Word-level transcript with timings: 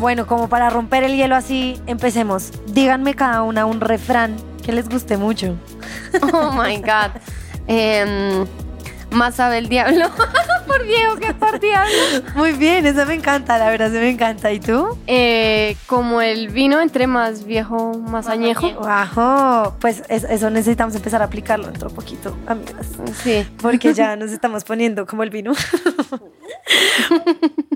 Bueno, 0.00 0.26
como 0.26 0.48
para 0.48 0.70
romper 0.70 1.04
el 1.04 1.14
hielo 1.16 1.36
así, 1.36 1.78
empecemos. 1.86 2.50
Díganme 2.68 3.14
cada 3.14 3.42
una 3.42 3.66
un 3.66 3.80
refrán 3.80 4.34
que 4.64 4.72
les 4.72 4.88
guste 4.88 5.16
mucho. 5.16 5.56
Oh 6.32 6.50
my 6.52 6.76
God. 6.78 7.20
Em, 7.68 8.44
más 9.12 9.36
sabe 9.36 9.58
el 9.58 9.68
diablo 9.68 10.10
por 10.66 10.84
viejo 10.84 11.16
que 11.16 11.32
por 11.34 11.60
diablo. 11.60 11.92
Muy 12.34 12.52
bien, 12.52 12.84
eso 12.86 13.06
me 13.06 13.14
encanta, 13.14 13.58
la 13.58 13.70
verdad, 13.70 13.92
se 13.92 14.00
me 14.00 14.08
encanta. 14.10 14.50
¿Y 14.52 14.58
tú? 14.58 14.96
Eh, 15.06 15.76
como 15.86 16.20
el 16.20 16.48
vino, 16.48 16.80
entre 16.80 17.06
más 17.06 17.44
viejo, 17.44 17.94
más, 17.98 18.26
añejo. 18.26 18.72
Bajo. 18.80 19.76
Pues 19.80 20.02
es- 20.08 20.24
eso 20.24 20.50
necesitamos 20.50 20.94
empezar 20.96 21.22
a 21.22 21.26
aplicarlo 21.26 21.66
dentro 21.66 21.88
de 21.90 21.94
poquito, 21.94 22.36
amigas. 22.48 22.86
Sí. 23.22 23.46
Porque 23.62 23.94
ya 23.94 24.16
nos 24.16 24.32
estamos 24.32 24.64
poniendo 24.64 25.06
como 25.06 25.22
el 25.22 25.30
vino. 25.30 25.52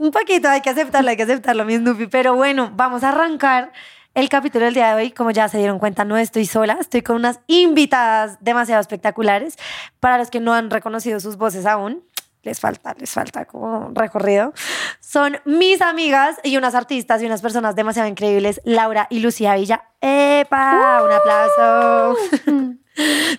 Un 0.00 0.10
poquito, 0.10 0.48
hay 0.48 0.60
que 0.60 0.70
aceptarlo, 0.70 1.10
hay 1.10 1.16
que 1.16 1.22
aceptarlo, 1.22 1.64
mi 1.64 1.76
Snoopy. 1.76 2.06
Pero 2.06 2.34
bueno, 2.34 2.70
vamos 2.74 3.02
a 3.04 3.10
arrancar 3.10 3.72
el 4.14 4.28
capítulo 4.28 4.64
del 4.64 4.74
día 4.74 4.88
de 4.88 4.94
hoy. 4.94 5.10
Como 5.10 5.30
ya 5.30 5.48
se 5.48 5.58
dieron 5.58 5.78
cuenta, 5.78 6.04
no 6.04 6.16
estoy 6.16 6.46
sola, 6.46 6.78
estoy 6.80 7.02
con 7.02 7.16
unas 7.16 7.40
invitadas 7.46 8.38
demasiado 8.40 8.80
espectaculares. 8.80 9.56
Para 10.00 10.18
los 10.18 10.30
que 10.30 10.40
no 10.40 10.54
han 10.54 10.70
reconocido 10.70 11.20
sus 11.20 11.36
voces 11.36 11.66
aún, 11.66 12.04
les 12.42 12.60
falta, 12.60 12.94
les 12.98 13.10
falta 13.10 13.46
como 13.46 13.90
recorrido. 13.94 14.52
Son 15.00 15.38
mis 15.44 15.80
amigas 15.80 16.38
y 16.42 16.56
unas 16.56 16.74
artistas 16.74 17.22
y 17.22 17.26
unas 17.26 17.42
personas 17.42 17.74
demasiado 17.74 18.08
increíbles, 18.08 18.60
Laura 18.64 19.06
y 19.10 19.20
Lucía 19.20 19.54
Villa. 19.54 19.84
¡Epa! 20.00 21.02
Un 21.02 21.10
aplauso. 21.10 22.16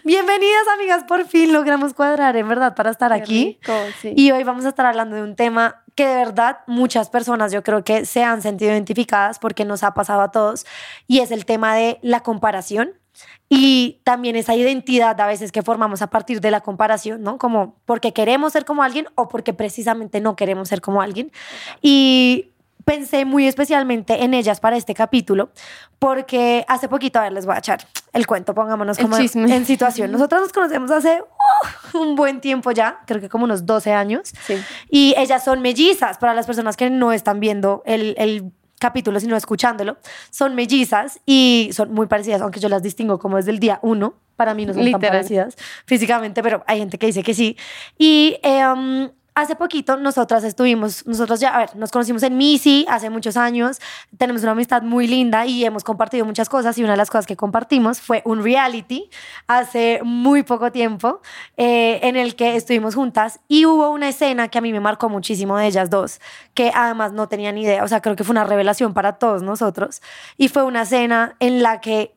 Bienvenidas, 0.03 0.67
amigas. 0.73 1.03
Por 1.05 1.25
fin 1.25 1.53
logramos 1.53 1.93
cuadrar, 1.93 2.35
en 2.35 2.47
verdad, 2.47 2.75
para 2.75 2.91
estar 2.91 3.13
aquí. 3.13 3.57
Rico, 3.61 3.73
sí. 4.01 4.13
Y 4.15 4.31
hoy 4.31 4.43
vamos 4.43 4.65
a 4.65 4.69
estar 4.69 4.85
hablando 4.85 5.15
de 5.15 5.23
un 5.23 5.35
tema 5.35 5.83
que 5.95 6.05
de 6.05 6.15
verdad 6.15 6.59
muchas 6.67 7.09
personas 7.09 7.51
yo 7.53 7.63
creo 7.63 7.83
que 7.83 8.05
se 8.05 8.23
han 8.23 8.41
sentido 8.41 8.71
identificadas 8.71 9.39
porque 9.39 9.63
nos 9.63 9.83
ha 9.83 9.93
pasado 9.93 10.21
a 10.21 10.31
todos 10.31 10.65
y 11.07 11.19
es 11.19 11.31
el 11.31 11.45
tema 11.45 11.73
de 11.75 11.99
la 12.01 12.19
comparación 12.19 12.93
y 13.47 14.01
también 14.03 14.35
esa 14.35 14.55
identidad 14.55 15.19
a 15.21 15.27
veces 15.27 15.51
que 15.51 15.61
formamos 15.61 16.01
a 16.01 16.07
partir 16.07 16.41
de 16.41 16.51
la 16.51 16.61
comparación, 16.61 17.21
¿no? 17.21 17.37
Como 17.37 17.75
porque 17.85 18.11
queremos 18.11 18.53
ser 18.53 18.65
como 18.65 18.83
alguien 18.83 19.07
o 19.15 19.29
porque 19.29 19.53
precisamente 19.53 20.19
no 20.19 20.35
queremos 20.35 20.67
ser 20.67 20.81
como 20.81 21.01
alguien. 21.01 21.31
Y 21.81 22.51
pensé 22.85 23.25
muy 23.25 23.47
especialmente 23.47 24.23
en 24.23 24.33
ellas 24.33 24.59
para 24.59 24.77
este 24.77 24.93
capítulo 24.93 25.49
porque 25.99 26.63
hace 26.67 26.87
poquito, 26.87 27.19
a 27.19 27.23
ver, 27.23 27.33
les 27.33 27.45
voy 27.45 27.55
a 27.55 27.59
echar 27.59 27.85
el 28.13 28.27
cuento, 28.27 28.53
pongámonos 28.53 28.97
como 28.97 29.17
en 29.17 29.65
situación. 29.65 30.11
Nosotras 30.11 30.41
nos 30.41 30.53
conocemos 30.53 30.91
hace 30.91 31.21
uh, 31.21 31.97
un 31.97 32.15
buen 32.15 32.39
tiempo 32.41 32.71
ya, 32.71 32.99
creo 33.07 33.19
que 33.19 33.27
como 33.27 33.45
unos 33.45 33.65
12 33.65 33.91
años. 33.91 34.31
Sí. 34.45 34.55
Y 34.89 35.15
ellas 35.17 35.43
son 35.43 35.61
mellizas, 35.61 36.17
para 36.19 36.33
las 36.33 36.45
personas 36.45 36.77
que 36.77 36.89
no 36.89 37.11
están 37.11 37.39
viendo 37.39 37.81
el, 37.85 38.13
el 38.17 38.51
capítulo, 38.79 39.19
sino 39.19 39.35
escuchándolo. 39.35 39.97
Son 40.29 40.55
mellizas 40.55 41.19
y 41.25 41.69
son 41.73 41.93
muy 41.93 42.07
parecidas, 42.07 42.41
aunque 42.41 42.59
yo 42.59 42.69
las 42.69 42.83
distingo 42.83 43.19
como 43.19 43.37
desde 43.37 43.51
el 43.51 43.59
día 43.59 43.79
uno. 43.81 44.15
Para 44.35 44.53
mí 44.53 44.65
no 44.65 44.73
son 44.73 44.83
tan 44.83 44.85
Literal. 44.85 45.11
parecidas 45.11 45.55
físicamente, 45.85 46.43
pero 46.43 46.63
hay 46.67 46.79
gente 46.79 46.97
que 46.97 47.07
dice 47.07 47.23
que 47.23 47.33
sí. 47.33 47.57
Y 47.97 48.37
em, 48.43 49.09
hace 49.35 49.55
poquito 49.57 49.97
nosotras 49.97 50.45
estuvimos, 50.45 51.05
nosotros 51.05 51.41
ya, 51.41 51.53
a 51.53 51.59
ver, 51.59 51.75
nos 51.75 51.91
conocimos 51.91 52.23
en 52.23 52.37
Misi 52.37 52.85
hace 52.87 53.09
muchos 53.09 53.35
años, 53.35 53.79
tenemos 54.17 54.43
una 54.43 54.53
amistad 54.53 54.81
muy 54.81 55.07
linda 55.07 55.45
y 55.45 55.65
hemos 55.65 55.83
compartido 55.83 56.25
muchas 56.25 56.47
cosas 56.47 56.77
y 56.77 56.83
una 56.83 56.93
de 56.93 56.97
las 56.97 57.09
cosas 57.09 57.27
que 57.27 57.35
compartimos 57.35 57.99
fue 57.99 58.21
un 58.23 58.41
reality 58.41 59.09
hace 59.47 59.99
muy 60.03 60.43
poco 60.43 60.71
tiempo 60.71 61.21
eh, 61.57 61.99
en 62.03 62.15
el 62.15 62.37
que 62.37 62.55
estuvimos 62.55 62.95
juntas 62.95 63.41
y 63.49 63.65
hubo 63.65 63.89
una 63.89 64.07
escena 64.07 64.47
que 64.47 64.57
a 64.57 64.61
mí 64.61 64.71
me 64.71 64.79
marcó 64.79 65.09
muchísimo 65.09 65.57
de 65.57 65.67
ellas 65.67 65.89
dos, 65.89 66.21
que 66.53 66.71
además 66.73 67.11
no 67.11 67.27
tenía 67.27 67.51
ni 67.51 67.63
idea, 67.63 67.83
o 67.83 67.87
sea, 67.89 68.01
creo 68.01 68.15
que 68.15 68.23
fue 68.23 68.31
una 68.31 68.45
revelación 68.45 68.93
para 68.93 69.13
todos 69.13 69.43
nosotros 69.43 70.01
y 70.37 70.47
fue 70.47 70.63
una 70.63 70.83
escena 70.83 71.35
en 71.41 71.61
la 71.61 71.81
que 71.81 72.14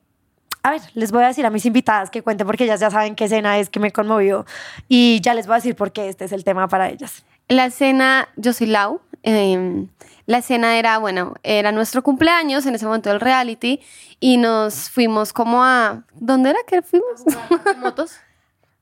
a 0.63 0.71
ver, 0.71 0.81
les 0.95 1.13
voy 1.13 1.25
a 1.25 1.29
decir 1.29 1.47
a 1.47 1.51
mis 1.51 1.65
invitadas 1.67 2.11
que 2.11 2.23
cuenten 2.23 2.47
porque 2.47 2.65
ellas 2.65 2.81
ya 2.81 2.91
saben 2.91 3.15
qué 3.15 3.25
escena 3.25 3.59
es 3.59 3.71
que 3.71 3.81
me 3.81 3.93
conmovió 3.93 4.45
y 4.89 5.21
ya 5.21 5.35
les 5.35 5.47
voy 5.47 5.55
a 5.55 5.57
decir 5.57 5.77
por 5.77 5.93
qué 5.93 6.09
este 6.09 6.25
es 6.25 6.33
el 6.33 6.45
tema 6.45 6.69
para 6.69 6.89
ellas. 6.89 7.25
La 7.49 7.67
escena, 7.67 8.29
yo 8.37 8.53
soy 8.53 8.67
Lau. 8.67 9.01
eh, 9.23 9.87
la 10.29 10.39
escena 10.39 10.79
era, 10.79 10.99
bueno, 10.99 11.37
era 11.43 11.73
nuestro 11.73 12.03
cumpleaños 12.03 12.67
en 12.67 12.75
ese 12.75 12.85
momento 12.85 13.09
del 13.09 13.19
reality 13.19 13.81
y 14.21 14.37
nos 14.37 14.91
fuimos 14.91 15.33
como 15.33 15.65
a. 15.65 16.05
¿Dónde 16.13 16.51
era 16.51 16.59
que 16.67 16.83
fuimos? 16.83 17.23
motos. 17.79 18.13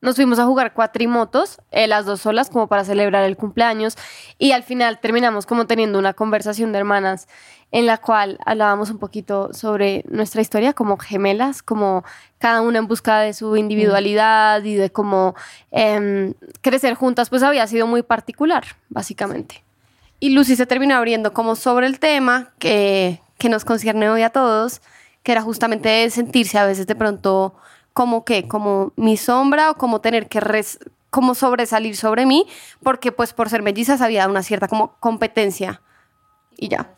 Nos 0.02 0.16
fuimos 0.16 0.38
a 0.38 0.44
jugar 0.44 0.74
cuatrimotos, 0.74 1.58
eh, 1.70 1.86
las 1.86 2.04
dos 2.04 2.20
solas, 2.20 2.50
como 2.50 2.66
para 2.66 2.84
celebrar 2.84 3.24
el 3.24 3.36
cumpleaños. 3.36 3.96
Y 4.38 4.52
al 4.52 4.62
final 4.62 5.00
terminamos 5.00 5.46
como 5.46 5.66
teniendo 5.66 5.98
una 5.98 6.12
conversación 6.12 6.70
de 6.72 6.78
hermanas 6.78 7.28
en 7.72 7.84
la 7.86 7.98
cual 7.98 8.38
hablábamos 8.46 8.90
un 8.90 8.98
poquito 8.98 9.52
sobre 9.52 10.04
nuestra 10.08 10.40
historia 10.40 10.72
como 10.72 10.96
gemelas, 10.98 11.62
como 11.62 12.04
cada 12.38 12.60
una 12.62 12.78
en 12.78 12.86
busca 12.86 13.18
de 13.20 13.34
su 13.34 13.56
individualidad 13.56 14.62
y 14.64 14.74
de 14.76 14.90
cómo 14.90 15.34
em, 15.72 16.34
crecer 16.62 16.94
juntas, 16.94 17.28
pues 17.28 17.42
había 17.42 17.66
sido 17.66 17.86
muy 17.86 18.02
particular, 18.02 18.64
básicamente. 18.88 19.62
Y 20.20 20.30
Lucy 20.30 20.56
se 20.56 20.66
terminó 20.66 20.96
abriendo 20.96 21.32
como 21.34 21.56
sobre 21.56 21.86
el 21.86 21.98
tema 21.98 22.50
que, 22.58 23.20
que 23.38 23.48
nos 23.48 23.64
concierne 23.64 24.08
hoy 24.08 24.22
a 24.22 24.30
todos, 24.30 24.80
que 25.22 25.32
era 25.32 25.42
justamente 25.42 26.08
sentirse 26.10 26.58
a 26.58 26.64
veces 26.66 26.86
de 26.86 26.94
pronto 26.94 27.54
como 27.92 28.24
que, 28.24 28.46
como 28.48 28.92
mi 28.96 29.16
sombra 29.16 29.70
o 29.72 29.74
como 29.74 30.00
tener 30.00 30.28
que 30.28 30.40
res- 30.40 30.78
como 31.10 31.34
sobresalir 31.34 31.96
sobre 31.96 32.26
mí, 32.26 32.46
porque 32.82 33.10
pues 33.12 33.32
por 33.32 33.50
ser 33.50 33.62
mellizas 33.62 34.00
había 34.02 34.28
una 34.28 34.42
cierta 34.42 34.68
como 34.68 34.92
competencia 35.00 35.80
y 36.56 36.68
ya. 36.68 36.90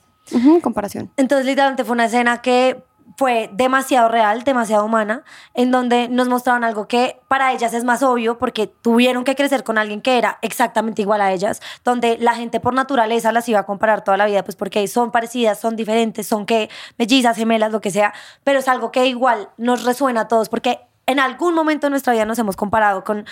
Comparación. 0.63 1.11
Entonces, 1.17 1.47
literalmente 1.47 1.85
fue 1.85 1.95
una 1.95 2.07
escena 2.07 2.43
que 2.43 2.83
fue 3.17 3.51
demasiado 3.53 4.09
real, 4.09 4.45
demasiado 4.45 4.85
humana, 4.85 5.25
en 5.55 5.73
donde 5.73 6.09
nos 6.09 6.29
mostraron 6.29 6.63
algo 6.63 6.87
que 6.87 7.21
para 7.27 7.53
ellas 7.53 7.75
es 7.75 7.83
más 7.83 8.03
obvio 8.05 8.39
porque 8.39 8.69
tuvieron 8.69 9.25
que 9.25 9.35
crecer 9.35 9.65
con 9.65 9.77
alguien 9.77 10.01
que 10.01 10.19
era 10.19 10.39
exactamente 10.41 11.03
igual 11.03 11.21
a 11.21 11.33
ellas, 11.33 11.61
donde 11.85 12.17
la 12.19 12.35
gente 12.35 12.61
por 12.61 12.75
naturaleza 12.75 13.33
las 13.33 13.49
iba 13.49 13.59
a 13.59 13.67
comparar 13.67 14.05
toda 14.05 14.17
la 14.17 14.27
vida, 14.27 14.45
pues 14.45 14.57
porque 14.57 14.87
son 14.87 15.11
parecidas, 15.11 15.59
son 15.59 15.75
diferentes, 15.75 16.29
son 16.29 16.47
que 16.47 16.71
mellizas, 16.97 17.37
gemelas, 17.37 17.73
lo 17.73 17.81
que 17.81 17.91
sea, 17.91 18.15
pero 18.45 18.61
es 18.61 18.69
algo 18.69 18.93
que 18.93 19.07
igual 19.07 19.49
nos 19.57 19.85
resuena 19.85 20.23
a 20.23 20.29
todos 20.29 20.49
porque 20.49 20.79
en 21.07 21.19
algún 21.19 21.55
momento 21.55 21.87
de 21.87 21.91
nuestra 21.91 22.13
vida 22.13 22.27
nos 22.27 22.39
hemos 22.39 22.55
comparado 22.55 23.03
con 23.03 23.25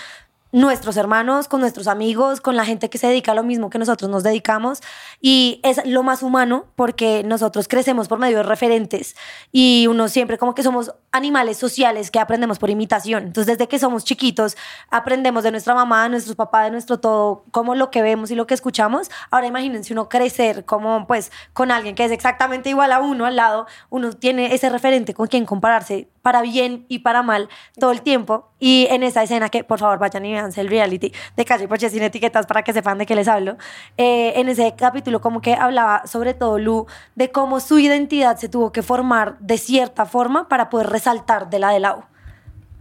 nuestros 0.56 0.97
hermanos, 0.97 1.49
con 1.49 1.61
nuestros 1.61 1.87
amigos, 1.87 2.41
con 2.41 2.56
la 2.56 2.65
gente 2.65 2.89
que 2.89 2.97
se 2.97 3.06
dedica 3.06 3.33
a 3.33 3.34
lo 3.34 3.43
mismo 3.43 3.69
que 3.69 3.78
nosotros 3.78 4.11
nos 4.11 4.22
dedicamos. 4.22 4.81
Y 5.21 5.61
es 5.62 5.84
lo 5.84 6.03
más 6.03 6.22
humano 6.22 6.65
porque 6.77 7.22
nosotros 7.25 7.69
crecemos 7.69 8.09
por 8.09 8.19
medio 8.19 8.39
de 8.39 8.43
referentes 8.43 9.17
y 9.53 9.87
uno 9.87 10.09
siempre 10.09 10.39
como 10.39 10.55
que 10.55 10.62
somos 10.62 10.94
animales 11.12 11.59
sociales 11.59 12.11
que 12.11 12.21
aprendemos 12.21 12.59
por 12.59 12.71
imitación. 12.71 13.25
Entonces, 13.25 13.59
desde 13.59 13.69
que 13.69 13.78
somos 13.78 14.05
chiquitos, 14.05 14.56
aprendemos 14.91 15.44
de 15.44 15.50
nuestra 15.50 15.75
mamá, 15.75 16.05
de 16.05 16.09
nuestros 16.09 16.37
papás, 16.37 16.65
de 16.65 16.71
nuestro 16.71 17.00
todo, 17.00 17.44
como 17.50 17.75
lo 17.75 17.91
que 17.91 18.00
vemos 18.00 18.31
y 18.31 18.34
lo 18.34 18.47
que 18.47 18.55
escuchamos. 18.55 19.11
Ahora 19.31 19.47
imagínense 19.49 19.93
uno 19.93 20.09
crecer 20.09 20.65
como 20.65 21.06
pues 21.06 21.33
con 21.53 21.71
alguien 21.71 21.94
que 21.94 22.06
es 22.06 22.12
exactamente 22.12 22.71
igual 22.71 22.93
a 22.93 23.00
uno 23.00 23.27
al 23.27 23.37
lado, 23.37 23.67
uno 23.91 24.11
tiene 24.15 24.55
ese 24.55 24.71
referente 24.71 25.12
con 25.12 25.27
quien 25.27 25.44
compararse 25.44 26.09
para 26.26 26.42
bien 26.42 26.87
y 26.88 26.98
para 26.98 27.22
mal 27.22 27.48
todo 27.78 27.92
el 27.92 28.03
tiempo. 28.03 28.50
Y 28.59 28.88
en 28.91 29.04
esa 29.04 29.22
escena 29.22 29.48
que, 29.48 29.62
por 29.62 29.78
favor, 29.78 30.00
vayan 30.00 30.25
y 30.25 30.32
veanse 30.32 30.60
el 30.60 30.66
reality 30.66 31.12
de 31.37 31.44
Calle 31.44 31.69
Poche 31.69 31.88
sin 31.88 32.03
etiquetas 32.03 32.47
para 32.47 32.62
que 32.62 32.72
sepan 32.72 32.98
de 32.98 33.06
qué 33.06 33.14
les 33.14 33.28
hablo. 33.28 33.56
eh, 33.97 34.32
en 34.34 34.48
ese 34.48 34.75
capítulo 34.76 35.20
como 35.20 35.41
que 35.41 35.54
hablaba 35.54 36.04
sobre 36.04 36.34
todo 36.34 36.59
Lu 36.59 36.87
de 37.14 37.31
cómo 37.31 37.60
su 37.60 37.78
identidad 37.78 38.38
se 38.38 38.48
tuvo 38.48 38.72
que 38.72 38.82
formar 38.82 39.38
de 39.38 39.56
cierta 39.56 40.04
forma 40.04 40.48
para 40.48 40.69
poder 40.69 40.88
resaltar 40.88 41.48
de 41.48 41.60
la 41.60 41.70
de 41.70 41.78
Lau. 41.78 42.03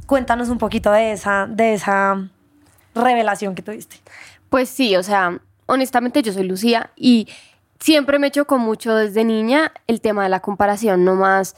Cuéntanos 0.08 0.50
un 0.50 0.58
poquito 0.58 0.92
de 0.92 1.12
esa, 1.12 1.46
de 1.46 1.76
esa 1.76 2.28
revelación 2.96 3.54
que 3.54 3.62
tuviste. 3.62 3.98
Pues 4.50 4.70
sí, 4.70 4.96
o 4.96 5.04
sea, 5.04 5.40
honestamente 5.68 6.24
yo 6.24 6.34
soy 6.34 6.46
Lucía 6.46 6.90
y 6.96 7.28
siempre 7.80 8.18
me 8.18 8.32
chocó 8.32 8.58
mucho 8.58 8.96
desde 8.96 9.24
niña 9.24 9.72
el 9.86 10.02
tema 10.02 10.24
de 10.24 10.30
la 10.30 10.40
comparación, 10.40 11.06
no 11.06 11.14
más 11.14 11.56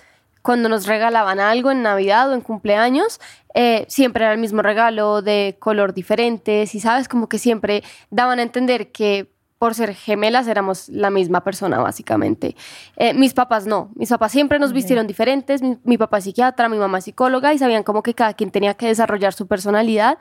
cuando 0.48 0.70
nos 0.70 0.86
regalaban 0.86 1.42
algo 1.42 1.72
en 1.72 1.82
Navidad 1.82 2.30
o 2.30 2.34
en 2.34 2.40
cumpleaños, 2.40 3.20
eh, 3.54 3.84
siempre 3.90 4.24
era 4.24 4.32
el 4.32 4.40
mismo 4.40 4.62
regalo 4.62 5.22
de 5.22 5.58
color 5.60 5.94
diferente, 5.94 6.64
y 6.72 6.80
sabes, 6.80 7.10
como 7.10 7.28
que 7.28 7.38
siempre 7.38 7.84
daban 8.12 8.40
a 8.40 8.44
entender 8.44 8.94
que 8.94 9.30
por 9.58 9.76
ser 9.76 9.94
gemelas 9.94 10.48
éramos 10.48 10.88
la 10.88 11.10
misma 11.10 11.44
persona, 11.44 11.80
básicamente. 11.80 12.56
Eh, 12.96 13.14
mis 13.14 13.34
papás 13.34 13.68
no, 13.68 13.92
mis 13.96 14.08
papás 14.08 14.32
siempre 14.32 14.58
nos 14.58 14.72
vistieron 14.72 15.06
diferentes, 15.06 15.62
mi, 15.62 15.80
mi 15.84 15.98
papá 15.98 16.20
es 16.20 16.24
psiquiatra, 16.24 16.70
mi 16.70 16.78
mamá 16.78 17.00
es 17.00 17.04
psicóloga 17.04 17.54
y 17.54 17.58
sabían 17.58 17.84
como 17.84 18.02
que 18.02 18.14
cada 18.14 18.34
quien 18.34 18.50
tenía 18.50 18.74
que 18.76 18.88
desarrollar 18.88 19.34
su 19.34 19.48
personalidad, 19.48 20.18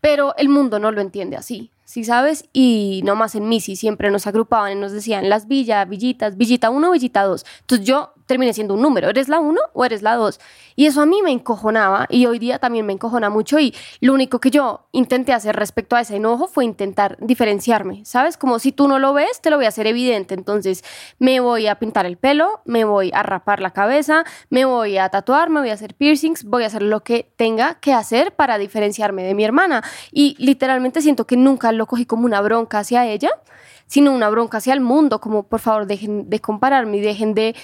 pero 0.00 0.36
el 0.36 0.48
mundo 0.48 0.78
no 0.78 0.92
lo 0.92 1.00
entiende 1.00 1.36
así, 1.36 1.72
¿sí 1.84 2.04
sabes? 2.04 2.48
Y 2.52 3.00
no 3.04 3.16
más 3.16 3.34
en 3.34 3.48
Misi 3.48 3.74
siempre 3.74 4.12
nos 4.12 4.28
agrupaban 4.28 4.70
y 4.70 4.80
nos 4.80 4.92
decían 4.92 5.28
las 5.28 5.48
villas, 5.48 5.88
villitas, 5.88 6.36
villita 6.36 6.70
1, 6.70 6.88
villita 6.92 7.24
2. 7.24 7.44
Entonces 7.62 7.84
yo 7.84 8.12
termine 8.26 8.52
siendo 8.52 8.74
un 8.74 8.82
número. 8.82 9.08
¿Eres 9.08 9.28
la 9.28 9.38
uno 9.38 9.60
o 9.72 9.84
eres 9.84 10.02
la 10.02 10.14
dos? 10.16 10.40
Y 10.74 10.86
eso 10.86 11.00
a 11.00 11.06
mí 11.06 11.22
me 11.22 11.30
encojonaba 11.30 12.06
y 12.10 12.26
hoy 12.26 12.38
día 12.38 12.58
también 12.58 12.84
me 12.84 12.92
encojona 12.92 13.30
mucho 13.30 13.58
y 13.58 13.74
lo 14.00 14.12
único 14.12 14.40
que 14.40 14.50
yo 14.50 14.86
intenté 14.92 15.32
hacer 15.32 15.56
respecto 15.56 15.96
a 15.96 16.00
ese 16.00 16.16
enojo 16.16 16.48
fue 16.48 16.64
intentar 16.64 17.16
diferenciarme, 17.20 18.04
¿sabes? 18.04 18.36
Como 18.36 18.58
si 18.58 18.72
tú 18.72 18.88
no 18.88 18.98
lo 18.98 19.14
ves, 19.14 19.40
te 19.40 19.50
lo 19.50 19.56
voy 19.56 19.64
a 19.64 19.68
hacer 19.68 19.86
evidente. 19.86 20.34
Entonces 20.34 20.84
me 21.18 21.40
voy 21.40 21.66
a 21.66 21.76
pintar 21.76 22.04
el 22.04 22.16
pelo, 22.16 22.60
me 22.64 22.84
voy 22.84 23.10
a 23.14 23.22
rapar 23.22 23.60
la 23.60 23.70
cabeza, 23.70 24.24
me 24.50 24.64
voy 24.64 24.98
a 24.98 25.08
tatuar, 25.08 25.48
me 25.48 25.60
voy 25.60 25.70
a 25.70 25.74
hacer 25.74 25.94
piercings, 25.94 26.44
voy 26.44 26.64
a 26.64 26.66
hacer 26.66 26.82
lo 26.82 27.02
que 27.02 27.32
tenga 27.36 27.76
que 27.80 27.92
hacer 27.92 28.34
para 28.34 28.58
diferenciarme 28.58 29.22
de 29.22 29.34
mi 29.34 29.44
hermana. 29.44 29.82
Y 30.12 30.36
literalmente 30.38 31.00
siento 31.00 31.26
que 31.26 31.36
nunca 31.36 31.72
lo 31.72 31.86
cogí 31.86 32.06
como 32.06 32.26
una 32.26 32.40
bronca 32.40 32.80
hacia 32.80 33.06
ella, 33.06 33.30
sino 33.86 34.12
una 34.12 34.28
bronca 34.28 34.58
hacia 34.58 34.74
el 34.74 34.80
mundo, 34.80 35.20
como 35.20 35.44
por 35.44 35.60
favor 35.60 35.86
dejen 35.86 36.28
de 36.28 36.40
compararme 36.40 36.96
y 36.98 37.00
dejen 37.00 37.34
de 37.34 37.54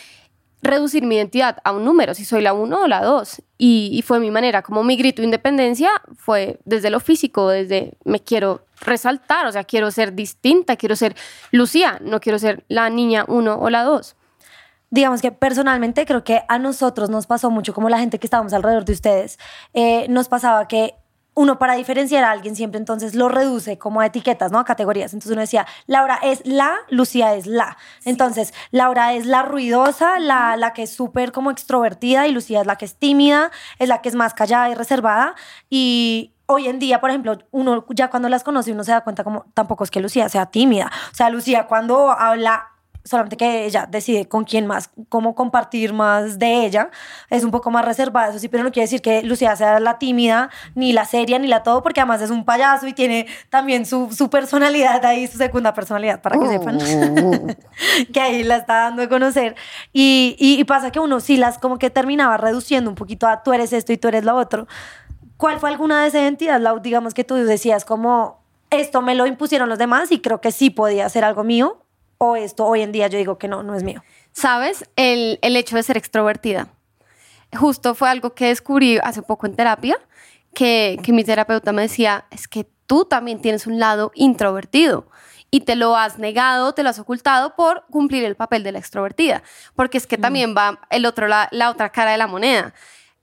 reducir 0.63 1.05
mi 1.05 1.17
identidad 1.17 1.59
a 1.65 1.73
un 1.73 1.85
número, 1.85 2.15
si 2.15 2.25
soy 2.25 2.41
la 2.41 2.53
uno 2.53 2.83
o 2.83 2.87
la 2.87 3.03
dos. 3.03 3.43
Y, 3.59 4.03
fue 4.07 4.21
mi 4.21 4.31
manera, 4.31 4.63
como 4.63 4.83
mi 4.83 4.97
grito 4.97 5.23
de 5.23 5.27
independencia 5.27 5.91
fue 6.17 6.61
desde 6.65 6.91
lo 6.91 7.01
físico, 7.01 7.49
desde 7.49 7.95
me 8.05 8.21
quiero 8.21 8.65
resaltar, 8.81 9.47
o 9.47 9.53
sea, 9.53 9.65
quiero 9.65 9.91
ser 9.91 10.15
distinta, 10.15 10.77
quiero 10.77 10.97
ser 10.97 11.15
Lucía, 11.51 11.99
no 12.03 12.21
quiero 12.21 12.39
ser 12.39 12.65
la 12.69 12.91
niña 12.91 13.25
uno 13.29 13.59
o 13.61 13.71
la 13.71 13.85
dos. 13.85 14.17
Digamos 14.91 15.23
que 15.23 15.33
personalmente 15.33 16.05
creo 16.07 16.25
que 16.25 16.43
a 16.49 16.59
nosotros 16.59 17.09
nos 17.09 17.27
pasó 17.27 17.51
mucho, 17.51 17.73
como 17.73 17.89
la 17.89 17.99
gente 17.99 18.19
que 18.19 18.27
estábamos 18.27 18.53
alrededor 18.53 18.85
de 18.85 18.93
ustedes, 18.93 19.39
eh, 19.75 20.07
nos 20.09 20.29
pasaba 20.29 20.67
que 20.69 20.95
uno 21.35 21.59
para 21.59 21.75
diferenciar 21.75 22.25
a 22.25 22.31
alguien 22.31 22.55
siempre 22.57 22.79
entonces 22.79 23.15
lo 23.15 23.29
reduce 23.29 23.79
como 23.79 24.01
a 24.01 24.07
etiquetas, 24.07 24.53
¿no? 24.53 24.59
A 24.59 24.65
categorías. 24.65 25.13
Entonces 25.13 25.33
uno 25.33 25.41
decía, 25.41 25.67
Laura 25.87 26.19
es 26.23 26.47
la, 26.47 26.77
Lucía 26.91 27.35
es 27.35 27.47
la. 27.47 27.77
Entonces, 28.05 28.53
Laura 28.71 29.15
es 29.15 29.27
la 29.27 29.43
ruidosa, 29.43 30.19
la, 30.19 30.57
la 30.57 30.73
que 30.73 30.83
es 30.83 30.95
súper 30.95 31.33
como 31.33 31.51
extrovertida 31.51 32.27
y 32.27 32.33
Lucía 32.33 32.61
es 32.61 32.67
la 32.67 32.77
que 32.77 32.85
es 32.85 32.97
tímida, 32.97 33.51
es 33.79 33.89
la 33.89 34.03
que 34.03 34.09
es 34.09 34.15
más 34.15 34.35
callada 34.35 34.69
y 34.69 34.75
reservada. 34.75 35.35
Y 35.71 36.35
hoy 36.47 36.69
en 36.69 36.79
día, 36.79 37.01
por 37.01 37.11
ejemplo, 37.11 37.39
uno 37.51 37.87
ya 37.91 38.11
cuando 38.11 38.29
las 38.29 38.45
conoce 38.45 38.73
uno 38.73 38.85
se 38.85 38.93
da 38.93 39.03
cuenta 39.03 39.25
como 39.25 39.47
tampoco 39.55 39.85
es 39.85 39.91
que 39.91 40.01
Lucía 40.01 40.29
sea 40.29 40.47
tímida. 40.47 40.91
O 41.13 41.15
sea, 41.15 41.31
Lucía 41.31 41.67
cuando 41.67 42.11
habla 42.11 42.72
solamente 43.05 43.37
que 43.37 43.65
ella 43.65 43.87
decide 43.91 44.27
con 44.27 44.45
quién 44.45 44.67
más, 44.67 44.91
cómo 45.09 45.35
compartir 45.35 45.93
más 45.93 46.39
de 46.39 46.65
ella. 46.65 46.91
Es 47.31 47.45
un 47.45 47.51
poco 47.51 47.71
más 47.71 47.85
reservada, 47.85 48.31
eso 48.31 48.39
sí, 48.39 48.49
pero 48.49 48.63
no 48.63 48.71
quiere 48.71 48.85
decir 48.85 49.03
que 49.03 49.23
Lucía 49.23 49.55
sea 49.57 49.81
la 49.81 49.99
tímida, 49.99 50.51
ni 50.75 50.93
la 50.93 51.05
seria, 51.05 51.39
ni 51.39 51.49
la 51.49 51.63
todo, 51.63 51.83
porque 51.83 52.01
además 52.01 52.23
es 52.23 52.31
un 52.31 52.45
payaso 52.45 52.87
y 52.87 52.93
tiene 52.93 53.27
también 53.51 53.87
su, 53.87 54.13
su 54.13 54.31
personalidad 54.31 55.05
ahí, 55.05 55.27
su 55.27 55.39
segunda 55.39 55.75
personalidad, 55.75 56.21
para 56.21 56.39
que 56.39 56.47
sepan, 56.49 56.79
que 58.13 58.21
ahí 58.21 58.45
la 58.45 58.57
está 58.57 58.75
dando 58.75 59.03
a 59.03 59.09
conocer. 59.09 59.57
Y, 59.93 60.37
y, 60.39 60.63
pasa 60.65 60.93
que 60.93 61.01
uno 61.01 61.21
sí 61.21 61.37
las 61.37 61.59
como 61.59 61.79
que 61.79 61.91
terminaba 61.91 62.37
reduciendo 62.37 62.89
un 62.89 62.97
poquito 62.97 63.27
a 63.27 63.43
tú 63.43 63.53
eres 63.53 63.73
esto 63.73 63.93
y 63.93 63.99
tú 63.99 64.09
eres 64.09 64.25
lo 64.25 64.37
otro. 64.37 64.67
¿Cuál 65.37 65.59
fue 65.59 65.71
alguna 65.71 66.03
de 66.03 66.09
esas 66.09 66.23
identidades, 66.23 66.83
digamos 66.83 67.15
que 67.15 67.25
tú 67.25 67.35
decías 67.35 67.85
como 67.85 68.43
esto 68.71 69.03
me 69.03 69.15
lo 69.15 69.27
impusieron 69.27 69.69
los 69.69 69.79
demás 69.79 70.11
y 70.13 70.21
creo 70.21 70.41
que 70.41 70.51
sí 70.51 70.71
podía 70.71 71.09
ser 71.09 71.25
algo 71.25 71.45
mío 71.45 71.82
o 72.25 72.37
esto 72.37 72.65
hoy 72.65 72.83
en 72.83 72.93
día 72.93 73.09
yo 73.09 73.19
digo 73.19 73.37
que 73.37 73.49
no, 73.49 73.65
no 73.65 73.75
es 73.75 73.83
mío. 73.83 74.01
¿Sabes? 74.31 74.89
El, 74.95 75.41
el 75.43 75.57
hecho 75.57 75.75
de 75.75 75.83
ser 75.83 75.97
extrovertida. 75.97 76.69
Justo 77.53 77.97
fue 77.97 78.09
algo 78.09 78.33
que 78.33 78.47
descubrí 78.47 78.99
hace 79.03 79.23
poco 79.23 79.47
en 79.47 79.57
terapia, 79.57 79.99
que, 80.55 81.01
que 81.03 81.13
mi 81.13 81.25
terapeuta 81.25 81.73
me 81.73 81.83
decía, 81.83 82.27
es 82.31 82.47
que 82.47 82.69
tú 82.87 83.07
también 83.07 83.43
tienes 83.43 83.67
un 83.67 83.81
lado 83.81 84.13
introvertido 84.15 85.09
y 85.51 85.63
te 85.63 85.75
lo 85.75 85.97
has 85.97 86.19
negado, 86.19 86.73
te 86.75 86.85
lo 86.85 86.91
has 86.91 86.99
ocultado 87.01 87.57
por 87.57 87.87
cumplir 87.91 88.25
el 88.25 88.37
papel 88.37 88.63
de 88.63 88.71
la 88.71 88.79
extrovertida, 88.79 89.43
porque 89.75 89.99
es 89.99 90.07
que 90.07 90.17
mm. 90.17 90.21
también 90.21 90.55
va 90.57 90.81
el 90.91 91.07
otro, 91.07 91.27
la, 91.27 91.49
la, 91.51 91.71
otra 91.71 91.91
cara 91.91 92.13
de 92.13 92.19
la 92.19 92.29
moneda. 92.29 92.73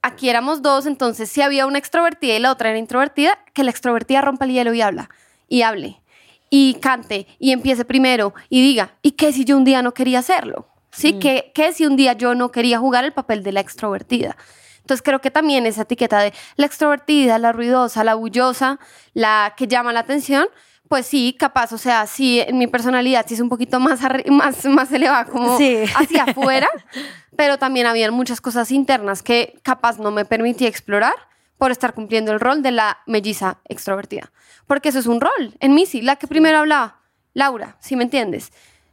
Aquí 0.02 0.30
éramos 0.30 0.62
dos, 0.62 0.86
entonces 0.86 1.30
si 1.30 1.42
había 1.42 1.66
una 1.66 1.78
extrovertida 1.78 2.36
y 2.36 2.40
la 2.40 2.52
otra 2.52 2.70
era 2.70 2.78
introvertida, 2.78 3.40
que 3.54 3.64
la 3.64 3.72
extrovertida 3.72 4.20
rompa 4.20 4.44
el 4.44 4.52
hielo 4.52 4.74
y 4.74 4.82
habla, 4.82 5.10
y 5.48 5.62
hable 5.62 6.02
y 6.50 6.76
cante 6.76 7.28
y 7.40 7.52
empiece 7.52 7.86
primero 7.86 8.34
y 8.50 8.62
diga, 8.62 8.96
¿y 9.02 9.12
qué 9.12 9.32
si 9.32 9.46
yo 9.46 9.58
un 9.58 9.64
día 9.64 9.82
no 9.82 9.94
quería 9.94 10.20
hacerlo? 10.20 10.68
¿Sí? 10.92 11.14
Mm. 11.14 11.20
¿Qué, 11.20 11.52
¿Qué 11.54 11.74
si 11.74 11.86
un 11.86 11.96
día 11.96 12.14
yo 12.14 12.36
no 12.36 12.52
quería 12.52 12.80
jugar 12.80 13.06
el 13.06 13.14
papel 13.14 13.44
de 13.44 13.52
la 13.52 13.60
extrovertida? 13.60 14.36
Entonces 14.82 15.04
creo 15.04 15.22
que 15.22 15.30
también 15.30 15.66
esa 15.68 15.84
etiqueta 15.84 16.20
de 16.20 16.34
la 16.56 16.66
extrovertida, 16.66 17.38
la 17.38 17.52
ruidosa, 17.52 18.04
la 18.04 18.16
bullosa, 18.16 18.80
la 19.14 19.54
que 19.56 19.68
llama 19.68 19.94
la 19.94 20.00
atención, 20.00 20.48
pues 20.88 21.06
sí, 21.06 21.36
capaz, 21.38 21.72
o 21.72 21.78
sea, 21.78 22.08
sí, 22.08 22.40
en 22.42 22.58
mi 22.58 22.66
personalidad 22.66 23.24
sí 23.28 23.36
es 23.36 23.40
un 23.40 23.50
poquito 23.50 23.80
más, 23.80 24.00
más, 24.32 24.66
más 24.66 24.92
elevada 24.92 25.26
como 25.26 25.56
hacia 25.56 26.24
afuera, 26.24 26.68
pero 27.36 27.60
también 27.60 27.86
había 27.86 28.10
muchas 28.12 28.42
cosas 28.42 28.72
internas 28.72 29.22
que 29.22 29.60
capaz 29.62 30.00
no 30.00 30.10
me 30.10 30.26
permitía 30.26 30.68
explorar 30.68 31.14
por 31.60 31.72
estar 31.72 31.94
cumpliendo 31.94 32.32
el 32.32 32.40
rol 32.40 32.64
de 32.64 32.72
la 32.72 33.00
melliza 33.06 33.60
extrovertida. 33.66 34.32
Porque 34.66 34.90
eso 34.90 35.00
es 35.00 35.08
un 35.08 35.20
rol. 35.20 35.54
En 35.60 35.78
sí, 35.86 36.02
la 36.02 36.16
que 36.16 36.26
primero 36.26 36.58
hablaba, 36.58 37.02
Laura, 37.34 37.76
si 37.82 37.98
me 37.98 38.06
entiendes. 38.06 38.52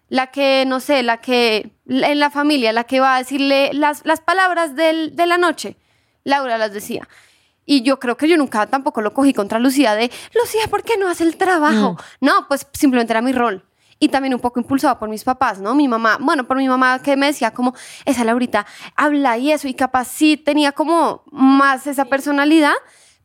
La 0.08 0.26
que, 0.32 0.64
no 0.66 0.80
sé, 0.80 1.02
la 1.04 1.20
que 1.20 1.70
en 1.86 2.18
la 2.18 2.28
familia, 2.28 2.72
la 2.72 2.84
que 2.84 2.98
va 3.00 3.14
a 3.14 3.18
decirle 3.18 3.70
las, 3.72 4.04
las 4.04 4.20
palabras 4.20 4.74
del, 4.74 5.14
de 5.14 5.26
la 5.26 5.38
noche, 5.38 5.76
Laura 6.24 6.58
las 6.58 6.72
decía. 6.72 7.08
Y 7.64 7.82
yo 7.82 8.00
creo 8.00 8.16
que 8.16 8.28
yo 8.28 8.36
nunca 8.36 8.66
tampoco 8.66 9.00
lo 9.00 9.14
cogí 9.14 9.32
contra 9.32 9.60
Lucía 9.60 9.94
de, 9.94 10.10
Lucía, 10.34 10.66
¿por 10.68 10.82
qué 10.82 10.96
no 10.96 11.08
hace 11.08 11.22
el 11.22 11.36
trabajo? 11.36 11.96
No, 12.20 12.48
pues 12.48 12.66
simplemente 12.72 13.12
era 13.12 13.22
mi 13.22 13.32
rol 13.32 13.64
y 13.98 14.08
también 14.08 14.34
un 14.34 14.40
poco 14.40 14.60
impulsada 14.60 14.98
por 14.98 15.08
mis 15.08 15.24
papás, 15.24 15.60
¿no? 15.60 15.74
Mi 15.74 15.88
mamá, 15.88 16.18
bueno, 16.20 16.46
por 16.46 16.56
mi 16.56 16.68
mamá 16.68 17.00
que 17.00 17.16
me 17.16 17.26
decía 17.26 17.52
como, 17.52 17.74
esa 18.04 18.24
Laurita 18.24 18.66
habla 18.94 19.38
y 19.38 19.52
eso, 19.52 19.68
y 19.68 19.74
capaz 19.74 20.06
sí 20.06 20.36
tenía 20.36 20.72
como 20.72 21.22
más 21.30 21.86
esa 21.86 22.04
personalidad, 22.04 22.74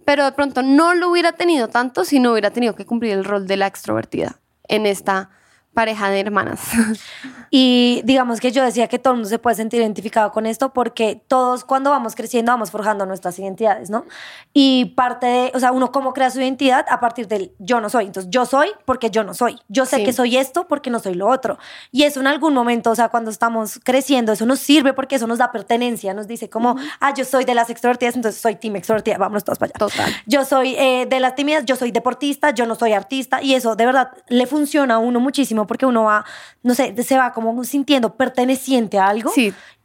pero 0.05 0.25
de 0.25 0.31
pronto 0.31 0.63
no 0.63 0.93
lo 0.93 1.09
hubiera 1.09 1.33
tenido 1.33 1.67
tanto 1.67 2.05
si 2.05 2.19
no 2.19 2.31
hubiera 2.31 2.51
tenido 2.51 2.75
que 2.75 2.85
cumplir 2.85 3.13
el 3.13 3.25
rol 3.25 3.47
de 3.47 3.57
la 3.57 3.67
extrovertida 3.67 4.39
en 4.67 4.85
esta 4.85 5.29
pareja 5.73 6.09
de 6.09 6.19
hermanas. 6.19 6.61
Y 7.53 8.01
digamos 8.05 8.39
que 8.39 8.53
yo 8.53 8.63
decía 8.63 8.87
que 8.87 8.97
todo 8.97 9.11
el 9.11 9.17
mundo 9.17 9.29
se 9.29 9.37
puede 9.37 9.57
sentir 9.57 9.81
identificado 9.81 10.31
con 10.31 10.45
esto 10.45 10.71
porque 10.73 11.21
todos 11.27 11.65
cuando 11.65 11.89
vamos 11.89 12.15
creciendo 12.15 12.53
vamos 12.53 12.71
forjando 12.71 13.05
nuestras 13.05 13.37
identidades, 13.39 13.89
¿no? 13.89 14.05
Y 14.53 14.85
parte 14.95 15.27
de, 15.27 15.51
o 15.53 15.59
sea, 15.59 15.73
uno 15.73 15.91
cómo 15.91 16.13
crea 16.13 16.29
su 16.29 16.39
identidad 16.39 16.85
a 16.89 17.01
partir 17.01 17.27
del 17.27 17.51
yo 17.59 17.81
no 17.81 17.89
soy. 17.89 18.05
Entonces, 18.05 18.31
yo 18.31 18.45
soy 18.45 18.69
porque 18.85 19.09
yo 19.09 19.25
no 19.25 19.33
soy. 19.33 19.59
Yo 19.67 19.85
sé 19.85 20.01
que 20.05 20.13
soy 20.13 20.37
esto 20.37 20.65
porque 20.69 20.89
no 20.89 20.99
soy 20.99 21.15
lo 21.15 21.27
otro. 21.27 21.59
Y 21.91 22.03
eso 22.03 22.21
en 22.21 22.27
algún 22.27 22.53
momento, 22.53 22.89
o 22.89 22.95
sea, 22.95 23.09
cuando 23.09 23.29
estamos 23.29 23.81
creciendo, 23.83 24.31
eso 24.31 24.45
nos 24.45 24.59
sirve 24.59 24.93
porque 24.93 25.15
eso 25.15 25.27
nos 25.27 25.39
da 25.39 25.51
pertenencia, 25.51 26.13
nos 26.13 26.27
dice 26.27 26.49
como, 26.49 26.77
ah, 27.01 27.13
yo 27.13 27.25
soy 27.25 27.43
de 27.43 27.53
las 27.53 27.69
extrovertidas, 27.69 28.15
entonces 28.15 28.39
soy 28.39 28.55
team 28.55 28.77
extrovertida, 28.77 29.17
vámonos 29.17 29.43
todos 29.43 29.59
para 29.59 29.71
allá. 29.71 29.77
Total. 29.77 30.09
Yo 30.25 30.45
soy 30.45 30.75
eh, 30.77 31.05
de 31.05 31.19
las 31.19 31.35
tímidas, 31.35 31.65
yo 31.65 31.75
soy 31.75 31.91
deportista, 31.91 32.51
yo 32.51 32.65
no 32.65 32.75
soy 32.75 32.93
artista 32.93 33.43
y 33.43 33.55
eso 33.55 33.75
de 33.75 33.85
verdad 33.85 34.11
le 34.29 34.47
funciona 34.47 34.95
a 34.95 34.97
uno 34.99 35.19
muchísimo 35.19 35.67
porque 35.67 35.85
uno 35.85 36.03
va, 36.03 36.23
no 36.63 36.75
sé, 36.75 36.95
se 37.03 37.17
va 37.17 37.33
como 37.33 37.40
sintiendo 37.63 38.15
perteneciente 38.15 38.99
a 38.99 39.07
algo 39.07 39.31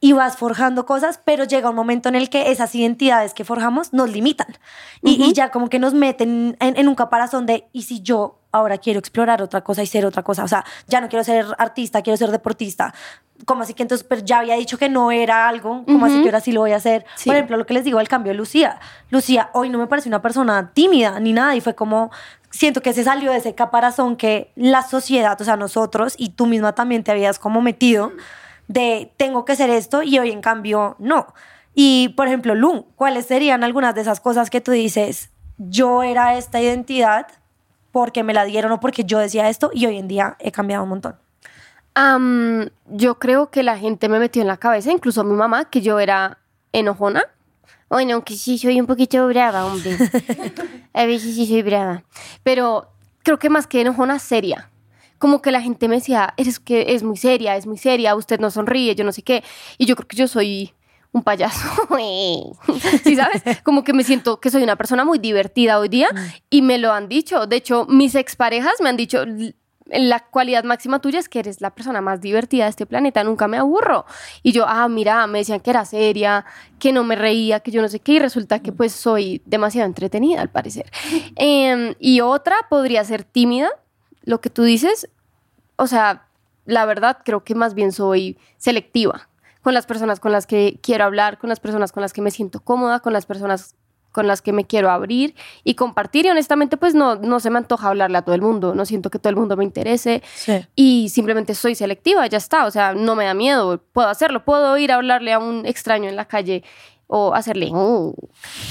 y 0.01 0.13
vas 0.13 0.37
forjando 0.37 0.87
cosas, 0.87 1.21
pero 1.25 1.45
llega 1.45 1.71
un 1.71 1.77
momento 1.77 2.09
en 2.09 2.15
el 2.15 2.29
que 2.29 2.51
esas 2.51 2.75
identidades 2.75 3.35
que 3.35 3.45
forjamos 3.45 3.93
nos 3.93 4.11
limitan 4.11 4.47
y, 5.03 5.33
ya 5.33 5.51
como 5.51 5.69
que 5.69 5.79
nos 5.79 5.95
meten 5.95 6.57
en, 6.61 6.89
un 6.89 6.95
caparazón 6.95 7.47
de, 7.47 7.67
¿y 7.73 7.83
si 7.83 8.01
yo 8.03 8.39
ahora 8.53 8.79
quiero 8.79 8.99
explorar 8.99 9.43
otra 9.43 9.63
cosa 9.63 9.83
y 9.83 9.87
ser 9.87 10.07
otra 10.07 10.23
cosa? 10.23 10.45
O 10.45 10.49
sea, 10.49 10.65
ya 10.87 11.01
no 11.01 11.09
quiero 11.09 11.25
ser 11.25 11.47
artista, 11.59 12.03
quiero 12.03 12.17
ser 12.17 12.31
deportista. 12.31 12.95
Como 13.45 13.63
así 13.63 13.75
que 13.75 13.83
entonces, 13.83 14.07
pero 14.09 14.23
ya 14.25 14.39
había 14.39 14.55
dicho 14.55 14.79
que 14.79 14.89
no 14.89 15.11
era 15.11 15.47
algo, 15.49 15.85
como 15.85 16.07
así 16.07 16.23
que 16.23 16.29
ahora 16.29 16.41
sí 16.41 16.53
lo 16.53 16.61
voy 16.61 16.73
a 16.73 16.77
hacer. 16.77 17.05
Por 17.25 17.35
ejemplo, 17.35 17.57
lo 17.57 17.67
que 17.67 17.75
les 17.75 17.85
digo, 17.85 18.01
el 18.01 18.09
cambio 18.09 18.33
de 18.33 18.39
Lucía. 18.39 18.81
Lucía 19.11 19.51
hoy 19.53 19.69
no 19.69 19.79
me 19.79 19.87
parece 19.87 20.09
una 20.09 20.23
persona 20.23 20.71
tímida 20.73 21.21
ni 21.21 21.35
nada 21.35 21.55
y 21.55 21.61
fue 21.61 21.75
como, 21.75 22.11
siento 22.57 22.81
que 22.81 22.93
se 22.93 23.05
salió 23.05 23.31
de 23.31 23.39
ese 23.39 23.55
caparazón 23.55 24.17
que 24.17 24.51
la 24.57 24.83
sociedad, 24.83 25.41
o 25.41 25.45
sea, 25.45 25.57
nosotros 25.57 26.15
y 26.17 26.31
tú 26.31 26.47
misma 26.47 26.75
también 26.75 27.05
te 27.05 27.13
habías 27.13 27.39
como 27.39 27.61
metido 27.61 28.13
de 28.67 29.13
tengo 29.17 29.45
que 29.45 29.57
ser 29.57 29.71
esto 29.71 30.03
y 30.03 30.19
hoy 30.19 30.31
en 30.31 30.41
cambio 30.41 30.97
no. 30.99 31.35
Y 31.75 32.15
por 32.17 32.27
ejemplo, 32.27 32.55
Lu, 32.55 32.87
¿cuáles 32.97 33.27
serían 33.27 33.63
algunas 33.63 33.95
de 33.95 34.01
esas 34.01 34.21
cosas 34.21 34.49
que 34.51 34.61
tú 34.61 34.73
dices, 34.73 35.31
yo 35.59 36.03
era 36.03 36.37
esta 36.37 36.61
identidad 36.61 37.27
porque 37.93 38.23
me 38.23 38.35
la 38.35 38.45
dieron 38.45 38.73
o 38.73 38.81
porque 38.81 39.05
yo 39.05 39.19
decía 39.19 39.49
esto 39.49 39.71
y 39.73 39.87
hoy 39.87 39.99
en 39.99 40.09
día 40.09 40.37
he 40.39 40.53
cambiado 40.53 40.83
un 40.83 40.91
montón? 40.91 41.17
yo 42.91 43.19
creo 43.19 43.51
que 43.51 43.63
la 43.63 43.79
gente 43.79 44.11
me 44.11 44.19
metió 44.19 44.43
en 44.43 44.49
la 44.49 44.59
cabeza, 44.59 44.93
incluso 44.93 45.25
mi 45.25 45.33
mamá, 45.33 45.71
que 45.71 45.81
yo 45.81 45.99
era 45.99 46.37
enojona 46.75 47.25
bueno, 47.89 48.15
aunque 48.15 48.37
sí 48.37 48.59
soy 48.59 48.81
un 48.81 48.87
poquito 48.87 49.27
brava, 49.29 49.67
hombre. 49.67 49.97
A 50.93 51.07
veces 51.07 51.35
sí 51.35 51.47
soy 51.47 51.63
brava. 51.63 52.05
Pero 52.43 52.91
creo 53.23 53.39
que 53.39 53.51
más 53.51 53.67
que 53.67 53.81
enojona, 53.81 54.19
seria. 54.19 54.71
Como 55.19 55.41
que 55.41 55.51
la 55.51 55.63
gente 55.63 55.89
me 55.89 55.97
decía, 55.97 56.35
es 56.37 56.59
que 56.61 56.95
es 56.95 57.03
muy 57.03 57.17
seria, 57.17 57.57
es 57.57 57.67
muy 57.67 57.79
seria, 57.79 58.15
usted 58.15 58.39
no 58.39 58.51
sonríe, 58.51 58.95
yo 58.95 59.05
no 59.05 59.13
sé 59.13 59.23
qué. 59.23 59.43
Y 59.79 59.87
yo 59.87 59.97
creo 59.97 60.09
que 60.09 60.17
yo 60.17 60.29
soy 60.29 60.75
un 61.13 61.23
payaso. 61.23 61.67
¿Sí 63.05 63.17
sabes? 63.17 63.43
Como 63.63 63.85
que 63.85 63.93
me 63.93 64.05
siento 64.05 64.41
que 64.41 64.51
soy 64.51 64.63
una 64.63 64.77
persona 64.77 65.05
muy 65.05 65.19
divertida 65.19 65.79
hoy 65.79 65.89
día 65.89 66.09
mm. 66.13 66.19
y 66.51 66.63
me 66.63 66.79
lo 66.79 66.93
han 66.93 67.09
dicho. 67.09 67.47
De 67.47 67.57
hecho, 67.57 67.87
mis 67.87 68.15
exparejas 68.15 68.75
me 68.81 68.89
han 68.89 68.97
dicho, 68.97 69.25
la 69.87 70.21
cualidad 70.21 70.65
máxima 70.65 71.01
tuya 71.01 71.19
es 71.19 71.29
que 71.29 71.39
eres 71.39 71.61
la 71.61 71.71
persona 71.71 72.01
más 72.01 72.21
divertida 72.21 72.65
de 72.65 72.71
este 72.71 72.87
planeta, 72.87 73.23
nunca 73.25 73.49
me 73.49 73.57
aburro. 73.57 74.05
Y 74.43 74.53
yo, 74.53 74.65
ah, 74.67 74.89
mira, 74.89 75.27
me 75.27 75.39
decían 75.39 75.61
que 75.61 75.71
era 75.71 75.85
seria, 75.85 76.45
que 76.79 76.93
no 76.93 77.05
me 77.05 77.17
reía, 77.17 77.61
que 77.61 77.71
yo 77.71 77.83
no 77.83 77.89
sé 77.89 78.01
qué, 78.01 78.13
y 78.13 78.19
resulta 78.19 78.61
que 78.61 78.73
pues 78.73 78.93
soy 78.93 79.43
demasiado 79.47 79.87
entretenida 79.87 80.41
al 80.41 80.51
parecer. 80.51 80.91
Em, 81.37 81.95
y 81.99 82.21
otra 82.21 82.57
podría 82.69 83.05
ser 83.05 83.25
tímida, 83.25 83.71
lo 84.23 84.41
que 84.41 84.51
tú 84.51 84.63
dices, 84.63 85.09
o 85.77 85.87
sea, 85.87 86.27
la 86.65 86.85
verdad 86.85 87.19
creo 87.25 87.45
que 87.45 87.55
más 87.55 87.75
bien 87.75 87.93
soy 87.93 88.39
selectiva 88.57 89.29
con 89.63 89.75
las 89.75 89.87
personas 89.87 90.21
con 90.21 90.33
las 90.33 90.47
que 90.47 90.79
quiero 90.83 91.05
hablar, 91.05 91.39
con 91.39 91.49
las 91.49 91.61
personas 91.61 91.93
con 91.93 92.01
las 92.01 92.13
que 92.13 92.23
me 92.23 92.31
siento 92.31 92.61
cómoda, 92.61 93.01
con 93.01 93.13
las 93.13 93.27
personas 93.27 93.75
con 94.17 94.27
las 94.27 94.41
que 94.41 94.55
me 94.55 94.65
quiero 94.65 94.91
abrir 94.91 95.35
y 95.63 95.75
compartir. 95.75 96.25
Y 96.25 96.31
honestamente, 96.31 96.79
pues 96.79 96.95
no, 96.95 97.17
no 97.17 97.39
se 97.39 97.51
me 97.51 97.59
antoja 97.59 97.89
hablarle 97.89 98.17
a 98.17 98.23
todo 98.23 98.35
el 98.35 98.41
mundo. 98.41 98.75
No 98.75 98.87
siento 98.87 99.11
que 99.11 99.19
todo 99.19 99.29
el 99.29 99.37
mundo 99.37 99.59
me 99.59 99.65
interese. 99.65 100.23
Y 100.75 101.11
simplemente 101.11 101.55
soy 101.55 101.75
selectiva, 101.75 102.27
ya 102.27 102.39
está. 102.39 102.65
O 102.65 102.71
sea, 102.71 102.95
no 102.95 103.15
me 103.15 103.27
da 103.27 103.35
miedo. 103.35 103.79
Puedo 103.93 104.09
hacerlo. 104.09 104.43
Puedo 104.43 104.79
ir 104.79 104.91
a 104.91 104.95
hablarle 104.95 105.35
a 105.35 105.39
un 105.39 105.67
extraño 105.67 106.09
en 106.09 106.17
la 106.17 106.25
calle 106.25 106.65
o 107.09 107.35
hacerle. 107.35 107.69
Uh". 107.71 108.15
O 108.15 108.17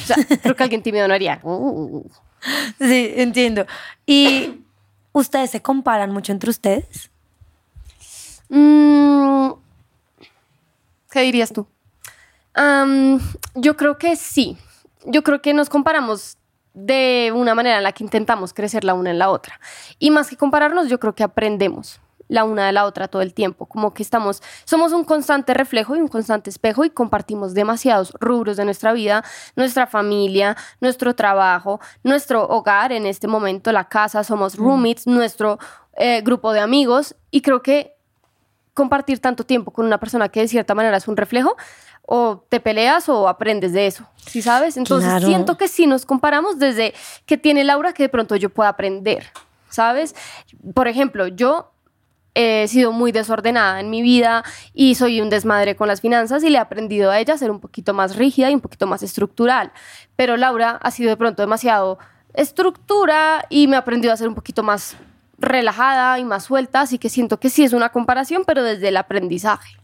sea, 0.08 0.18
creo 0.42 0.56
que 0.56 0.64
alguien 0.64 0.82
tímido 0.82 1.08
no 1.08 1.14
haría. 1.14 1.40
Uh". 1.44 2.10
Sí, 2.80 3.14
entiendo. 3.16 3.68
¿Y 4.08 4.64
ustedes 5.12 5.52
se 5.52 5.62
comparan 5.62 6.10
mucho 6.10 6.32
entre 6.32 6.50
ustedes? 6.50 7.12
Mm, 8.50 9.52
¿Qué 11.12 11.22
dirías 11.22 11.54
tú? 11.54 11.68
yo 13.56 13.76
creo 13.76 13.98
que 13.98 14.16
sí 14.16 14.58
yo 15.06 15.24
creo 15.24 15.42
que 15.42 15.54
nos 15.54 15.70
comparamos 15.70 16.38
de 16.74 17.32
una 17.34 17.56
manera 17.56 17.78
en 17.78 17.84
la 17.84 17.94
que 17.94 18.04
intentamos 18.04 18.54
crecer 18.54 18.84
la 18.84 18.94
una 18.94 19.12
en 19.12 19.20
la 19.20 19.30
otra. 19.30 19.60
Y 19.98 20.12
más 20.12 20.30
que 20.30 20.36
compararnos, 20.36 20.90
yo 20.90 21.00
creo 21.00 21.16
que 21.16 21.24
aprendemos 21.24 22.02
la 22.28 22.44
una 22.44 22.66
de 22.66 22.72
la 22.72 22.86
otra 22.86 23.08
todo 23.08 23.22
el 23.22 23.34
tiempo, 23.34 23.68
como 23.68 23.94
que 23.94 24.04
estamos, 24.04 24.42
somos 24.66 24.94
un 24.94 25.04
constante 25.04 25.54
reflejo 25.54 25.96
y 25.96 26.00
un 26.00 26.08
constante 26.08 26.50
espejo 26.50 26.84
y 26.84 26.90
compartimos 26.90 27.54
demasiados 27.54 28.14
rubros 28.20 28.58
de 28.58 28.66
nuestra 28.66 28.94
vida, 28.94 29.24
nuestra 29.56 29.88
familia, 29.88 30.58
nuestro 30.82 31.16
trabajo, 31.16 31.80
nuestro 32.04 32.48
hogar 32.48 32.92
en 32.92 33.06
este 33.06 33.28
momento, 33.28 33.72
la 33.72 33.88
casa, 33.88 34.24
somos 34.24 34.58
mm. 34.58 34.64
roommates, 34.64 35.08
nuestro 35.08 35.60
eh, 35.98 36.22
grupo 36.22 36.52
de 36.52 36.62
amigos 36.62 37.16
y 37.32 37.42
creo 37.42 37.62
que 37.62 37.96
compartir 38.74 39.20
tanto 39.20 39.46
tiempo 39.46 39.72
con 39.72 39.86
una 39.86 40.00
persona 40.00 40.28
que 40.30 40.42
de 40.42 40.48
cierta 40.48 40.76
manera 40.76 40.98
es 40.98 41.08
un 41.08 41.16
reflejo, 41.16 41.56
o 42.06 42.46
te 42.50 42.60
peleas 42.60 43.10
o 43.10 43.28
aprendes 43.28 43.74
de 43.74 43.88
eso, 43.88 44.08
¿sí 44.16 44.42
sabes? 44.42 44.78
Entonces 44.78 45.24
siento 45.24 45.58
que 45.58 45.68
si 45.68 45.88
nos 45.88 46.06
comparamos 46.06 46.60
desde 46.60 46.94
que 47.26 47.38
tiene 47.38 47.64
Laura 47.64 47.94
que 47.94 48.04
de 48.04 48.10
pronto 48.10 48.36
yo 48.36 48.50
pueda 48.50 48.70
aprender, 48.70 49.28
¿sabes? 49.70 50.16
Por 50.74 50.88
ejemplo, 50.88 51.28
yo 51.28 51.72
he 52.36 52.68
sido 52.68 52.92
muy 52.92 53.12
desordenada 53.12 53.80
en 53.80 53.90
mi 53.90 54.02
vida 54.02 54.44
y 54.74 54.96
soy 54.96 55.22
un 55.22 55.30
desmadre 55.30 55.76
con 55.76 55.88
las 55.88 56.02
finanzas 56.02 56.44
y 56.44 56.50
le 56.50 56.58
he 56.58 56.62
aprendido 56.62 57.10
a 57.10 57.20
ella 57.20 57.34
a 57.34 57.38
ser 57.38 57.50
un 57.50 57.60
poquito 57.60 57.94
más 57.94 58.18
rígida 58.18 58.52
y 58.52 58.54
un 58.54 58.62
poquito 58.62 58.88
más 58.88 59.02
estructural, 59.02 59.72
pero 60.16 60.38
Laura 60.38 60.80
ha 60.82 60.92
sido 60.92 61.10
de 61.10 61.18
pronto 61.18 61.42
demasiado 61.42 61.98
estructura 62.34 63.46
y 63.50 63.68
me 63.68 63.78
ha 63.78 63.80
aprendido 63.80 64.14
a 64.14 64.18
ser 64.18 64.28
un 64.28 64.36
poquito 64.36 64.62
más 64.64 64.96
relajada 65.38 66.20
y 66.20 66.26
más 66.26 66.44
suelta, 66.44 66.82
así 66.82 66.98
que 67.00 67.10
siento 67.10 67.40
que 67.40 67.50
sí 67.50 67.64
es 67.64 67.74
una 67.74 67.90
comparación, 67.90 68.44
pero 68.46 68.64
desde 68.64 68.90
el 68.90 68.98
aprendizaje. 68.98 69.78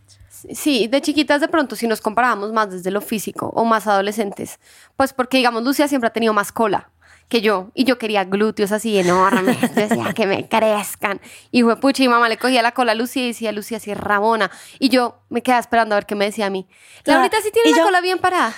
Sí, 0.54 0.88
de 0.88 1.02
chiquitas 1.02 1.42
de 1.42 1.48
pronto 1.48 1.76
si 1.76 1.88
nos 1.88 2.02
comparábamos 2.02 2.52
más 2.52 2.72
desde 2.72 2.92
lo 2.92 3.02
físico 3.02 3.52
o 3.56 3.66
más 3.66 3.88
adolescentes, 3.88 4.60
pues 4.96 5.14
porque 5.14 5.38
digamos 5.38 5.64
Lucia 5.64 5.88
siempre 5.88 6.08
ha 6.08 6.14
tenido 6.14 6.34
más 6.34 6.52
cola 6.52 6.90
que 7.32 7.42
yo 7.42 7.72
y 7.74 7.86
yo 7.86 7.98
quería 7.98 8.26
glúteos 8.26 8.74
así 8.74 9.00
enormes, 9.00 9.74
decía 9.76 10.14
que 10.14 10.28
me 10.28 10.50
crezcan 10.50 11.22
y 11.50 11.64
fue 11.64 11.80
pucha 11.80 12.04
y 12.04 12.10
mamá 12.10 12.28
le 12.28 12.38
cogía 12.38 12.62
la 12.62 12.74
cola 12.74 12.92
a 12.92 12.96
Lucia 12.96 13.24
y 13.24 13.28
decía 13.28 13.52
Lucia 13.54 13.78
así 13.78 13.94
Ramona 13.94 14.52
y 14.80 14.90
yo 14.90 15.22
me 15.30 15.42
quedaba 15.42 15.62
esperando 15.62 15.96
a 15.96 15.98
ver 15.98 16.06
qué 16.06 16.16
me 16.16 16.26
decía 16.26 16.48
a 16.48 16.50
mí. 16.50 16.68
Laurita 17.06 17.38
sí 17.42 17.50
tiene 17.52 17.72
la 17.72 17.84
cola 17.84 18.02
bien 18.02 18.20
parada. 18.20 18.54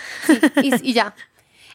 Y 0.61 0.93
ya. 0.93 1.13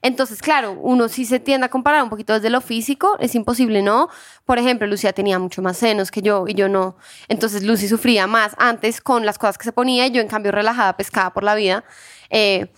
Entonces, 0.03 0.41
claro, 0.41 0.73
uno 0.73 1.09
sí 1.09 1.25
se 1.25 1.41
tiende 1.41 1.67
a 1.67 1.69
comparar 1.69 2.03
un 2.03 2.11
poquito 2.11 2.33
desde 2.35 2.51
lo 2.51 2.61
físico, 2.61 3.17
es 3.21 3.35
imposible, 3.35 3.83
¿no? 3.83 4.09
Por 4.45 4.59
ejemplo, 4.59 4.87
Lucía 4.87 5.13
tenía 5.13 5.39
mucho 5.39 5.63
más 5.63 5.77
senos 5.77 6.11
que 6.11 6.23
yo 6.23 6.45
y 6.47 6.55
yo 6.55 6.69
no. 6.69 6.97
Entonces, 7.29 7.63
Lucy 7.63 7.89
sufría 7.89 8.27
más 8.27 8.55
antes 8.59 9.01
con 9.01 9.27
las 9.27 9.39
cosas 9.39 9.59
que 9.59 9.65
se 9.65 9.73
ponía 9.73 10.07
y 10.07 10.11
yo, 10.11 10.21
en 10.21 10.29
cambio, 10.29 10.53
relajada, 10.53 10.97
pescada 10.97 11.33
por 11.33 11.45
la 11.45 11.55
vida. 11.55 11.85
Eh, 12.31 12.71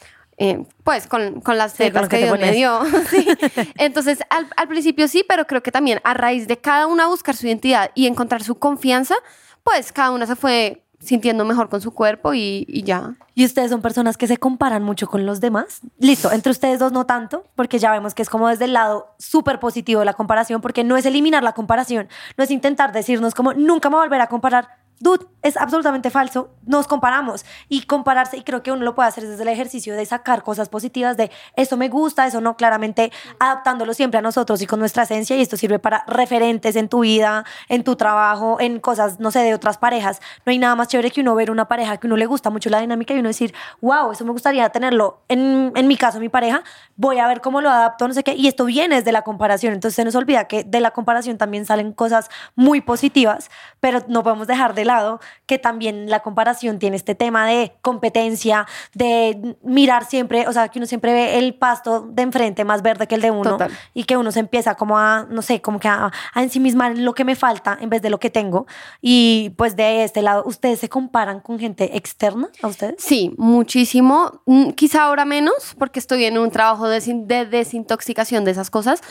eh, 0.42 0.64
pues 0.84 1.06
con, 1.06 1.42
con 1.42 1.58
las 1.58 1.74
tetas 1.74 2.08
que, 2.08 2.16
Dios 2.16 2.38
me 2.38 2.52
dio. 2.52 2.80
Entonces, 3.76 4.20
al, 4.30 4.48
al, 4.56 4.68
principio 4.68 5.06
sí, 5.06 5.22
pero 5.28 5.46
creo 5.46 5.62
que 5.62 5.70
también 5.70 6.00
a 6.02 6.14
raíz 6.14 6.48
de 6.48 6.56
cada 6.56 6.86
una 6.86 7.06
buscar 7.08 7.36
su 7.36 7.46
identidad 7.46 7.90
y 7.94 8.06
encontrar 8.06 8.42
su 8.42 8.58
confianza, 8.58 9.14
pues 9.62 9.92
cada 9.92 10.12
una 10.12 10.26
se 10.26 10.36
fue 10.36 10.82
sintiendo 11.00 11.44
mejor 11.44 11.68
con 11.68 11.80
su 11.80 11.92
cuerpo 11.92 12.34
y, 12.34 12.66
y, 12.68 12.82
ya. 12.82 13.14
¿Y 13.34 13.44
ustedes 13.44 13.70
son 13.70 13.80
personas 13.80 14.16
que 14.16 14.26
se 14.26 14.36
comparan 14.36 14.82
mucho 14.82 15.06
con 15.06 15.24
los 15.26 15.40
demás? 15.40 15.80
Listo, 15.98 16.30
entre 16.30 16.52
ustedes 16.52 16.78
dos 16.78 16.92
no 16.92 17.06
tanto, 17.06 17.44
porque 17.56 17.78
ya 17.78 17.90
vemos 17.90 18.14
que 18.14 18.22
es 18.22 18.28
como 18.28 18.48
desde 18.48 18.66
el 18.66 18.74
lado 18.74 19.14
súper 19.18 19.58
positivo 19.58 20.00
de 20.00 20.06
la 20.06 20.12
comparación, 20.12 20.60
porque 20.60 20.84
no 20.84 20.96
es 20.96 21.06
eliminar 21.06 21.42
la 21.42 21.52
comparación, 21.52 22.08
no 22.36 22.44
es 22.44 22.50
intentar 22.50 22.92
decirnos 22.92 23.34
como 23.34 23.54
nunca 23.54 23.88
me 23.88 23.96
voy 23.96 24.02
a 24.02 24.06
volver 24.06 24.20
a 24.20 24.26
comparar, 24.28 24.79
dude, 25.00 25.26
es 25.42 25.56
absolutamente 25.56 26.10
falso. 26.10 26.50
Nos 26.66 26.86
comparamos 26.86 27.44
y 27.68 27.82
compararse, 27.82 28.36
y 28.36 28.42
creo 28.42 28.62
que 28.62 28.70
uno 28.70 28.84
lo 28.84 28.94
puede 28.94 29.08
hacer 29.08 29.26
desde 29.26 29.42
el 29.42 29.48
ejercicio 29.48 29.96
de 29.96 30.04
sacar 30.06 30.42
cosas 30.42 30.68
positivas 30.68 31.16
de 31.16 31.30
eso 31.56 31.76
me 31.76 31.88
gusta, 31.88 32.26
eso 32.26 32.40
no, 32.40 32.56
claramente 32.56 33.10
adaptándolo 33.38 33.94
siempre 33.94 34.18
a 34.18 34.22
nosotros 34.22 34.60
y 34.62 34.66
con 34.66 34.78
nuestra 34.78 35.04
esencia. 35.04 35.36
Y 35.36 35.40
esto 35.40 35.56
sirve 35.56 35.78
para 35.78 36.04
referentes 36.06 36.76
en 36.76 36.88
tu 36.88 37.00
vida, 37.00 37.44
en 37.68 37.82
tu 37.82 37.96
trabajo, 37.96 38.58
en 38.60 38.78
cosas, 38.80 39.18
no 39.18 39.30
sé, 39.30 39.40
de 39.40 39.54
otras 39.54 39.78
parejas. 39.78 40.20
No 40.44 40.50
hay 40.50 40.58
nada 40.58 40.74
más 40.76 40.88
chévere 40.88 41.10
que 41.10 41.22
uno 41.22 41.34
ver 41.34 41.50
una 41.50 41.66
pareja 41.66 41.96
que 41.96 42.06
uno 42.06 42.16
le 42.16 42.26
gusta 42.26 42.50
mucho 42.50 42.68
la 42.68 42.80
dinámica 42.80 43.14
y 43.14 43.18
uno 43.18 43.28
decir, 43.28 43.54
wow, 43.80 44.12
eso 44.12 44.24
me 44.24 44.32
gustaría 44.32 44.68
tenerlo. 44.68 45.22
En, 45.28 45.72
en 45.74 45.88
mi 45.88 45.96
caso, 45.96 46.20
mi 46.20 46.28
pareja, 46.28 46.62
voy 46.96 47.18
a 47.18 47.26
ver 47.26 47.40
cómo 47.40 47.62
lo 47.62 47.70
adapto, 47.70 48.06
no 48.06 48.14
sé 48.14 48.22
qué. 48.22 48.34
Y 48.34 48.46
esto 48.46 48.66
viene 48.66 48.96
desde 48.96 49.12
la 49.12 49.22
comparación. 49.22 49.72
Entonces 49.72 49.96
se 49.96 50.04
nos 50.04 50.14
olvida 50.14 50.44
que 50.44 50.64
de 50.64 50.80
la 50.80 50.90
comparación 50.90 51.38
también 51.38 51.64
salen 51.64 51.92
cosas 51.92 52.28
muy 52.54 52.82
positivas, 52.82 53.50
pero 53.80 54.00
no 54.08 54.22
podemos 54.22 54.46
dejar 54.46 54.74
de 54.74 54.84
lado 54.90 55.20
que 55.46 55.58
también 55.58 56.10
la 56.10 56.20
comparación 56.20 56.78
tiene 56.78 56.96
este 56.96 57.14
tema 57.14 57.46
de 57.46 57.72
competencia, 57.82 58.66
de 58.94 59.56
mirar 59.62 60.04
siempre, 60.04 60.46
o 60.48 60.52
sea, 60.52 60.68
que 60.68 60.78
uno 60.78 60.86
siempre 60.86 61.12
ve 61.12 61.38
el 61.38 61.54
pasto 61.54 62.02
de 62.02 62.22
enfrente 62.22 62.64
más 62.64 62.82
verde 62.82 63.06
que 63.06 63.14
el 63.14 63.20
de 63.20 63.30
uno 63.30 63.56
y 63.94 64.04
que 64.04 64.16
uno 64.16 64.32
se 64.32 64.40
empieza 64.40 64.74
como 64.74 64.98
a, 64.98 65.26
no 65.30 65.42
sé, 65.42 65.60
como 65.60 65.78
que 65.80 65.88
a, 65.88 66.10
a 66.34 66.42
ensimismar 66.42 66.98
lo 66.98 67.14
que 67.14 67.24
me 67.24 67.36
falta 67.36 67.78
en 67.80 67.88
vez 67.88 68.02
de 68.02 68.10
lo 68.10 68.18
que 68.18 68.30
tengo. 68.30 68.66
Y 69.00 69.54
pues 69.56 69.76
de 69.76 70.04
este 70.04 70.22
lado, 70.22 70.42
¿ustedes 70.46 70.80
se 70.80 70.88
comparan 70.88 71.40
con 71.40 71.58
gente 71.58 71.96
externa 71.96 72.48
a 72.62 72.68
ustedes? 72.68 72.96
Sí, 72.98 73.34
muchísimo. 73.38 74.42
Mm, 74.46 74.70
quizá 74.70 75.04
ahora 75.04 75.24
menos, 75.24 75.74
porque 75.78 75.98
estoy 75.98 76.24
en 76.24 76.38
un 76.38 76.50
trabajo 76.50 76.88
de, 76.88 77.00
de 77.00 77.46
desintoxicación 77.46 78.44
de 78.44 78.50
esas 78.50 78.70
cosas 78.70 79.02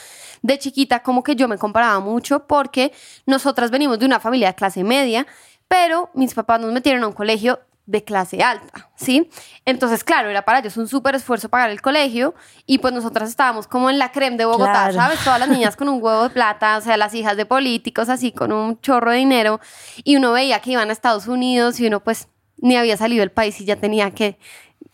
de 0.41 0.57
chiquita 0.57 1.03
como 1.03 1.23
que 1.23 1.35
yo 1.35 1.47
me 1.47 1.57
comparaba 1.57 1.99
mucho 1.99 2.47
porque 2.47 2.91
nosotras 3.25 3.71
venimos 3.71 3.99
de 3.99 4.05
una 4.05 4.19
familia 4.19 4.49
de 4.49 4.55
clase 4.55 4.83
media 4.83 5.27
pero 5.69 6.09
mis 6.13 6.33
papás 6.33 6.59
nos 6.59 6.73
metieron 6.73 7.01
a 7.03 7.07
un 7.07 7.13
colegio 7.13 7.61
de 7.85 8.03
clase 8.03 8.43
alta, 8.43 8.89
¿sí? 8.95 9.31
Entonces, 9.65 10.03
claro, 10.03 10.29
era 10.29 10.43
para 10.43 10.59
ellos 10.59 10.77
un 10.77 10.87
súper 10.87 11.15
esfuerzo 11.15 11.49
pagar 11.49 11.71
el 11.71 11.81
colegio 11.81 12.35
y 12.67 12.77
pues 12.77 12.93
nosotras 12.93 13.29
estábamos 13.29 13.67
como 13.67 13.89
en 13.89 13.97
la 13.97 14.11
creme 14.11 14.37
de 14.37 14.45
Bogotá, 14.45 14.91
¿sabes? 14.91 15.23
Todas 15.23 15.39
las 15.39 15.49
niñas 15.49 15.75
con 15.75 15.89
un 15.89 16.03
huevo 16.03 16.23
de 16.23 16.29
plata, 16.29 16.77
o 16.77 16.81
sea, 16.81 16.97
las 16.97 17.15
hijas 17.15 17.35
de 17.35 17.47
políticos 17.47 18.09
así 18.09 18.31
con 18.31 18.51
un 18.51 18.79
chorro 18.81 19.09
de 19.11 19.17
dinero 19.17 19.59
y 20.03 20.17
uno 20.17 20.33
veía 20.33 20.59
que 20.59 20.71
iban 20.71 20.89
a 20.89 20.93
Estados 20.93 21.27
Unidos 21.27 21.79
y 21.79 21.87
uno 21.87 21.99
pues 21.99 22.27
ni 22.61 22.75
había 22.75 22.97
salido 22.97 23.21
del 23.21 23.31
país 23.31 23.59
y 23.61 23.65
ya 23.65 23.75
tenía 23.75 24.11
que 24.11 24.37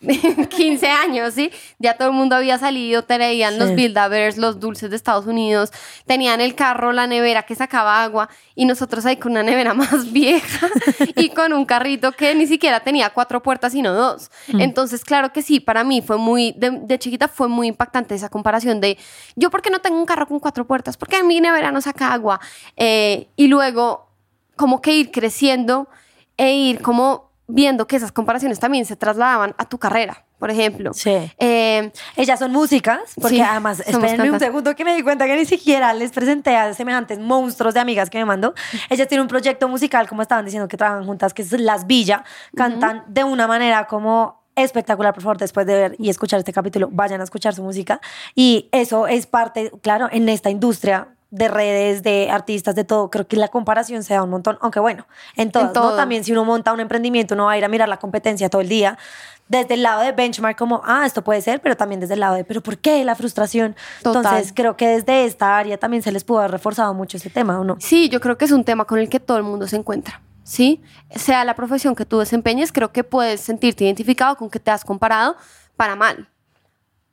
15 0.00 0.88
años, 0.88 1.34
¿sí? 1.34 1.50
Ya 1.78 1.96
todo 1.96 2.08
el 2.08 2.14
mundo 2.14 2.36
había 2.36 2.58
salido, 2.58 3.04
traían 3.04 3.58
los 3.58 3.74
build 3.74 3.96
los 4.36 4.60
dulces 4.60 4.90
de 4.90 4.96
Estados 4.96 5.26
Unidos, 5.26 5.72
tenían 6.06 6.40
el 6.40 6.54
carro, 6.54 6.92
la 6.92 7.06
nevera 7.06 7.44
que 7.44 7.54
sacaba 7.54 8.02
agua 8.02 8.28
y 8.54 8.66
nosotros 8.66 9.06
ahí 9.06 9.16
con 9.16 9.32
una 9.32 9.42
nevera 9.42 9.74
más 9.74 10.12
vieja 10.12 10.68
y 11.16 11.30
con 11.30 11.52
un 11.52 11.64
carrito 11.64 12.12
que 12.12 12.34
ni 12.34 12.46
siquiera 12.46 12.80
tenía 12.80 13.10
cuatro 13.10 13.42
puertas 13.42 13.72
sino 13.72 13.94
dos. 13.94 14.30
Mm. 14.48 14.60
Entonces, 14.60 15.04
claro 15.04 15.32
que 15.32 15.40
sí, 15.40 15.60
para 15.60 15.82
mí 15.82 16.02
fue 16.02 16.18
muy, 16.18 16.52
de, 16.52 16.98
chiquita 16.98 17.28
fue 17.28 17.48
muy 17.48 17.68
impactante 17.68 18.14
esa 18.14 18.28
comparación 18.28 18.80
de 18.80 18.98
yo 19.34 19.50
porque 19.50 19.70
no 19.70 19.80
tengo 19.80 19.98
un 19.98 20.06
carro 20.06 20.26
con 20.26 20.40
cuatro 20.40 20.66
puertas, 20.66 20.96
porque 20.96 21.22
mi 21.22 21.40
nevera 21.40 21.72
no 21.72 21.80
saca 21.80 22.12
agua 22.12 22.40
eh, 22.76 23.28
y 23.36 23.48
luego 23.48 24.10
como 24.56 24.80
que 24.80 24.92
ir 24.94 25.10
creciendo 25.10 25.88
e 26.36 26.52
ir 26.52 26.82
como 26.82 27.25
viendo 27.48 27.86
que 27.86 27.96
esas 27.96 28.12
comparaciones 28.12 28.58
también 28.58 28.84
se 28.86 28.96
trasladaban 28.96 29.54
a 29.58 29.68
tu 29.68 29.78
carrera, 29.78 30.24
por 30.38 30.50
ejemplo. 30.50 30.92
Sí. 30.92 31.32
Eh, 31.38 31.92
Ellas 32.16 32.38
son 32.38 32.52
músicas, 32.52 33.00
porque 33.20 33.42
además, 33.42 33.80
espérenme 33.80 34.30
un 34.30 34.38
segundo 34.38 34.74
que 34.74 34.84
me 34.84 34.94
di 34.94 35.02
cuenta 35.02 35.26
que 35.26 35.36
ni 35.36 35.44
siquiera 35.44 35.94
les 35.94 36.10
presenté 36.10 36.56
a 36.56 36.74
semejantes 36.74 37.18
monstruos 37.18 37.74
de 37.74 37.80
amigas 37.80 38.10
que 38.10 38.18
me 38.18 38.24
mandó. 38.24 38.54
Ellas 38.90 39.08
tienen 39.08 39.22
un 39.22 39.28
proyecto 39.28 39.68
musical, 39.68 40.08
como 40.08 40.22
estaban 40.22 40.44
diciendo, 40.44 40.68
que 40.68 40.76
trabajan 40.76 41.04
juntas, 41.06 41.34
que 41.34 41.42
es 41.42 41.52
Las 41.52 41.86
Villa. 41.86 42.24
Cantan 42.56 43.04
de 43.06 43.24
una 43.24 43.46
manera 43.46 43.86
como 43.86 44.44
espectacular, 44.56 45.12
por 45.12 45.22
favor, 45.22 45.38
después 45.38 45.66
de 45.66 45.74
ver 45.74 45.96
y 45.98 46.08
escuchar 46.08 46.38
este 46.38 46.52
capítulo, 46.52 46.88
vayan 46.90 47.20
a 47.20 47.24
escuchar 47.24 47.54
su 47.54 47.62
música. 47.62 48.00
Y 48.34 48.68
eso 48.72 49.06
es 49.06 49.26
parte, 49.26 49.70
claro, 49.82 50.08
en 50.10 50.28
esta 50.28 50.50
industria 50.50 51.08
de 51.30 51.48
redes, 51.48 52.02
de 52.02 52.30
artistas, 52.30 52.74
de 52.74 52.84
todo. 52.84 53.10
Creo 53.10 53.26
que 53.26 53.36
la 53.36 53.48
comparación 53.48 54.02
se 54.02 54.14
da 54.14 54.22
un 54.22 54.30
montón. 54.30 54.58
Aunque 54.60 54.80
bueno, 54.80 55.06
en 55.36 55.50
todo. 55.50 55.96
También 55.96 56.24
si 56.24 56.32
uno 56.32 56.44
monta 56.44 56.72
un 56.72 56.80
emprendimiento, 56.80 57.34
uno 57.34 57.46
va 57.46 57.52
a 57.52 57.58
ir 57.58 57.64
a 57.64 57.68
mirar 57.68 57.88
la 57.88 57.98
competencia 57.98 58.48
todo 58.48 58.62
el 58.62 58.68
día. 58.68 58.98
Desde 59.48 59.74
el 59.74 59.82
lado 59.82 60.02
de 60.02 60.10
benchmark, 60.10 60.58
como, 60.58 60.82
ah, 60.84 61.04
esto 61.06 61.22
puede 61.22 61.40
ser, 61.40 61.60
pero 61.60 61.76
también 61.76 62.00
desde 62.00 62.14
el 62.14 62.20
lado 62.20 62.34
de, 62.34 62.42
pero 62.42 62.62
¿por 62.62 62.78
qué 62.78 63.04
la 63.04 63.14
frustración? 63.14 63.76
Total. 64.02 64.24
Entonces, 64.24 64.52
creo 64.52 64.76
que 64.76 64.88
desde 64.88 65.24
esta 65.24 65.56
área 65.56 65.78
también 65.78 66.02
se 66.02 66.10
les 66.10 66.24
pudo 66.24 66.40
haber 66.40 66.50
reforzado 66.50 66.92
mucho 66.94 67.16
ese 67.16 67.30
tema, 67.30 67.60
¿o 67.60 67.62
no? 67.62 67.76
Sí, 67.78 68.08
yo 68.08 68.20
creo 68.20 68.36
que 68.36 68.44
es 68.44 68.50
un 68.50 68.64
tema 68.64 68.86
con 68.86 68.98
el 68.98 69.08
que 69.08 69.20
todo 69.20 69.36
el 69.36 69.44
mundo 69.44 69.68
se 69.68 69.76
encuentra, 69.76 70.20
¿sí? 70.42 70.82
Sea 71.10 71.44
la 71.44 71.54
profesión 71.54 71.94
que 71.94 72.04
tú 72.04 72.18
desempeñes, 72.18 72.72
creo 72.72 72.90
que 72.90 73.04
puedes 73.04 73.40
sentirte 73.40 73.84
identificado 73.84 74.36
con 74.36 74.50
que 74.50 74.58
te 74.58 74.72
has 74.72 74.84
comparado 74.84 75.36
para 75.76 75.94
mal. 75.94 76.28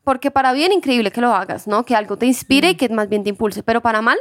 Porque 0.04 0.32
para 0.32 0.54
bien, 0.54 0.72
increíble 0.72 1.12
que 1.12 1.22
lo 1.22 1.34
hagas, 1.34 1.68
¿no? 1.68 1.86
Que 1.86 1.96
algo 1.96 2.18
te 2.18 2.26
inspire 2.26 2.72
y 2.72 2.76
que 2.76 2.90
más 2.90 3.10
bien 3.10 3.24
te 3.24 3.30
impulse, 3.30 3.64
pero 3.64 3.82
para 3.82 4.02
mal, 4.02 4.18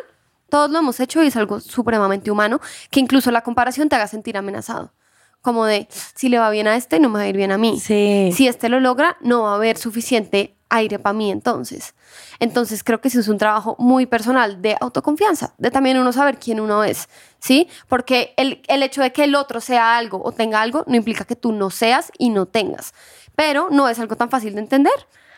todos 0.48 0.70
lo 0.70 0.78
hemos 0.78 1.00
hecho 1.00 1.22
y 1.22 1.28
es 1.28 1.36
algo 1.36 1.60
supremamente 1.60 2.30
humano, 2.30 2.60
que 2.90 3.00
incluso 3.00 3.30
la 3.30 3.42
comparación 3.42 3.88
te 3.88 3.96
haga 3.96 4.06
sentir 4.06 4.36
amenazado. 4.36 4.92
Como 5.40 5.64
de, 5.64 5.88
si 6.14 6.28
le 6.28 6.38
va 6.38 6.50
bien 6.50 6.68
a 6.68 6.76
este, 6.76 7.00
no 7.00 7.08
me 7.08 7.18
va 7.18 7.24
a 7.24 7.28
ir 7.28 7.36
bien 7.36 7.50
a 7.50 7.58
mí. 7.58 7.80
Sí. 7.80 8.30
Si 8.32 8.46
este 8.46 8.68
lo 8.68 8.78
logra, 8.78 9.16
no 9.22 9.42
va 9.42 9.52
a 9.52 9.54
haber 9.56 9.76
suficiente 9.76 10.54
aire 10.72 10.98
para 10.98 11.12
mí 11.12 11.30
entonces. 11.30 11.94
Entonces 12.40 12.82
creo 12.82 13.00
que 13.00 13.08
es 13.08 13.28
un 13.28 13.38
trabajo 13.38 13.76
muy 13.78 14.06
personal 14.06 14.62
de 14.62 14.76
autoconfianza, 14.80 15.54
de 15.58 15.70
también 15.70 15.98
uno 15.98 16.12
saber 16.12 16.38
quién 16.38 16.60
uno 16.60 16.82
es, 16.82 17.08
¿sí? 17.38 17.68
Porque 17.88 18.34
el, 18.36 18.62
el 18.68 18.82
hecho 18.82 19.02
de 19.02 19.12
que 19.12 19.24
el 19.24 19.34
otro 19.34 19.60
sea 19.60 19.96
algo 19.96 20.22
o 20.24 20.32
tenga 20.32 20.60
algo 20.60 20.84
no 20.86 20.96
implica 20.96 21.24
que 21.24 21.36
tú 21.36 21.52
no 21.52 21.70
seas 21.70 22.10
y 22.18 22.30
no 22.30 22.46
tengas, 22.46 22.94
pero 23.36 23.68
no 23.70 23.88
es 23.88 23.98
algo 23.98 24.16
tan 24.16 24.30
fácil 24.30 24.54
de 24.54 24.60
entender, 24.60 24.92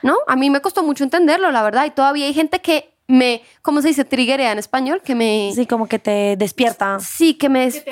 ¿no? 0.05 0.17
A 0.29 0.37
mí 0.37 0.51
me 0.51 0.61
costó 0.61 0.83
mucho 0.85 1.03
entenderlo, 1.03 1.51
la 1.51 1.63
verdad, 1.63 1.87
y 1.87 1.91
todavía 1.91 2.27
hay 2.27 2.35
gente 2.35 2.61
que 2.61 2.95
me, 3.09 3.43
¿cómo 3.63 3.83
se 3.83 3.89
dice? 3.89 4.05
Triggerea 4.05 4.53
en 4.53 4.59
español, 4.59 5.03
que 5.05 5.15
me... 5.15 5.51
Sí, 5.55 5.67
como 5.67 5.87
que 5.89 5.99
te 5.99 6.37
despierta. 6.37 6.99
Sí, 7.01 7.35
que 7.35 7.49
me... 7.49 7.61
des- 7.65 7.85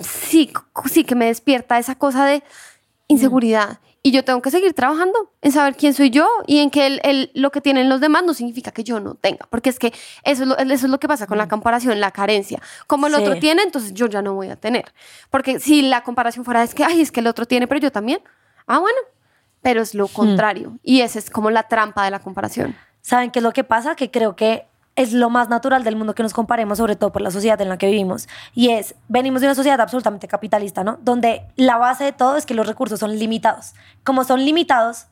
Sí, 0.00 0.50
sí, 0.90 1.04
que 1.04 1.14
me 1.14 1.26
despierta 1.26 1.78
esa 1.78 1.96
cosa 1.96 2.24
de 2.24 2.42
inseguridad. 3.08 3.78
Y 4.02 4.12
yo 4.12 4.24
tengo 4.24 4.40
que 4.40 4.50
seguir 4.50 4.72
trabajando 4.74 5.32
en 5.42 5.50
saber 5.52 5.74
quién 5.76 5.92
soy 5.92 6.10
yo 6.10 6.26
y 6.46 6.58
en 6.60 6.70
que 6.70 6.86
el, 6.86 7.00
el- 7.02 7.30
lo 7.34 7.50
que 7.50 7.60
tienen 7.60 7.88
los 7.88 8.00
demás 8.00 8.22
no 8.24 8.32
significa 8.32 8.70
que 8.70 8.84
yo 8.84 9.00
no 9.00 9.14
tenga. 9.14 9.46
Porque 9.50 9.70
es 9.70 9.78
que 9.78 9.92
eso 10.22 10.42
es 10.44 10.48
lo, 10.48 10.56
eso 10.56 10.72
es 10.86 10.90
lo 10.90 11.00
que 11.00 11.08
pasa 11.08 11.26
con 11.26 11.36
la 11.38 11.48
comparación, 11.48 11.98
la 12.00 12.12
carencia. 12.12 12.62
Como 12.86 13.08
el 13.08 13.14
Sí. 13.14 13.20
otro 13.22 13.38
tiene, 13.40 13.62
entonces 13.62 13.92
yo 13.94 14.06
ya 14.06 14.22
no 14.22 14.34
voy 14.34 14.48
a 14.50 14.56
tener. 14.56 14.92
Porque 15.30 15.58
si 15.58 15.82
la 15.82 16.04
comparación 16.04 16.44
fuera 16.44 16.62
es 16.62 16.74
que, 16.74 16.84
ay, 16.84 17.00
es 17.00 17.10
que 17.10 17.20
el 17.20 17.26
otro 17.26 17.44
tiene, 17.46 17.66
pero 17.66 17.80
yo 17.80 17.90
también. 17.92 18.20
Ah, 18.66 18.78
bueno. 18.78 18.96
Pero 19.62 19.82
es 19.82 19.94
lo 19.94 20.08
contrario. 20.08 20.78
Y 20.82 21.00
esa 21.00 21.18
es 21.18 21.30
como 21.30 21.50
la 21.50 21.64
trampa 21.64 22.04
de 22.04 22.10
la 22.10 22.20
comparación. 22.20 22.76
¿Saben 23.00 23.30
qué 23.30 23.38
es 23.38 23.42
lo 23.42 23.52
que 23.52 23.64
pasa? 23.64 23.94
Que 23.94 24.10
creo 24.10 24.36
que 24.36 24.66
es 24.98 25.12
lo 25.12 25.30
más 25.30 25.48
natural 25.48 25.84
del 25.84 25.94
mundo 25.94 26.14
que 26.14 26.24
nos 26.24 26.34
comparemos, 26.34 26.78
sobre 26.78 26.96
todo 26.96 27.12
por 27.12 27.22
la 27.22 27.30
sociedad 27.30 27.60
en 27.60 27.68
la 27.68 27.78
que 27.78 27.86
vivimos. 27.86 28.28
Y 28.52 28.70
es, 28.70 28.96
venimos 29.06 29.40
de 29.40 29.46
una 29.46 29.54
sociedad 29.54 29.80
absolutamente 29.80 30.26
capitalista, 30.26 30.82
¿no? 30.82 30.98
Donde 31.02 31.46
la 31.54 31.78
base 31.78 32.02
de 32.02 32.12
todo 32.12 32.36
es 32.36 32.44
que 32.44 32.54
los 32.54 32.66
recursos 32.66 32.98
son 32.98 33.16
limitados. 33.16 33.74
Como 34.02 34.24
son 34.24 34.44
limitados, 34.44 35.06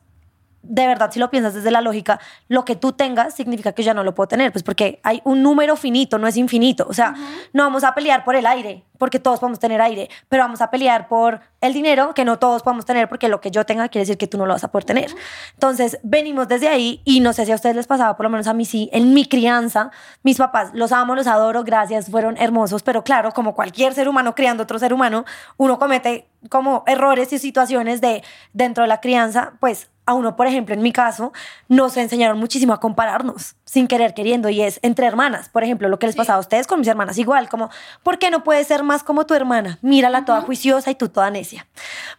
de 0.61 0.85
verdad, 0.87 1.09
si 1.11 1.19
lo 1.19 1.29
piensas 1.29 1.53
desde 1.53 1.71
la 1.71 1.79
lógica, 1.79 2.19
lo 2.49 2.65
que 2.65 2.75
tú 2.75 2.91
tengas 2.91 3.33
significa 3.33 3.71
que 3.71 3.81
yo 3.81 3.87
ya 3.87 3.93
no 3.93 4.03
lo 4.03 4.13
puedo 4.13 4.27
tener, 4.27 4.51
pues 4.51 4.63
porque 4.63 4.99
hay 5.03 5.21
un 5.23 5.41
número 5.41 5.77
finito, 5.77 6.17
no 6.17 6.27
es 6.27 6.35
infinito. 6.35 6.85
O 6.89 6.93
sea, 6.93 7.15
no 7.53 7.63
vamos 7.63 7.85
a 7.85 7.95
pelear 7.95 8.25
por 8.25 8.35
el 8.35 8.45
aire, 8.45 8.83
porque 8.97 9.19
todos 9.19 9.39
podemos 9.39 9.59
tener 9.59 9.81
aire, 9.81 10.09
pero 10.29 10.43
vamos 10.43 10.61
a 10.61 10.69
pelear 10.69 11.07
por 11.07 11.41
el 11.61 11.73
dinero, 11.73 12.13
que 12.13 12.25
no 12.25 12.39
todos 12.39 12.63
podemos 12.63 12.85
tener, 12.85 13.09
porque 13.09 13.27
lo 13.29 13.41
que 13.41 13.51
yo 13.51 13.65
tenga 13.65 13.89
quiere 13.89 14.03
decir 14.03 14.17
que 14.17 14.27
tú 14.27 14.37
no 14.37 14.45
lo 14.45 14.53
vas 14.53 14.63
a 14.63 14.71
poder 14.71 14.85
tener. 14.85 15.11
Entonces, 15.53 15.99
venimos 16.03 16.47
desde 16.47 16.67
ahí 16.67 17.01
y 17.03 17.19
no 17.19 17.33
sé 17.33 17.45
si 17.45 17.51
a 17.51 17.55
ustedes 17.55 17.75
les 17.75 17.87
pasaba, 17.87 18.15
por 18.15 18.25
lo 18.25 18.29
menos 18.29 18.47
a 18.47 18.53
mí 18.53 18.65
sí, 18.65 18.89
en 18.93 19.13
mi 19.13 19.25
crianza, 19.25 19.91
mis 20.23 20.37
papás 20.37 20.71
los 20.73 20.91
amo, 20.91 21.15
los 21.15 21.27
adoro, 21.27 21.63
gracias, 21.63 22.09
fueron 22.09 22.37
hermosos, 22.37 22.83
pero 22.83 23.03
claro, 23.03 23.31
como 23.31 23.55
cualquier 23.55 23.93
ser 23.93 24.07
humano 24.07 24.35
criando 24.35 24.63
otro 24.63 24.79
ser 24.79 24.93
humano, 24.93 25.25
uno 25.57 25.79
comete 25.79 26.27
como 26.49 26.83
errores 26.87 27.33
y 27.33 27.39
situaciones 27.39 28.01
de 28.01 28.23
dentro 28.53 28.83
de 28.83 28.87
la 28.87 29.01
crianza, 29.01 29.53
pues 29.59 29.89
a 30.07 30.13
uno, 30.13 30.37
por 30.37 30.47
ejemplo, 30.47 30.73
en 30.73 30.81
mi 30.81 30.93
caso, 30.93 31.33
nos 31.67 31.97
enseñaron 31.97 32.39
muchísimo 32.39 32.71
a 32.71 32.79
compararnos 32.79 33.55
sin 33.65 33.87
querer 33.87 34.13
queriendo 34.13 34.47
y 34.47 34.61
es 34.61 34.79
entre 34.81 35.05
hermanas, 35.05 35.49
por 35.49 35.65
ejemplo, 35.65 35.89
lo 35.89 35.99
que 35.99 36.07
les 36.07 36.15
pasaba 36.15 36.37
a 36.37 36.39
ustedes 36.39 36.65
con 36.65 36.79
mis 36.79 36.87
hermanas 36.87 37.17
igual, 37.17 37.49
como, 37.49 37.69
¿por 38.03 38.17
qué 38.17 38.31
no 38.31 38.41
puedes 38.41 38.67
ser 38.67 38.83
más 38.87 39.03
como 39.03 39.27
tu 39.27 39.35
hermana? 39.35 39.77
Mírala 39.83 40.25
toda 40.25 40.41
juiciosa 40.41 40.89
y 40.89 40.95
tú 40.95 41.09
toda 41.09 41.29
necia. 41.29 41.67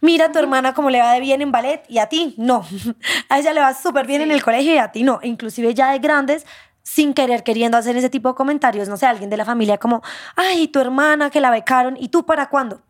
Mira 0.01 0.27
a 0.27 0.33
tu 0.33 0.39
hermana 0.39 0.75
cómo 0.75 0.91
le 0.91 1.01
va 1.01 1.13
de 1.15 1.21
bien 1.21 1.43
en 1.43 1.51
ballet 1.51 1.83
y 1.89 1.99
a 1.99 2.07
ti 2.07 2.35
no. 2.39 2.65
A 3.29 3.41
ella 3.41 3.53
le 3.53 3.61
va 3.61 3.75
súper 3.75 4.07
bien 4.07 4.21
en 4.21 4.31
el 4.31 4.43
colegio 4.43 4.73
y 4.73 4.79
a 4.79 4.93
ti 4.93 5.03
no. 5.03 5.19
Inclusive 5.25 5.75
ya 5.75 5.91
de 5.91 5.99
grandes 5.99 6.47
sin 6.83 7.13
querer 7.13 7.43
queriendo 7.43 7.77
hacer 7.77 7.97
ese 7.97 8.09
tipo 8.09 8.31
de 8.31 8.35
comentarios, 8.35 8.89
no 8.89 8.97
sé, 8.97 9.05
alguien 9.05 9.29
de 9.29 9.37
la 9.37 9.45
familia 9.45 9.77
como, 9.77 10.03
ay, 10.37 10.69
tu 10.69 10.81
hermana 10.81 11.29
que 11.29 11.41
la 11.41 11.51
becaron 11.51 11.97
y 11.99 12.09
tú 12.09 12.25
para 12.25 12.49
cuándo. 12.49 12.81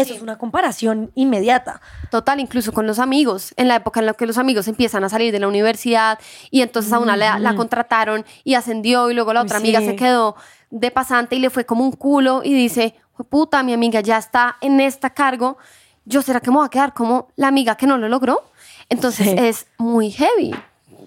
Eso 0.00 0.14
es 0.14 0.22
una 0.22 0.38
comparación 0.38 1.10
inmediata. 1.14 1.80
Total, 2.10 2.38
incluso 2.40 2.72
con 2.72 2.86
los 2.86 2.98
amigos, 2.98 3.52
en 3.56 3.68
la 3.68 3.76
época 3.76 4.00
en 4.00 4.06
la 4.06 4.14
que 4.14 4.26
los 4.26 4.38
amigos 4.38 4.68
empiezan 4.68 5.04
a 5.04 5.08
salir 5.08 5.32
de 5.32 5.38
la 5.40 5.48
universidad 5.48 6.18
y 6.50 6.62
entonces 6.62 6.92
a 6.92 6.98
una 6.98 7.16
la, 7.16 7.38
la 7.38 7.54
contrataron 7.56 8.24
y 8.44 8.54
ascendió 8.54 9.10
y 9.10 9.14
luego 9.14 9.32
la 9.32 9.42
otra 9.42 9.58
Sí. 9.58 9.64
amiga 9.64 9.80
se 9.80 9.96
quedó 9.96 10.36
de 10.70 10.90
pasante 10.90 11.36
y 11.36 11.38
le 11.38 11.50
fue 11.50 11.64
como 11.64 11.84
un 11.84 11.92
culo 11.92 12.42
y 12.44 12.52
dice, 12.54 12.94
"Jue 13.12 13.24
puta, 13.24 13.62
mi 13.62 13.72
amiga 13.72 14.00
ya 14.00 14.18
está 14.18 14.56
en 14.60 14.80
esta 14.80 15.10
cargo, 15.10 15.56
yo 16.04 16.22
será 16.22 16.40
que 16.40 16.50
me 16.50 16.56
voy 16.58 16.66
a 16.66 16.70
quedar 16.70 16.92
como 16.94 17.28
la 17.36 17.48
amiga 17.48 17.76
que 17.76 17.86
no 17.86 17.98
lo 17.98 18.08
logró. 18.08 18.42
Entonces 18.88 19.26
Sí. 19.28 19.34
es 19.38 19.66
muy 19.78 20.10
heavy. 20.10 20.54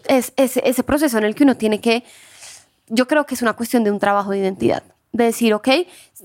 Es 0.08 0.34
ese 0.36 0.84
proceso 0.84 1.18
en 1.18 1.24
el 1.26 1.36
que 1.36 1.44
uno 1.44 1.56
tiene 1.56 1.80
que, 1.80 2.04
yo 2.88 3.08
creo 3.08 3.26
que 3.26 3.36
es 3.36 3.42
una 3.42 3.54
cuestión 3.54 3.84
de 3.84 3.92
un 3.92 4.00
trabajo 4.00 4.32
de 4.32 4.40
identidad. 4.40 4.84
De 5.12 5.24
decir, 5.26 5.54
ok, 5.54 5.68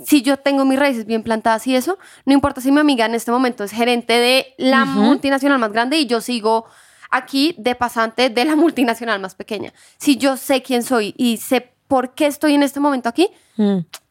si 0.05 0.23
yo 0.23 0.37
tengo 0.37 0.65
mis 0.65 0.79
raíces 0.79 1.07
bien 1.07 1.23
plantadas 1.23 1.67
y 1.67 1.75
eso, 1.75 1.99
no 2.27 2.35
importa 2.35 2.61
si 2.61 2.71
mi 2.71 2.81
amiga 2.81 3.07
en 3.07 3.15
este 3.15 3.31
momento 3.31 3.65
es 3.65 3.71
gerente 3.71 4.13
de 4.15 4.55
la 4.59 4.85
multinacional 4.85 5.59
más 5.59 5.73
grande 5.73 5.99
y 5.99 6.07
yo 6.07 6.21
sigo 6.21 6.67
aquí 7.11 7.55
de 7.59 7.75
pasante 7.75 8.29
de 8.29 8.45
la 8.45 8.57
multinacional 8.65 9.21
más 9.21 9.35
pequeña. 9.35 9.73
Si 9.99 10.17
yo 10.17 10.37
sé 10.37 10.63
quién 10.63 10.83
soy 10.83 11.15
y 11.17 11.39
sé 11.39 11.73
por 11.89 12.15
qué 12.15 12.27
estoy 12.27 12.55
en 12.55 12.63
este 12.63 12.81
momento 12.81 13.09
aquí, 13.09 13.29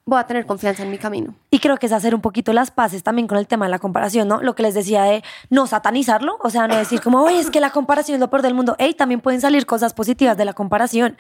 voy 0.06 0.20
a 0.20 0.26
tener 0.26 0.46
confianza 0.46 0.84
en 0.84 0.92
mi 0.92 0.98
camino. 0.98 1.36
Y 1.54 1.60
creo 1.60 1.78
que 1.78 1.86
es 1.86 1.92
hacer 1.92 2.16
un 2.16 2.22
poquito 2.22 2.52
las 2.52 2.72
paces 2.72 3.04
también 3.04 3.28
con 3.28 3.38
el 3.38 3.46
tema 3.46 3.66
de 3.66 3.70
la 3.70 3.78
comparación, 3.78 4.28
¿no? 4.28 4.42
Lo 4.42 4.56
que 4.56 4.64
les 4.64 4.74
decía 4.74 5.04
de 5.04 5.24
no 5.52 5.68
satanizarlo, 5.68 6.40
o 6.42 6.50
sea, 6.50 6.68
no 6.68 6.76
decir 6.76 7.00
como, 7.00 7.22
oye, 7.22 7.38
es 7.38 7.52
que 7.52 7.60
la 7.60 7.70
comparación 7.70 8.16
es 8.16 8.20
lo 8.20 8.32
peor 8.32 8.42
del 8.42 8.56
mundo. 8.56 8.76
Ey, 8.80 8.96
también 8.96 9.22
pueden 9.22 9.40
salir 9.40 9.68
cosas 9.68 9.94
positivas 9.94 10.36
de 10.36 10.46
la 10.46 10.54
comparación, 10.54 11.16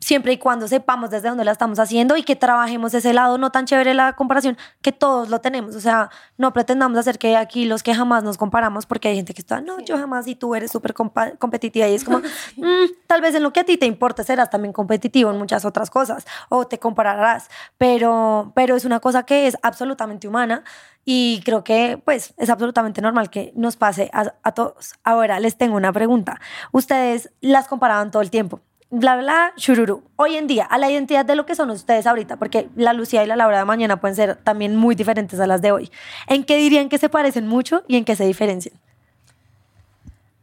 siempre 0.00 0.34
y 0.34 0.38
cuando 0.38 0.68
sepamos 0.68 1.10
desde 1.10 1.30
dónde 1.30 1.44
la 1.44 1.50
estamos 1.50 1.80
haciendo 1.80 2.16
y 2.16 2.22
que 2.22 2.36
trabajemos 2.36 2.94
ese 2.94 3.12
lado 3.12 3.38
no 3.38 3.50
tan 3.50 3.66
chévere 3.66 3.92
la 3.92 4.12
comparación, 4.12 4.56
que 4.82 4.92
todos 4.92 5.28
lo 5.30 5.40
tenemos. 5.40 5.74
O 5.74 5.80
sea, 5.80 6.10
no 6.38 6.52
pretendamos 6.52 6.96
hacer 6.96 7.18
que 7.18 7.36
aquí 7.36 7.64
los 7.64 7.82
que 7.82 7.92
jamás 7.92 8.22
nos 8.22 8.38
comparamos, 8.38 8.86
porque 8.86 9.08
hay 9.08 9.16
gente 9.16 9.34
que 9.34 9.40
está, 9.40 9.60
no, 9.60 9.80
yo 9.80 9.98
jamás 9.98 10.28
y 10.28 10.36
tú 10.36 10.54
eres 10.54 10.70
súper 10.70 10.94
competitiva 10.94 11.88
y 11.88 11.94
es 11.94 12.04
como, 12.04 12.18
"Mm, 12.56 12.86
tal 13.08 13.20
vez 13.20 13.34
en 13.34 13.42
lo 13.42 13.52
que 13.52 13.58
a 13.58 13.64
ti 13.64 13.76
te 13.78 13.86
importe 13.86 14.22
serás 14.22 14.48
también 14.48 14.72
competitivo 14.72 15.30
en 15.32 15.38
muchas 15.38 15.64
otras 15.64 15.90
cosas 15.90 16.24
o 16.48 16.68
te 16.68 16.78
compararás, 16.78 17.48
pero, 17.78 18.52
pero 18.54 18.76
es 18.76 18.84
una 18.84 19.00
cosa 19.00 19.24
que 19.24 19.48
es 19.48 19.56
absolutamente 19.72 20.28
humana 20.28 20.62
y 21.04 21.40
creo 21.44 21.64
que 21.64 22.00
pues 22.04 22.34
es 22.36 22.50
absolutamente 22.50 23.00
normal 23.00 23.30
que 23.30 23.52
nos 23.56 23.76
pase 23.76 24.10
a, 24.12 24.34
a 24.42 24.52
todos. 24.52 24.94
Ahora 25.02 25.40
les 25.40 25.56
tengo 25.56 25.76
una 25.76 25.92
pregunta. 25.92 26.40
Ustedes 26.70 27.30
las 27.40 27.66
comparaban 27.68 28.10
todo 28.10 28.22
el 28.22 28.30
tiempo. 28.30 28.60
Bla, 28.94 29.16
bla, 29.16 29.54
shururu. 29.56 30.02
Hoy 30.16 30.36
en 30.36 30.46
día, 30.46 30.66
a 30.66 30.76
la 30.76 30.90
identidad 30.90 31.24
de 31.24 31.34
lo 31.34 31.46
que 31.46 31.54
son 31.54 31.70
ustedes 31.70 32.06
ahorita, 32.06 32.36
porque 32.36 32.68
la 32.76 32.92
Lucía 32.92 33.24
y 33.24 33.26
la 33.26 33.36
Laura 33.36 33.58
de 33.58 33.64
mañana 33.64 34.00
pueden 34.00 34.14
ser 34.14 34.36
también 34.36 34.76
muy 34.76 34.94
diferentes 34.94 35.40
a 35.40 35.46
las 35.46 35.62
de 35.62 35.72
hoy. 35.72 35.90
¿En 36.26 36.44
qué 36.44 36.58
dirían 36.58 36.90
que 36.90 36.98
se 36.98 37.08
parecen 37.08 37.48
mucho 37.48 37.84
y 37.88 37.96
en 37.96 38.04
qué 38.04 38.16
se 38.16 38.26
diferencian? 38.26 38.74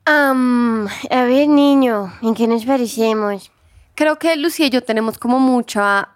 Am, 0.06 0.88
a 1.12 1.24
ver, 1.26 1.48
niño, 1.48 2.12
¿en 2.24 2.34
qué 2.34 2.48
nos 2.48 2.66
parecemos? 2.66 3.52
Creo 3.94 4.18
que 4.18 4.36
Lucía 4.36 4.66
y 4.66 4.72
yo 4.72 4.82
tenemos 4.82 5.20
como 5.20 5.40
mucha, 5.40 6.16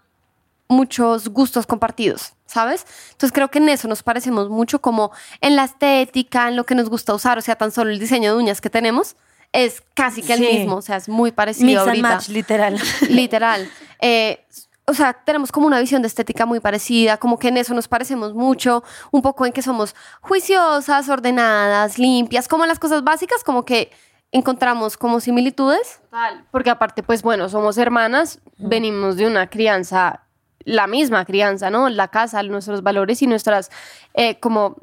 muchos 0.74 1.30
gustos 1.30 1.66
compartidos, 1.66 2.34
¿sabes? 2.46 2.86
Entonces 3.12 3.32
creo 3.32 3.50
que 3.50 3.60
en 3.60 3.70
eso 3.70 3.88
nos 3.88 4.04
parecemos 4.04 4.50
mucho 4.50 4.82
como 4.82 5.12
en 5.42 5.56
la 5.56 5.64
estética, 5.64 6.48
en 6.50 6.56
lo 6.56 6.66
que 6.66 6.76
nos 6.76 6.90
gusta 6.90 7.14
usar, 7.14 7.38
o 7.38 7.42
sea, 7.42 7.56
tan 7.56 7.72
solo 7.72 7.92
el 7.92 8.00
diseño 8.00 8.32
de 8.34 8.38
uñas 8.38 8.60
que 8.62 8.70
tenemos 8.70 9.16
es 9.54 9.84
casi 9.94 10.22
que 10.24 10.36
Sí. 10.36 10.44
el 10.46 10.58
mismo, 10.60 10.78
o 10.78 10.82
sea, 10.82 10.98
es 10.98 11.08
muy 11.08 11.32
parecido 11.32 11.68
Mix 11.68 11.80
and 11.82 11.88
ahorita. 11.90 12.08
match, 12.10 12.30
literal. 12.30 12.80
Literal. 13.10 13.70
Eh, 14.02 14.44
o 14.86 14.94
sea, 14.94 15.14
tenemos 15.14 15.52
como 15.52 15.66
una 15.68 15.80
visión 15.80 16.02
de 16.02 16.08
estética 16.10 16.46
muy 16.46 16.60
parecida, 16.60 17.18
como 17.18 17.40
que 17.40 17.48
en 17.50 17.58
eso 17.58 17.74
nos 17.74 17.88
parecemos 17.88 18.34
mucho, 18.34 18.84
un 19.12 19.22
poco 19.22 19.46
en 19.46 19.54
que 19.54 19.62
somos 19.62 19.96
juiciosas, 20.22 21.08
ordenadas, 21.08 21.98
limpias, 22.00 22.48
como 22.48 22.66
las 22.66 22.80
cosas 22.80 23.04
básicas, 23.04 23.44
como 23.46 23.64
que 23.64 23.92
encontramos 24.32 24.98
como 24.98 25.20
similitudes. 25.20 26.00
Total, 26.10 26.46
porque 26.52 26.70
aparte, 26.72 27.04
pues 27.04 27.22
bueno, 27.22 27.48
somos 27.48 27.78
hermanas, 27.78 28.40
venimos 28.58 29.16
de 29.16 29.28
una 29.28 29.48
crianza, 29.48 30.24
la 30.66 30.88
misma 30.88 31.26
crianza, 31.26 31.70
¿no? 31.70 31.90
La 31.90 32.08
casa, 32.10 32.42
nuestros 32.44 32.84
valores 32.84 33.22
y 33.22 33.28
nuestras, 33.28 33.72
eh, 34.14 34.40
como, 34.40 34.78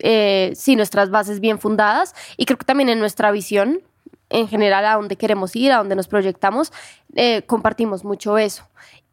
eh, 0.00 0.52
sí, 0.54 0.76
nuestras 0.76 1.10
bases 1.10 1.40
bien 1.40 1.58
fundadas. 1.58 2.14
Y 2.36 2.46
creo 2.46 2.58
que 2.58 2.64
también 2.64 2.88
en 2.88 2.98
nuestra 2.98 3.30
visión, 3.30 3.80
en 4.30 4.48
general 4.48 4.84
a 4.84 4.94
dónde 4.94 5.16
queremos 5.16 5.54
ir, 5.56 5.72
a 5.72 5.78
dónde 5.78 5.96
nos 5.96 6.08
proyectamos, 6.08 6.72
eh, 7.14 7.42
compartimos 7.42 8.04
mucho 8.04 8.38
eso. 8.38 8.64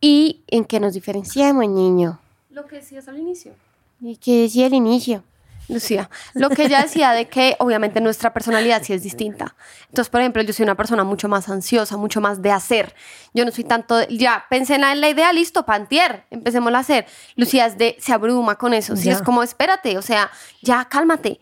¿Y 0.02 0.44
en 0.48 0.66
qué 0.66 0.80
nos 0.80 0.94
diferenciamos, 0.94 1.68
niño? 1.68 2.20
Lo 2.50 2.66
que 2.68 2.78
decías 2.78 3.08
al 3.08 3.18
inicio. 3.18 3.54
¿Y 4.02 4.18
qué 4.18 4.42
decía 4.42 4.66
al 4.66 4.74
inicio? 4.74 5.24
Lucía, 5.70 6.10
lo 6.34 6.50
que 6.50 6.66
ella 6.66 6.82
decía 6.82 7.12
de 7.12 7.28
que 7.30 7.56
obviamente 7.60 8.02
nuestra 8.02 8.34
personalidad 8.34 8.84
sí 8.84 8.94
es 8.94 9.02
distinta. 9.04 9.56
Entonces, 9.88 10.10
por 10.10 10.20
ejemplo, 10.22 10.42
yo 10.44 10.52
soy 10.54 10.64
una 10.64 10.76
persona 10.76 11.04
mucho 11.04 11.28
más 11.30 11.48
ansiosa, 11.50 11.96
mucho 11.98 12.20
más 12.22 12.42
de 12.42 12.52
hacer. 12.52 12.94
Yo 13.34 13.46
no 13.46 13.52
soy 13.52 13.64
tanto, 13.64 13.96
de- 13.98 14.08
ya 14.16 14.46
pensé 14.50 14.76
en 14.76 14.82
la, 14.82 14.92
en 14.92 15.02
la 15.02 15.10
idea, 15.10 15.32
listo, 15.32 15.66
pantier, 15.66 16.26
empecemos 16.32 16.74
a 16.74 16.80
hacer. 16.80 17.06
Lucía 17.36 17.66
es 17.66 17.78
de, 17.78 17.96
se 18.00 18.12
abruma 18.14 18.56
con 18.58 18.74
eso, 18.74 18.96
sí, 18.96 19.06
Ya. 19.06 19.14
es 19.14 19.22
como, 19.22 19.42
espérate, 19.42 19.98
o 19.98 20.02
sea, 20.02 20.30
ya 20.62 20.86
cálmate, 20.86 21.40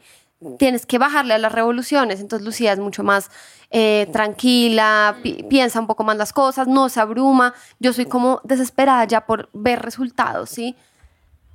tienes 0.57 0.85
que 0.85 0.97
bajarle 0.97 1.33
a 1.33 1.37
las 1.37 1.51
revoluciones. 1.51 2.19
Entonces, 2.19 2.45
Lucía 2.45 2.73
es 2.73 2.79
mucho 2.79 3.03
más 3.03 3.29
eh, 3.71 4.07
tranquila, 4.11 5.17
pi- 5.23 5.43
piensa 5.49 5.79
un 5.79 5.87
poco 5.87 6.03
más 6.03 6.17
las 6.17 6.33
cosas, 6.33 6.67
no 6.67 6.89
se 6.89 6.99
abruma. 6.99 7.53
Yo 7.79 7.93
soy 7.93 8.05
como 8.05 8.41
desesperada 8.43 9.03
ya 9.05 9.25
por 9.25 9.49
ver 9.53 9.81
resultados, 9.81 10.49
¿sí? 10.49 10.75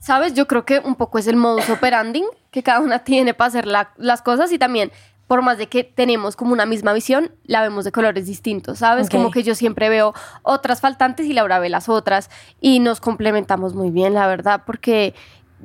¿Sabes? 0.07 0.35
Yo 0.35 0.47
creo 0.47 0.65
que 0.65 0.79
un 0.79 0.95
poco 0.95 1.19
es 1.19 1.27
el 1.27 1.35
modus 1.35 1.69
operandi 1.69 2.23
que 2.53 2.63
cada 2.63 2.79
una 2.79 3.01
tiene 3.01 3.35
para 3.35 3.49
hacer 3.49 3.67
la- 3.67 3.91
las 3.97 4.23
cosas 4.23 4.53
y 4.53 4.59
también, 4.59 4.93
por 5.27 5.43
más 5.43 5.59
de 5.59 5.67
que 5.67 5.83
tenemos 5.83 6.37
como 6.37 6.53
una 6.53 6.65
misma 6.65 6.93
visión, 6.93 7.33
la 7.45 7.61
vemos 7.61 7.85
de 7.85 7.91
colores 7.91 8.25
distintos, 8.27 8.79
¿sabes? 8.79 9.11
Como 9.11 9.33
que 9.33 9.43
yo 9.43 9.57
siempre 9.57 9.89
veo 9.89 10.15
otras 10.45 10.81
faltantes 10.81 11.27
y 11.27 11.33
Laura 11.33 11.59
ve 11.59 11.71
las 11.71 11.89
otras 11.89 12.31
y 12.61 12.79
nos 12.79 13.01
complementamos 13.01 13.75
muy 13.75 13.91
bien, 13.91 14.15
la 14.15 14.29
verdad, 14.29 14.63
porque 14.65 15.13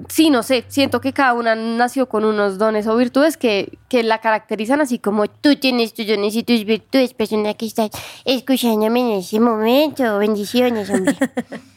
sí, 0.07 0.31
no 0.31 0.41
sé, 0.41 0.65
siento 0.69 1.01
que 1.01 1.13
cada 1.13 1.33
una 1.33 1.53
nació 1.53 2.09
con 2.09 2.25
unos 2.25 2.57
dones 2.57 2.87
o 2.87 2.97
virtudes 2.97 3.37
que, 3.37 3.77
que 3.89 4.01
la 4.01 4.21
caracterizan 4.21 4.81
así 4.81 4.97
como 4.97 5.27
tú 5.27 5.55
tienes 5.57 5.93
tus 5.93 6.07
dones 6.07 6.35
y 6.35 6.41
tus 6.41 6.65
virtudes, 6.65 7.13
persona 7.13 7.53
que 7.53 7.67
estás 7.67 7.91
escuchándome 8.25 9.01
en 9.01 9.11
ese 9.19 9.39
momento. 9.39 10.17
Bendiciones, 10.17 10.89
hombre. 10.89 11.15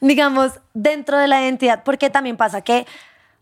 digamos, 0.00 0.60
dentro 0.72 1.18
de 1.18 1.28
la 1.28 1.42
identidad, 1.42 1.82
porque 1.84 2.10
también 2.10 2.36
pasa 2.36 2.62
que 2.62 2.86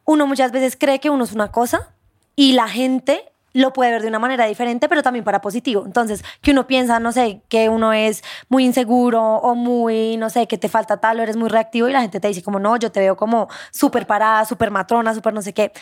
uno 0.04 0.26
muchas 0.26 0.52
veces 0.52 0.76
cree 0.78 1.00
que 1.00 1.10
uno 1.10 1.24
es 1.24 1.32
una 1.32 1.50
cosa 1.50 1.92
y 2.36 2.52
la 2.52 2.68
gente 2.68 3.32
lo 3.54 3.72
puede 3.72 3.90
ver 3.90 4.02
de 4.02 4.08
una 4.08 4.18
manera 4.18 4.46
diferente, 4.46 4.88
pero 4.88 5.02
también 5.02 5.24
para 5.24 5.40
positivo. 5.40 5.84
Entonces, 5.84 6.24
que 6.40 6.52
uno 6.52 6.66
piensa, 6.66 7.00
no 7.00 7.12
sé, 7.12 7.42
que 7.48 7.68
uno 7.68 7.92
es 7.92 8.22
muy 8.48 8.64
inseguro 8.64 9.22
o 9.22 9.54
muy, 9.54 10.16
no 10.16 10.30
sé, 10.30 10.46
que 10.46 10.58
te 10.58 10.68
falta 10.68 10.98
tal 10.98 11.20
o 11.20 11.22
eres 11.22 11.36
muy 11.36 11.48
reactivo 11.48 11.88
y 11.88 11.92
la 11.92 12.00
gente 12.00 12.20
te 12.20 12.28
dice 12.28 12.42
como, 12.42 12.58
no, 12.58 12.76
yo 12.76 12.90
te 12.90 13.00
veo 13.00 13.16
como 13.16 13.48
súper 13.70 14.06
parada, 14.06 14.44
súper 14.44 14.70
matrona, 14.70 15.14
súper 15.14 15.34
no 15.34 15.42
sé 15.42 15.52
qué. 15.52 15.72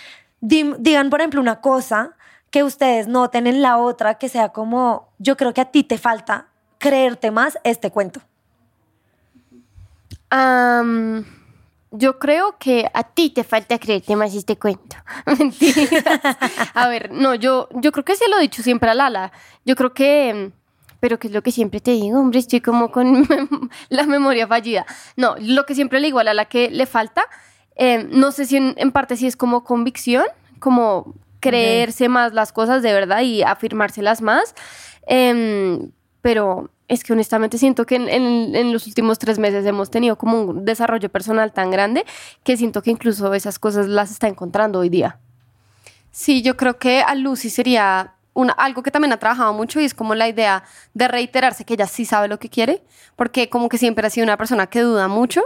Digan, 0.40 1.10
por 1.10 1.20
ejemplo, 1.20 1.40
una 1.40 1.60
cosa 1.60 2.16
que 2.50 2.64
ustedes 2.64 3.06
noten 3.06 3.46
en 3.46 3.62
la 3.62 3.78
otra 3.78 4.14
que 4.14 4.28
sea 4.28 4.48
como, 4.48 5.08
yo 5.18 5.36
creo 5.36 5.54
que 5.54 5.60
a 5.60 5.66
ti 5.66 5.84
te 5.84 5.98
falta 5.98 6.48
creerte 6.78 7.30
más 7.30 7.58
este 7.62 7.90
cuento. 7.90 8.20
Am, 10.30 11.24
yo 11.90 12.18
creo 12.18 12.56
que 12.58 12.90
a 12.94 13.02
ti 13.02 13.30
te 13.30 13.44
falta 13.44 13.78
creerte 13.78 14.16
más 14.16 14.34
este 14.34 14.56
cuento. 14.56 14.96
Mentira. 15.38 16.20
A 16.74 16.88
ver, 16.88 17.10
no, 17.12 17.34
yo, 17.34 17.68
yo 17.74 17.92
creo 17.92 18.04
que 18.04 18.16
se 18.16 18.28
lo 18.28 18.38
he 18.38 18.42
dicho 18.42 18.62
siempre 18.62 18.90
a 18.90 18.94
Lala. 18.94 19.32
Yo 19.64 19.76
creo 19.76 19.92
que, 19.92 20.32
mm, 20.32 20.52
pero 21.00 21.18
que 21.18 21.28
es 21.28 21.34
lo 21.34 21.42
que 21.42 21.52
siempre 21.52 21.80
te 21.80 21.92
digo, 21.92 22.18
hombre, 22.18 22.38
estoy 22.38 22.60
como 22.60 22.90
con 22.90 23.26
la 23.88 24.04
memoria 24.04 24.46
fallida. 24.46 24.86
No, 25.16 25.34
lo 25.40 25.66
que 25.66 25.74
siempre 25.74 26.00
le 26.00 26.08
digo 26.08 26.20
a 26.20 26.24
Lala 26.24 26.44
que 26.44 26.70
le 26.70 26.86
falta, 26.86 27.26
eh, 27.76 28.06
no 28.10 28.30
sé 28.30 28.46
si 28.46 28.56
en, 28.56 28.74
en 28.76 28.92
parte 28.92 29.16
si 29.16 29.26
es 29.26 29.36
como 29.36 29.64
convicción, 29.64 30.24
como 30.60 31.14
creerse 31.40 32.08
más 32.08 32.32
las 32.32 32.52
cosas 32.52 32.82
de 32.82 32.92
verdad 32.92 33.22
y 33.22 33.42
afirmárselas 33.42 34.22
más. 34.22 34.54
Em, 35.06 35.90
pero 36.22 36.70
es 36.90 37.04
que 37.04 37.12
honestamente 37.12 37.56
siento 37.56 37.86
que 37.86 37.94
en, 37.94 38.08
en- 38.08 38.54
en 38.54 38.72
los 38.72 38.86
últimos 38.86 39.18
tres 39.18 39.38
meses 39.38 39.64
hemos 39.64 39.90
tenido 39.90 40.16
como 40.16 40.42
un 40.42 40.64
desarrollo 40.64 41.08
personal 41.08 41.52
tan 41.52 41.70
grande 41.70 42.04
que 42.44 42.56
siento 42.56 42.82
que 42.82 42.90
incluso 42.90 43.32
esas 43.32 43.58
cosas 43.60 43.86
las 43.86 44.10
está 44.10 44.26
encontrando 44.28 44.80
hoy 44.80 44.88
día. 44.90 45.18
Sí, 46.10 46.42
yo 46.42 46.56
creo 46.56 46.78
que 46.78 47.00
a 47.02 47.14
Lucy 47.14 47.48
sería 47.48 48.14
una, 48.34 48.52
algo 48.54 48.82
que 48.82 48.90
también 48.90 49.12
ha 49.12 49.18
trabajado 49.18 49.52
mucho 49.52 49.80
y 49.80 49.84
es 49.84 49.94
como 49.94 50.14
la 50.16 50.28
idea 50.28 50.64
de 50.92 51.06
reiterarse 51.06 51.64
que 51.64 51.74
ella 51.74 51.86
sí 51.86 52.04
sabe 52.04 52.26
lo 52.26 52.38
que 52.40 52.48
quiere, 52.48 52.82
porque 53.14 53.48
como 53.48 53.68
que 53.68 53.78
siempre 53.78 54.04
ha 54.06 54.10
sido 54.10 54.24
una 54.24 54.36
persona 54.36 54.66
que 54.66 54.80
duda 54.80 55.06
mucho, 55.06 55.42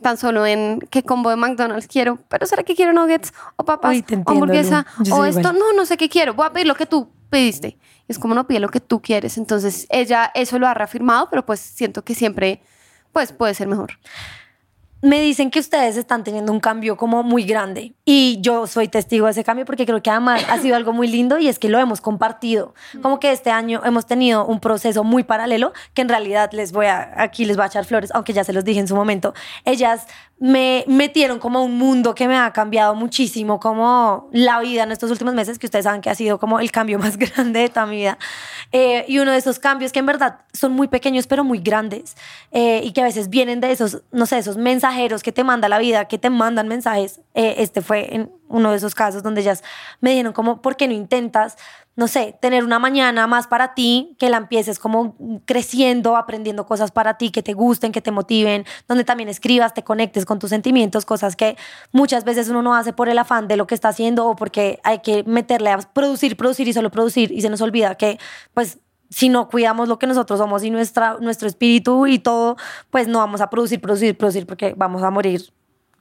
tan 0.00 0.16
solo 0.16 0.46
en 0.46 0.80
qué 0.90 1.02
combo 1.02 1.28
de 1.28 1.36
McDonald's 1.36 1.86
quiero, 1.88 2.18
pero 2.28 2.46
¿será 2.46 2.62
que 2.62 2.74
quiero 2.74 2.94
nuggets 2.94 3.34
o 3.56 3.64
papas 3.66 3.96
Uy, 3.96 4.02
te 4.02 4.14
o 4.14 4.18
entiendo, 4.18 4.44
hamburguesa 4.44 4.86
o 5.12 5.24
esto? 5.26 5.40
igual. 5.40 5.58
No, 5.58 5.72
no 5.74 5.84
sé 5.84 5.98
qué 5.98 6.08
quiero, 6.08 6.32
voy 6.32 6.46
a 6.46 6.52
pedir 6.54 6.66
lo 6.66 6.74
que 6.74 6.86
tú 6.86 7.10
pediste. 7.30 7.78
Es 8.08 8.18
como 8.18 8.34
no 8.34 8.46
pide 8.46 8.60
lo 8.60 8.68
que 8.68 8.80
tú 8.80 9.00
quieres, 9.00 9.38
entonces 9.38 9.86
ella 9.88 10.30
eso 10.34 10.58
lo 10.58 10.66
ha 10.66 10.74
reafirmado, 10.74 11.28
pero 11.30 11.46
pues 11.46 11.60
siento 11.60 12.02
que 12.02 12.14
siempre 12.14 12.60
pues 13.12 13.32
puede 13.32 13.54
ser 13.54 13.68
mejor. 13.68 13.92
me 15.02 15.20
dicen 15.20 15.50
que 15.50 15.60
ustedes 15.60 15.96
están 15.96 16.24
teniendo 16.24 16.52
un 16.52 16.60
cambio 16.60 16.96
como 16.96 17.22
muy 17.22 17.44
grande 17.44 17.94
y 18.04 18.38
yo 18.42 18.66
soy 18.66 18.88
testigo 18.88 19.26
de 19.26 19.32
ese 19.32 19.44
cambio 19.44 19.64
porque 19.64 19.86
creo 19.86 20.02
que 20.02 20.10
además 20.10 20.44
ha 20.50 20.58
sido 20.58 20.76
algo 20.76 20.92
muy 20.92 21.08
lindo 21.08 21.38
y 21.38 21.48
es 21.48 21.58
que 21.58 21.70
lo 21.70 21.78
hemos 21.78 22.02
compartido. 22.02 22.74
Como 23.00 23.18
que 23.18 23.32
este 23.32 23.50
año 23.50 23.80
hemos 23.84 24.04
tenido 24.04 24.44
un 24.44 24.60
proceso 24.60 25.02
muy 25.02 25.24
paralelo 25.24 25.72
que 25.94 26.02
en 26.02 26.10
realidad 26.10 26.50
les 26.52 26.72
voy 26.72 26.86
a, 26.86 27.14
aquí 27.16 27.46
les 27.46 27.56
voy 27.56 27.64
a 27.64 27.66
echar 27.68 27.86
flores, 27.86 28.10
aunque 28.12 28.34
ya 28.34 28.44
se 28.44 28.52
los 28.52 28.64
dije 28.64 28.80
en 28.80 28.88
su 28.88 28.94
momento. 28.94 29.32
Ellas 29.64 30.06
me 30.40 30.86
metieron 30.88 31.38
como 31.38 31.62
un 31.62 31.76
mundo 31.76 32.14
que 32.14 32.26
me 32.26 32.36
ha 32.36 32.50
cambiado 32.52 32.94
muchísimo, 32.94 33.60
como 33.60 34.30
la 34.32 34.58
vida 34.60 34.84
en 34.84 34.90
estos 34.90 35.10
últimos 35.10 35.34
meses, 35.34 35.58
que 35.58 35.66
ustedes 35.66 35.84
saben 35.84 36.00
que 36.00 36.08
ha 36.08 36.14
sido 36.14 36.40
como 36.40 36.60
el 36.60 36.72
cambio 36.72 36.98
más 36.98 37.18
grande 37.18 37.60
de 37.60 37.68
toda 37.68 37.84
mi 37.84 37.96
vida. 37.96 38.18
Eh, 38.72 39.04
y 39.06 39.18
uno 39.18 39.32
de 39.32 39.38
esos 39.38 39.58
cambios 39.58 39.92
que 39.92 39.98
en 39.98 40.06
verdad 40.06 40.40
son 40.54 40.72
muy 40.72 40.88
pequeños, 40.88 41.26
pero 41.26 41.44
muy 41.44 41.58
grandes, 41.58 42.16
eh, 42.52 42.80
y 42.82 42.92
que 42.92 43.02
a 43.02 43.04
veces 43.04 43.28
vienen 43.28 43.60
de 43.60 43.70
esos, 43.70 44.02
no 44.12 44.24
sé, 44.24 44.38
esos 44.38 44.56
mensajeros 44.56 45.22
que 45.22 45.30
te 45.30 45.44
manda 45.44 45.68
la 45.68 45.78
vida, 45.78 46.06
que 46.06 46.16
te 46.16 46.30
mandan 46.30 46.68
mensajes. 46.68 47.20
Eh, 47.34 47.56
este 47.58 47.82
fue 47.82 48.14
en 48.14 48.32
uno 48.50 48.70
de 48.70 48.76
esos 48.76 48.94
casos 48.94 49.22
donde 49.22 49.40
ellas 49.40 49.64
me 50.00 50.10
dijeron 50.10 50.32
como, 50.32 50.60
¿por 50.60 50.76
qué 50.76 50.86
no 50.88 50.94
intentas? 50.94 51.56
no 52.00 52.08
sé, 52.08 52.34
tener 52.40 52.64
una 52.64 52.78
mañana 52.78 53.26
más 53.26 53.46
para 53.46 53.74
ti, 53.74 54.16
que 54.18 54.30
la 54.30 54.38
empieces 54.38 54.78
como 54.78 55.16
creciendo, 55.44 56.16
aprendiendo 56.16 56.64
cosas 56.64 56.92
para 56.92 57.18
ti 57.18 57.30
que 57.30 57.42
te 57.42 57.52
gusten, 57.52 57.92
que 57.92 58.00
te 58.00 58.10
motiven, 58.10 58.64
donde 58.88 59.04
también 59.04 59.28
escribas, 59.28 59.74
te 59.74 59.84
conectes 59.84 60.24
con 60.24 60.38
tus 60.38 60.48
sentimientos, 60.48 61.04
cosas 61.04 61.36
que 61.36 61.58
muchas 61.92 62.24
veces 62.24 62.48
uno 62.48 62.62
no 62.62 62.74
hace 62.74 62.94
por 62.94 63.10
el 63.10 63.18
afán 63.18 63.48
de 63.48 63.58
lo 63.58 63.66
que 63.66 63.74
está 63.74 63.88
haciendo 63.88 64.26
o 64.26 64.34
porque 64.34 64.80
hay 64.82 65.00
que 65.00 65.24
meterle 65.24 65.70
a 65.70 65.78
producir, 65.78 66.38
producir 66.38 66.68
y 66.68 66.72
solo 66.72 66.90
producir 66.90 67.32
y 67.32 67.42
se 67.42 67.50
nos 67.50 67.60
olvida 67.60 67.94
que 67.96 68.18
pues 68.54 68.78
si 69.10 69.28
no 69.28 69.50
cuidamos 69.50 69.86
lo 69.88 69.98
que 69.98 70.06
nosotros 70.06 70.38
somos 70.38 70.64
y 70.64 70.70
nuestra, 70.70 71.18
nuestro 71.20 71.48
espíritu 71.48 72.06
y 72.06 72.18
todo, 72.18 72.56
pues 72.88 73.08
no 73.08 73.18
vamos 73.18 73.42
a 73.42 73.50
producir, 73.50 73.78
producir, 73.78 74.16
producir 74.16 74.46
porque 74.46 74.72
vamos 74.74 75.02
a 75.02 75.10
morir 75.10 75.52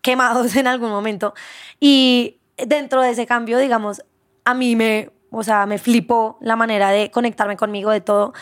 quemados 0.02 0.56
en 0.56 0.68
algún 0.68 0.92
momento. 0.92 1.34
Y 1.80 2.39
dentro 2.68 3.02
de 3.02 3.12
ese 3.12 3.26
cambio, 3.26 3.58
digamos, 3.58 4.04
a 4.46 4.54
mí 4.54 4.76
me, 4.76 5.12
o 5.32 5.44
sea, 5.44 5.66
me 5.66 5.78
flipó 5.78 6.38
la 6.42 6.56
manera 6.56 6.90
de 6.90 7.12
conectarme 7.12 7.58
conmigo 7.58 7.92
de 7.92 8.02
todo. 8.02 8.34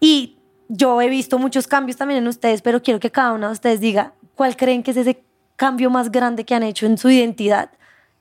Y 0.00 0.38
yo 0.68 1.00
he 1.02 1.08
visto 1.08 1.38
muchos 1.38 1.66
cambios 1.66 1.96
también 1.96 2.18
en 2.18 2.28
ustedes, 2.28 2.62
pero 2.62 2.82
quiero 2.82 3.00
que 3.00 3.10
cada 3.10 3.32
uno 3.32 3.48
de 3.48 3.52
ustedes 3.52 3.80
diga 3.80 4.14
cuál 4.34 4.56
creen 4.56 4.82
que 4.82 4.92
es 4.92 4.96
ese 4.96 5.24
cambio 5.56 5.90
más 5.90 6.10
grande 6.10 6.44
que 6.44 6.54
han 6.54 6.62
hecho 6.62 6.86
en 6.86 6.96
su 6.96 7.10
identidad 7.10 7.70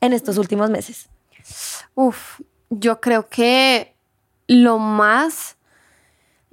en 0.02 0.14
estos 0.14 0.38
últimos 0.38 0.70
meses. 0.70 1.10
Uf, 1.96 2.42
yo 2.70 3.00
creo 3.00 3.30
que 3.30 3.96
lo 4.48 4.80
más... 4.80 5.56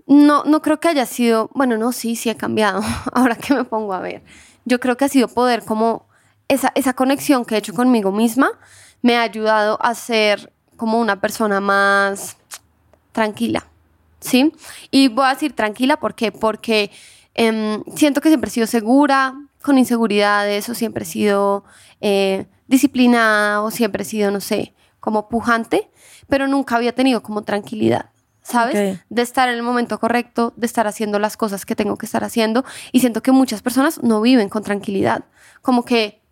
No, 0.06 0.44
no 0.44 0.62
creo 0.62 0.78
que 0.78 0.88
haya 0.88 1.04
sido, 1.04 1.50
bueno, 1.52 1.76
no, 1.76 1.90
sí, 1.90 2.14
sí 2.14 2.30
he 2.30 2.36
cambiado, 2.36 2.80
ahora 3.12 3.34
que 3.34 3.54
me 3.54 3.64
pongo 3.64 3.92
a 3.92 4.00
ver. 4.00 4.22
Yo 4.64 4.78
creo 4.78 4.96
que 4.96 5.04
ha 5.04 5.08
sido 5.08 5.26
poder 5.26 5.64
como 5.64 6.06
esa, 6.46 6.70
esa 6.76 6.92
conexión 6.92 7.44
que 7.44 7.56
he 7.56 7.58
hecho 7.58 7.74
conmigo 7.74 8.12
misma 8.12 8.52
me 9.02 9.16
ha 9.16 9.22
ayudado 9.22 9.78
a 9.82 9.94
ser 9.94 10.52
como 10.76 11.00
una 11.00 11.20
persona 11.20 11.60
más 11.60 12.36
tranquila, 13.12 13.66
¿sí? 14.20 14.52
Y 14.90 15.08
voy 15.08 15.26
a 15.26 15.30
decir 15.30 15.54
tranquila, 15.54 15.98
¿por 15.98 16.14
qué? 16.14 16.32
Porque 16.32 16.90
em, 17.34 17.82
siento 17.94 18.20
que 18.20 18.28
siempre 18.28 18.48
he 18.48 18.52
sido 18.52 18.66
segura, 18.66 19.34
con 19.62 19.78
inseguridades, 19.78 20.68
o 20.68 20.74
siempre 20.74 21.02
he 21.02 21.06
sido 21.06 21.64
eh, 22.00 22.46
disciplinada, 22.68 23.62
o 23.62 23.70
siempre 23.70 24.02
he 24.02 24.06
sido, 24.06 24.30
no 24.30 24.40
sé, 24.40 24.74
como 25.00 25.28
pujante, 25.28 25.90
pero 26.28 26.46
nunca 26.46 26.76
había 26.76 26.94
tenido 26.94 27.22
como 27.22 27.42
tranquilidad. 27.42 28.10
¿Sabes? 28.42 29.00
De 29.08 29.22
estar 29.22 29.48
en 29.48 29.56
el 29.56 29.64
momento 29.64 29.98
correcto, 29.98 30.52
de 30.56 30.66
estar 30.66 30.86
haciendo 30.86 31.18
las 31.18 31.36
cosas 31.36 31.66
que 31.66 31.74
tengo 31.74 31.96
que 31.96 32.06
estar 32.06 32.22
haciendo. 32.22 32.64
Y 32.92 33.00
siento 33.00 33.20
que 33.20 33.32
muchas 33.32 33.60
personas 33.60 34.04
no 34.04 34.20
viven 34.20 34.48
con 34.48 34.62
tranquilidad. 34.62 35.24
Como 35.62 35.84
que 35.84 36.22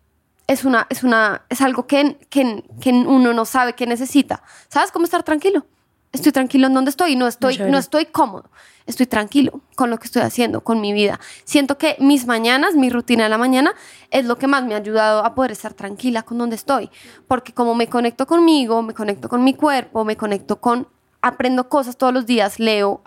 es 0.47 0.65
una, 0.65 0.87
es 0.89 1.03
una, 1.03 1.43
es 1.49 1.61
algo 1.61 1.87
que, 1.87 2.17
que, 2.29 2.63
que 2.79 2.91
uno 2.91 3.33
no 3.33 3.45
sabe 3.45 3.73
que 3.73 3.87
necesita. 3.87 4.43
¿Sabes 4.67 4.91
cómo 4.91 5.05
estar 5.05 5.23
tranquilo? 5.23 5.65
Estoy 6.11 6.31
tranquilo 6.31 6.67
en 6.67 6.73
donde 6.73 6.91
estoy 6.91 7.13
y 7.13 7.15
no 7.15 7.27
estoy, 7.27 7.57
no 7.57 7.77
estoy 7.77 8.05
cómodo. 8.05 8.49
Estoy 8.85 9.05
tranquilo 9.07 9.61
con 9.75 9.89
lo 9.89 9.97
que 9.97 10.05
estoy 10.05 10.21
haciendo, 10.21 10.61
con 10.61 10.79
mi 10.79 10.93
vida. 10.93 11.19
Siento 11.43 11.77
que 11.77 11.97
mis 11.99 12.25
mañanas, 12.25 12.75
mi 12.75 12.89
rutina 12.89 13.23
de 13.23 13.29
la 13.29 13.37
mañana, 13.37 13.73
es 14.11 14.25
lo 14.25 14.37
que 14.37 14.47
más 14.47 14.63
me 14.63 14.75
ha 14.75 14.77
ayudado 14.77 15.25
a 15.25 15.35
poder 15.35 15.51
estar 15.51 15.73
tranquila 15.73 16.23
con 16.23 16.37
donde 16.37 16.55
estoy. 16.55 16.89
Porque 17.27 17.51
como 17.53 17.75
me 17.75 17.87
conecto 17.87 18.27
conmigo, 18.27 18.81
me 18.81 18.93
conecto 18.93 19.27
con 19.27 19.43
mi 19.43 19.55
cuerpo, 19.55 20.05
me 20.05 20.15
conecto 20.15 20.61
con 20.61 20.87
aprendo 21.21 21.67
cosas 21.67 21.97
todos 21.97 22.13
los 22.13 22.27
días, 22.27 22.59
leo, 22.59 23.01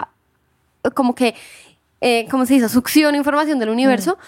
como 0.94 1.14
que, 1.14 1.37
eh, 2.01 2.27
¿cómo 2.31 2.46
se 2.46 2.55
dice? 2.55 2.68
Succiono 2.68 3.16
información 3.16 3.59
del 3.61 3.68
universo. 3.68 4.18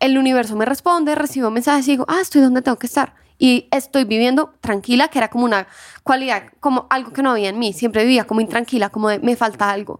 El 0.00 0.18
universo 0.18 0.56
me 0.56 0.64
responde, 0.64 1.14
recibo 1.14 1.50
mensajes 1.50 1.86
y 1.88 1.92
digo, 1.92 2.04
ah, 2.08 2.20
estoy 2.20 2.42
donde 2.42 2.62
tengo 2.62 2.78
que 2.78 2.86
estar 2.86 3.14
y 3.38 3.68
estoy 3.72 4.04
viviendo 4.04 4.54
tranquila, 4.60 5.08
que 5.08 5.18
era 5.18 5.28
como 5.28 5.44
una 5.44 5.66
cualidad, 6.02 6.44
como 6.60 6.86
algo 6.90 7.12
que 7.12 7.22
no 7.22 7.32
había 7.32 7.48
en 7.48 7.58
mí. 7.58 7.72
Siempre 7.72 8.04
vivía 8.04 8.24
como 8.24 8.40
intranquila, 8.40 8.90
como 8.90 9.08
de 9.08 9.18
me 9.18 9.36
falta 9.36 9.70
algo. 9.70 9.98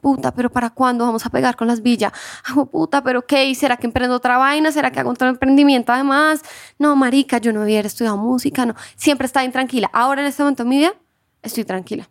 Puta, 0.00 0.32
pero 0.32 0.50
¿para 0.50 0.70
cuándo 0.70 1.04
vamos 1.04 1.26
a 1.26 1.30
pegar 1.30 1.56
con 1.56 1.66
las 1.66 1.82
villas? 1.82 2.12
Oh, 2.56 2.66
puta, 2.66 3.02
pero 3.02 3.26
¿qué? 3.26 3.52
¿Será 3.54 3.76
que 3.76 3.86
emprendo 3.86 4.14
otra 4.14 4.38
vaina? 4.38 4.70
¿Será 4.70 4.90
que 4.92 5.00
hago 5.00 5.10
otro 5.10 5.28
emprendimiento 5.28 5.92
además? 5.92 6.42
No, 6.78 6.94
marica, 6.96 7.38
yo 7.38 7.52
no 7.52 7.62
había 7.62 7.80
estudiado 7.80 8.16
música, 8.16 8.64
no. 8.64 8.74
Siempre 8.96 9.26
estaba 9.26 9.44
intranquila. 9.44 9.90
Ahora 9.92 10.22
en 10.22 10.28
este 10.28 10.42
momento 10.42 10.62
de 10.62 10.70
mi 10.70 10.78
vida 10.78 10.94
estoy 11.42 11.64
tranquila. 11.64 12.08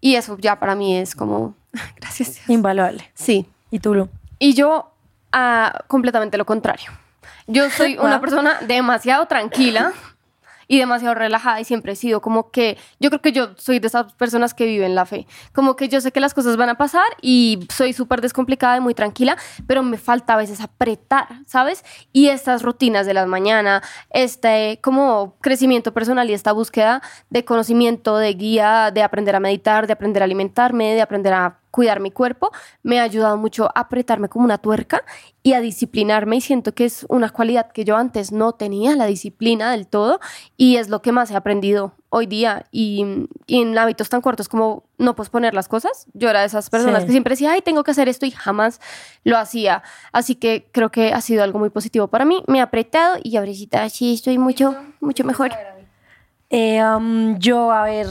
Y 0.00 0.14
eso 0.14 0.36
ya 0.38 0.60
para 0.60 0.74
mí 0.74 0.96
es 0.96 1.16
como, 1.16 1.54
gracias. 1.96 2.48
Invaluable. 2.48 3.10
Sí. 3.14 3.46
¿Y 3.70 3.80
tú, 3.80 3.94
Lu? 3.94 4.08
Y 4.38 4.54
yo, 4.54 4.92
ah, 5.32 5.84
completamente 5.86 6.38
lo 6.38 6.44
contrario. 6.44 6.90
Yo 7.46 7.70
soy 7.70 7.96
una 8.00 8.20
persona 8.20 8.58
demasiado 8.66 9.26
tranquila 9.26 9.92
y 10.68 10.78
demasiado 10.78 11.14
relajada 11.14 11.60
y 11.60 11.64
siempre 11.64 11.92
he 11.92 11.96
sido 11.96 12.20
como 12.20 12.50
que 12.50 12.76
yo 12.98 13.10
creo 13.10 13.22
que 13.22 13.32
yo 13.32 13.50
soy 13.56 13.78
de 13.78 13.86
esas 13.86 14.12
personas 14.14 14.54
que 14.54 14.66
viven 14.66 14.94
la 14.94 15.06
fe. 15.06 15.26
Como 15.52 15.76
que 15.76 15.88
yo 15.88 16.00
sé 16.00 16.12
que 16.12 16.20
las 16.20 16.34
cosas 16.34 16.56
van 16.56 16.68
a 16.68 16.76
pasar 16.76 17.06
y 17.22 17.66
soy 17.72 17.92
súper 17.92 18.20
descomplicada 18.20 18.76
y 18.76 18.80
muy 18.80 18.94
tranquila, 18.94 19.36
pero 19.66 19.82
me 19.82 19.98
falta 19.98 20.34
a 20.34 20.36
veces 20.36 20.60
apretar, 20.60 21.28
¿sabes? 21.46 21.84
Y 22.12 22.28
estas 22.28 22.62
rutinas 22.62 23.06
de 23.06 23.14
las 23.14 23.26
mañanas, 23.26 23.82
este 24.10 24.80
como 24.82 25.36
crecimiento 25.40 25.92
personal 25.92 26.28
y 26.28 26.34
esta 26.34 26.52
búsqueda 26.52 27.02
de 27.30 27.44
conocimiento, 27.44 28.18
de 28.18 28.34
guía, 28.34 28.90
de 28.92 29.02
aprender 29.02 29.36
a 29.36 29.40
meditar, 29.40 29.86
de 29.86 29.92
aprender 29.92 30.22
a 30.22 30.24
alimentarme, 30.24 30.94
de 30.94 31.02
aprender 31.02 31.32
a 31.32 31.58
cuidar 31.70 32.00
mi 32.00 32.10
cuerpo, 32.10 32.50
me 32.82 33.00
ha 33.00 33.02
ayudado 33.02 33.36
mucho 33.36 33.66
a 33.66 33.80
apretarme 33.80 34.28
como 34.28 34.44
una 34.44 34.58
tuerca 34.58 35.04
y 35.42 35.52
a 35.52 35.60
disciplinarme 35.60 36.36
y 36.36 36.40
siento 36.40 36.74
que 36.74 36.86
es 36.86 37.06
una 37.08 37.30
cualidad 37.30 37.70
que 37.70 37.84
yo 37.84 37.96
antes 37.96 38.32
no 38.32 38.52
tenía, 38.52 38.96
la 38.96 39.06
disciplina 39.06 39.70
del 39.70 39.86
todo, 39.86 40.18
y 40.56 40.76
es 40.76 40.88
lo 40.88 41.02
que 41.02 41.12
más 41.12 41.30
he 41.30 41.36
aprendido 41.36 41.92
hoy 42.08 42.26
día 42.26 42.64
y, 42.72 43.26
en 43.46 43.78
hábitos 43.78 44.08
tan 44.08 44.22
cortos 44.22 44.48
como 44.48 44.84
no 44.98 45.14
posponer 45.14 45.54
las 45.54 45.68
cosas. 45.68 46.06
Yo 46.14 46.30
era 46.30 46.40
de 46.40 46.46
esas 46.46 46.70
personas 46.70 47.04
que 47.04 47.10
siempre 47.10 47.32
decía, 47.32 47.52
ay, 47.52 47.60
tengo 47.60 47.84
que 47.84 47.90
hacer 47.90 48.08
esto 48.08 48.26
y 48.26 48.30
jamás 48.30 48.80
lo 49.22 49.36
hacía. 49.36 49.82
Así 50.12 50.34
que 50.34 50.68
creo 50.72 50.90
que 50.90 51.12
ha 51.12 51.20
sido 51.20 51.44
algo 51.44 51.58
muy 51.58 51.70
positivo 51.70 52.08
para 52.08 52.24
mí. 52.24 52.42
Me 52.46 52.60
ha 52.60 52.64
apretado 52.64 53.18
y 53.22 53.36
ahorita 53.36 53.88
sí 53.90 54.14
estoy 54.14 54.38
mucho, 54.38 54.74
mucho 55.00 55.24
mejor. 55.24 55.50
Eh, 56.48 56.82
um, 56.82 57.38
yo, 57.38 57.70
a 57.70 57.84
ver, 57.84 58.06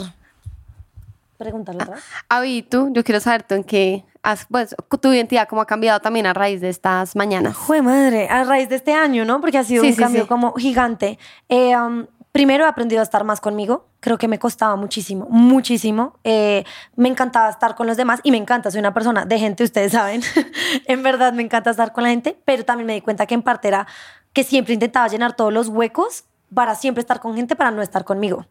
preguntarle 1.37 1.83
otra 1.83 1.97
Avi, 2.29 2.63
tú, 2.63 2.89
yo 2.91 3.03
quiero 3.03 3.19
saber 3.19 3.43
tú 3.43 3.55
en 3.55 3.63
qué 3.63 4.05
has, 4.23 4.45
pues, 4.49 4.75
tu 5.01 5.13
identidad 5.13 5.47
cómo 5.47 5.61
ha 5.61 5.67
cambiado 5.67 5.99
también 5.99 6.25
a 6.25 6.33
raíz 6.33 6.61
de 6.61 6.69
estas 6.69 7.15
mañanas. 7.15 7.55
Jue 7.55 7.81
madre, 7.81 8.27
a 8.27 8.43
raíz 8.43 8.69
de 8.69 8.75
este 8.75 8.93
año, 8.93 9.25
¿no? 9.25 9.39
Porque 9.39 9.57
ha 9.57 9.63
sido 9.63 9.83
un 9.83 9.95
cambio 9.95 10.27
como 10.27 10.53
gigante. 10.53 11.19
Eh, 11.47 11.77
um, 11.77 12.07
primero 12.31 12.65
he 12.65 12.67
aprendido 12.67 13.01
a 13.01 13.03
estar 13.03 13.23
más 13.23 13.39
conmigo. 13.39 13.87
Creo 13.99 14.17
que 14.17 14.27
me 14.27 14.39
costaba 14.39 14.75
muchísimo, 14.75 15.27
muchísimo. 15.29 16.19
Eh, 16.23 16.63
me 16.95 17.07
encantaba 17.07 17.49
estar 17.49 17.75
con 17.75 17.87
los 17.87 17.97
demás 17.97 18.19
y 18.23 18.31
me 18.31 18.37
encanta, 18.37 18.71
soy 18.71 18.79
una 18.79 18.93
persona 18.93 19.25
de 19.25 19.39
gente, 19.39 19.63
ustedes 19.63 19.93
saben. 19.93 20.21
en 20.85 21.03
verdad 21.03 21.33
me 21.33 21.43
encanta 21.43 21.69
estar 21.69 21.93
con 21.93 22.03
la 22.03 22.09
gente, 22.09 22.37
pero 22.45 22.65
también 22.65 22.87
me 22.87 22.93
di 22.93 23.01
cuenta 23.01 23.25
que 23.25 23.35
en 23.35 23.41
parte 23.41 23.67
era 23.67 23.87
que 24.33 24.43
siempre 24.43 24.73
intentaba 24.73 25.07
llenar 25.07 25.35
todos 25.35 25.53
los 25.53 25.69
huecos 25.69 26.25
para 26.53 26.75
siempre 26.75 27.01
estar 27.01 27.19
con 27.19 27.35
gente, 27.35 27.55
para 27.55 27.71
no 27.71 27.81
estar 27.81 28.05
conmigo. 28.05 28.45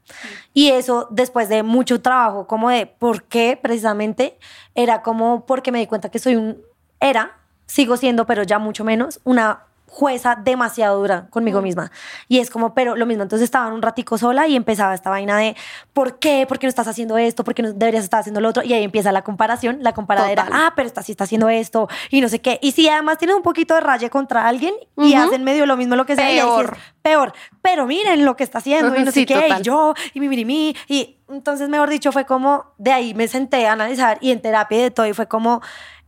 Y 0.53 0.71
eso 0.71 1.09
después 1.11 1.49
de 1.49 1.63
mucho 1.63 2.01
trabajo, 2.01 2.47
como 2.47 2.71
de 2.71 2.87
por 2.87 3.25
qué 3.25 3.59
precisamente, 3.61 4.39
era 4.75 5.03
como 5.03 5.47
porque 5.47 5.73
me 5.73 5.79
di 5.79 5.87
cuenta 5.87 6.11
que 6.11 6.19
soy 6.19 6.37
un, 6.37 6.63
era, 7.01 7.39
sigo 7.67 7.97
siendo, 7.97 8.27
pero 8.27 8.43
ya 8.43 8.59
mucho 8.59 8.85
menos, 8.85 9.21
una 9.25 9.65
jueza 9.95 10.37
demasiado 10.43 10.99
dura 10.99 11.29
conmigo 11.31 11.63
misma. 11.63 11.93
Y 12.27 12.41
es 12.41 12.51
como, 12.51 12.75
pero 12.75 12.97
lo 12.97 13.07
mismo, 13.07 13.23
entonces 13.23 13.45
estaba 13.45 13.73
un 13.73 13.81
ratico 13.81 14.19
sola 14.19 14.49
y 14.49 14.57
empezaba 14.57 14.93
esta 14.93 15.09
vaina 15.09 15.39
de, 15.39 15.55
¿por 15.93 16.19
qué? 16.19 16.47
¿Por 16.49 16.59
qué 16.59 16.67
no 16.67 16.69
estás 16.69 16.89
haciendo 16.89 17.17
esto? 17.17 17.45
¿Por 17.45 17.55
qué 17.55 17.63
no 17.63 17.73
deberías 17.73 18.03
estar 18.03 18.19
haciendo 18.19 18.41
lo 18.41 18.49
otro? 18.49 18.65
Y 18.65 18.73
ahí 18.73 18.83
empieza 18.83 19.13
la 19.13 19.23
comparación, 19.23 19.79
la 19.83 19.93
comparadera. 19.93 20.49
Ah, 20.51 20.73
pero 20.75 20.89
esta 20.89 21.05
sí 21.05 21.13
está 21.13 21.25
haciendo 21.25 21.49
esto 21.49 21.89
y 22.11 22.21
no 22.21 22.29
sé 22.29 22.41
qué. 22.41 22.59
Y 22.61 22.73
si 22.73 22.89
además 22.89 23.19
tienes 23.19 23.37
un 23.37 23.43
poquito 23.43 23.75
de 23.75 23.83
raye 23.83 24.11
contra 24.11 24.49
alguien 24.49 24.75
y 24.97 25.15
hacen 25.15 25.45
medio 25.45 25.65
lo 25.65 25.77
mismo, 25.77 25.95
lo 25.95 26.07
que 26.07 26.17
sea, 26.17 26.27
peor. 26.27 26.77
peor. 27.01 27.33
Pero 27.63 27.87
miren 27.87 28.25
lo 28.25 28.35
que 28.35 28.43
está 28.43 28.59
haciendo 28.59 28.97
y 28.97 29.05
no 29.05 29.13
sé 29.13 29.25
qué, 29.27 29.49
y 29.61 29.63
yo, 29.63 29.95
y 30.13 30.19
mi, 30.19 30.29
mi, 30.29 30.45
mi. 30.45 30.77
Y 30.89 31.19
entonces, 31.29 31.69
mejor 31.69 31.89
dicho, 31.89 32.11
fue 32.11 32.27
como, 32.27 32.75
de 32.79 32.93
ahí 32.93 33.15
me 33.15 33.29
senté 33.29 33.69
a 33.69 33.75
analizar 33.75 34.19
y 34.21 34.33
en 34.33 34.43
terapia 34.43 34.83
de 34.83 34.91
todo 34.91 35.07
y 35.07 35.13
fue 35.13 35.29
como, 35.29 35.63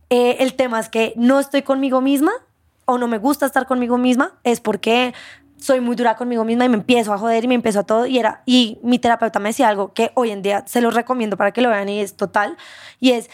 eh, 0.09 0.37
el 0.41 0.55
tema 0.55 0.81
es 0.81 0.89
que 0.89 1.13
no 1.15 1.39
estoy 1.39 1.61
conmigo 1.61 2.01
misma 2.01 2.33
o 2.87 2.97
no 2.97 3.07
me 3.07 3.19
gusta 3.19 3.45
estar 3.45 3.67
conmigo 3.67 3.97
misma, 3.97 4.39
es 4.43 4.59
porque 4.59 5.13
soy 5.57 5.81
muy 5.81 5.95
dura 5.95 6.15
conmigo 6.15 6.45
misma 6.45 6.65
y 6.65 6.69
me 6.69 6.77
empiezo 6.77 7.13
a 7.13 7.17
joder 7.17 7.43
y 7.43 7.47
me 7.47 7.55
empiezo 7.55 7.81
a 7.81 7.83
todo. 7.83 8.07
Y 8.07 8.17
era 8.17 8.41
y 8.45 8.79
mi 8.81 8.97
terapeuta 8.97 9.39
me 9.39 9.49
decía 9.49 9.67
algo 9.67 9.93
que 9.93 10.11
hoy 10.15 10.31
en 10.31 10.41
día 10.41 10.63
se 10.65 10.81
lo 10.81 10.89
recomiendo 10.89 11.37
para 11.37 11.51
que 11.51 11.61
lo 11.61 11.69
vean 11.69 11.89
y 11.89 11.99
es 11.99 12.15
total. 12.15 12.57
Y 12.99 13.11
es 13.11 13.29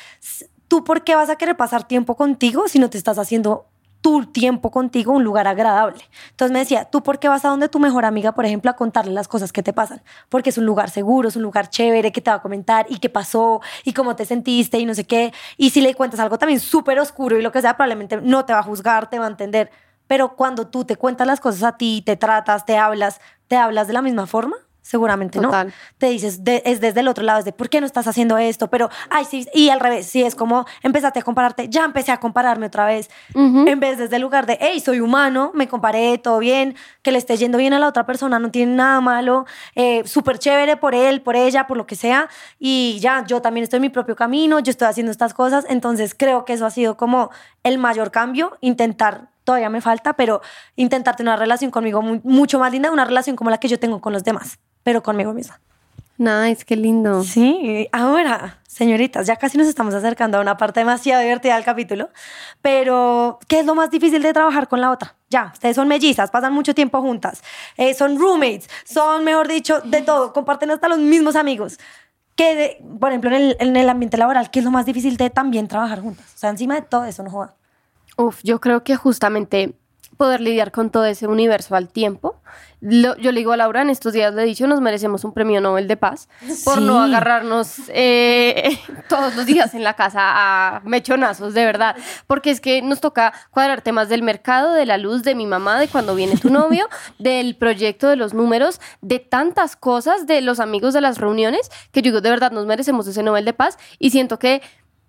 tú 0.67 0.83
por 0.83 1.03
qué 1.03 1.15
vas 1.15 1.29
a 1.29 1.35
querer 1.35 1.55
pasar 1.55 1.87
tiempo 1.87 2.15
contigo 2.15 2.67
si 2.67 2.79
no 2.79 2.89
te 2.89 2.97
estás 2.97 3.19
haciendo 3.19 3.67
tu 4.03 4.25
tiempo 4.25 4.69
contigo 4.69 5.13
un 5.13 5.23
lugar 5.23 5.47
agradable. 5.47 6.03
Entonces 6.31 6.51
me 6.51 6.59
decía, 6.59 6.85
¿tú 6.85 7.01
por 7.01 7.19
qué 7.19 7.29
vas 7.29 7.45
a 7.45 7.47
donde 7.47 7.69
tu 7.69 7.79
mejor 7.79 8.03
amiga, 8.03 8.33
por 8.33 8.45
ejemplo, 8.45 8.69
a 8.69 8.75
contarle 8.75 9.13
las 9.13 9.29
cosas 9.29 9.53
que 9.53 9.63
te 9.63 9.71
pasan? 9.71 10.03
Porque 10.27 10.49
es 10.49 10.57
un 10.57 10.65
lugar 10.65 10.89
seguro, 10.89 11.29
es 11.29 11.37
un 11.37 11.41
lugar 11.41 11.69
chévere 11.69 12.11
que 12.11 12.19
te 12.19 12.29
va 12.29 12.35
a 12.35 12.41
comentar 12.41 12.85
y 12.89 12.99
qué 12.99 13.09
pasó 13.09 13.61
y 13.85 13.93
cómo 13.93 14.17
te 14.17 14.25
sentiste 14.25 14.77
y 14.77 14.85
no 14.85 14.93
sé 14.93 15.05
qué. 15.05 15.33
Y 15.55 15.69
si 15.69 15.79
le 15.79 15.95
cuentas 15.95 16.19
algo 16.19 16.37
también 16.37 16.59
súper 16.59 16.99
oscuro 16.99 17.39
y 17.39 17.41
lo 17.41 17.53
que 17.53 17.61
sea, 17.61 17.77
probablemente 17.77 18.19
no 18.21 18.43
te 18.43 18.51
va 18.51 18.59
a 18.59 18.63
juzgar, 18.63 19.09
te 19.09 19.19
va 19.19 19.25
a 19.25 19.29
entender. 19.29 19.71
Pero 20.05 20.35
cuando 20.35 20.67
tú 20.67 20.83
te 20.83 20.97
cuentas 20.97 21.25
las 21.25 21.39
cosas 21.39 21.63
a 21.63 21.77
ti, 21.77 22.03
te 22.05 22.17
tratas, 22.17 22.65
te 22.65 22.77
hablas, 22.77 23.21
¿te 23.47 23.55
hablas 23.55 23.87
de 23.87 23.93
la 23.93 24.01
misma 24.01 24.27
forma? 24.27 24.57
Seguramente 24.83 25.39
no. 25.39 25.49
Te 25.97 26.07
dices, 26.09 26.41
es 26.45 26.81
desde 26.81 26.99
el 26.99 27.07
otro 27.07 27.23
lado, 27.23 27.39
es 27.39 27.45
de, 27.45 27.53
¿por 27.53 27.69
qué 27.69 27.79
no 27.79 27.87
estás 27.87 28.05
haciendo 28.05 28.37
esto? 28.37 28.69
Pero, 28.69 28.89
ay, 29.09 29.23
sí, 29.23 29.47
y 29.53 29.69
al 29.69 29.79
revés, 29.79 30.07
sí, 30.07 30.23
es 30.23 30.35
como, 30.35 30.65
empezaste 30.83 31.19
a 31.19 31.21
compararte, 31.23 31.69
ya 31.69 31.85
empecé 31.85 32.11
a 32.11 32.19
compararme 32.19 32.65
otra 32.65 32.85
vez, 32.85 33.09
en 33.33 33.79
vez 33.79 33.97
desde 33.97 34.17
el 34.17 34.21
lugar 34.21 34.45
de, 34.45 34.57
hey, 34.59 34.81
soy 34.81 34.99
humano, 34.99 35.51
me 35.55 35.69
comparé, 35.69 36.17
todo 36.17 36.39
bien, 36.39 36.75
que 37.01 37.13
le 37.13 37.17
esté 37.17 37.37
yendo 37.37 37.57
bien 37.57 37.71
a 37.71 37.79
la 37.79 37.87
otra 37.87 38.05
persona, 38.05 38.39
no 38.39 38.51
tiene 38.51 38.75
nada 38.75 38.99
malo, 38.99 39.45
eh, 39.75 40.03
súper 40.05 40.37
chévere 40.37 40.75
por 40.75 40.93
él, 40.95 41.21
por 41.21 41.37
ella, 41.37 41.65
por 41.65 41.77
lo 41.77 41.87
que 41.87 41.95
sea, 41.95 42.27
y 42.59 42.99
ya, 42.99 43.23
yo 43.25 43.41
también 43.41 43.63
estoy 43.63 43.77
en 43.77 43.83
mi 43.83 43.89
propio 43.89 44.17
camino, 44.17 44.59
yo 44.59 44.69
estoy 44.69 44.89
haciendo 44.89 45.13
estas 45.13 45.33
cosas, 45.33 45.65
entonces 45.69 46.13
creo 46.13 46.43
que 46.43 46.51
eso 46.51 46.65
ha 46.65 46.71
sido 46.71 46.97
como 46.97 47.31
el 47.63 47.77
mayor 47.77 48.11
cambio, 48.11 48.57
intentar 48.59 49.29
todavía 49.45 49.69
me 49.69 49.79
falta, 49.81 50.13
pero 50.13 50.41
intentar 50.75 51.15
tener 51.15 51.31
una 51.31 51.37
relación 51.37 51.71
conmigo 51.71 52.01
mucho 52.01 52.59
más 52.59 52.71
linda, 52.71 52.91
una 52.91 53.05
relación 53.05 53.35
como 53.37 53.49
la 53.49 53.57
que 53.57 53.67
yo 53.69 53.79
tengo 53.79 54.01
con 54.01 54.11
los 54.11 54.23
demás 54.23 54.59
pero 54.83 55.01
conmigo 55.01 55.33
misma. 55.33 55.59
Nice, 56.17 56.63
qué 56.63 56.75
lindo. 56.75 57.23
Sí, 57.23 57.89
ahora, 57.91 58.59
señoritas, 58.67 59.25
ya 59.25 59.35
casi 59.35 59.57
nos 59.57 59.67
estamos 59.67 59.95
acercando 59.95 60.37
a 60.37 60.41
una 60.41 60.57
parte 60.57 60.79
demasiado 60.79 61.21
divertida 61.21 61.55
del 61.55 61.63
capítulo, 61.63 62.09
pero 62.61 63.39
¿qué 63.47 63.61
es 63.61 63.65
lo 63.65 63.73
más 63.73 63.89
difícil 63.89 64.21
de 64.21 64.31
trabajar 64.31 64.67
con 64.67 64.79
la 64.79 64.91
otra? 64.91 65.15
Ya, 65.29 65.49
ustedes 65.53 65.75
son 65.75 65.87
mellizas, 65.87 66.29
pasan 66.29 66.53
mucho 66.53 66.75
tiempo 66.75 67.01
juntas, 67.01 67.41
eh, 67.77 67.95
son 67.95 68.19
roommates, 68.19 68.69
son, 68.85 69.23
mejor 69.23 69.47
dicho, 69.47 69.81
de 69.81 70.03
todo, 70.03 70.33
comparten 70.33 70.69
hasta 70.69 70.87
los 70.87 70.99
mismos 70.99 71.35
amigos. 71.35 71.79
¿Qué, 72.35 72.83
por 72.99 73.09
ejemplo, 73.09 73.31
en 73.31 73.41
el, 73.41 73.57
en 73.59 73.75
el 73.75 73.89
ambiente 73.89 74.17
laboral, 74.17 74.51
¿qué 74.51 74.59
es 74.59 74.65
lo 74.65 74.71
más 74.71 74.85
difícil 74.85 75.17
de 75.17 75.31
también 75.31 75.67
trabajar 75.67 76.01
juntas? 76.01 76.25
O 76.35 76.37
sea, 76.37 76.51
encima 76.51 76.75
de 76.75 76.83
todo 76.83 77.05
eso, 77.05 77.23
no 77.23 77.31
joda. 77.31 77.55
Uf, 78.17 78.41
yo 78.43 78.59
creo 78.61 78.83
que 78.83 78.95
justamente 78.95 79.73
poder 80.23 80.39
lidiar 80.39 80.71
con 80.71 80.89
todo 80.89 81.03
ese 81.03 81.27
universo 81.27 81.75
al 81.75 81.89
tiempo. 81.89 82.37
yo 82.79 83.13
le 83.17 83.33
digo 83.33 83.51
a 83.51 83.57
Laura, 83.57 83.81
en 83.81 83.89
estos 83.89 84.13
días 84.13 84.33
le 84.33 84.43
he 84.43 84.45
dicho, 84.45 84.65
nos 84.67 84.79
merecemos 84.79 85.25
un 85.25 85.33
premio 85.33 85.59
Nobel 85.59 85.85
de 85.89 85.97
Paz 85.97 86.29
por 86.63 86.81
no 86.81 87.01
agarrarnos 87.01 87.75
eh, 87.89 88.79
todos 89.09 89.35
los 89.35 89.45
días 89.45 89.73
en 89.73 89.83
la 89.83 89.95
casa 89.95 90.21
a 90.21 90.81
mechonazos, 90.85 91.53
de 91.53 91.65
verdad. 91.65 91.97
Porque 92.25 92.51
es 92.51 92.61
que 92.61 92.81
nos 92.81 93.01
toca 93.01 93.33
cuadrar 93.51 93.81
temas 93.81 94.07
del 94.07 94.23
mercado, 94.23 94.71
de 94.71 94.85
la 94.85 94.97
luz, 94.97 95.23
de 95.23 95.35
mi 95.35 95.45
mamá, 95.45 95.77
de 95.77 95.89
cuando 95.89 96.15
viene 96.15 96.37
tu 96.37 96.49
novio, 96.49 96.87
del 97.19 97.57
proyecto, 97.57 98.07
de 98.07 98.15
los 98.15 98.33
números, 98.33 98.79
de 99.01 99.19
tantas 99.19 99.75
cosas, 99.75 100.25
de 100.25 100.39
los 100.39 100.61
amigos 100.61 100.93
de 100.93 101.01
las 101.01 101.17
reuniones, 101.17 101.69
que 101.91 102.01
yo 102.01 102.11
digo, 102.11 102.21
de 102.21 102.29
verdad 102.29 102.53
nos 102.53 102.65
merecemos 102.65 103.05
ese 103.07 103.23
Nobel 103.23 103.43
de 103.43 103.51
Paz 103.51 103.77
y 103.99 104.11
siento 104.11 104.39
que 104.39 104.61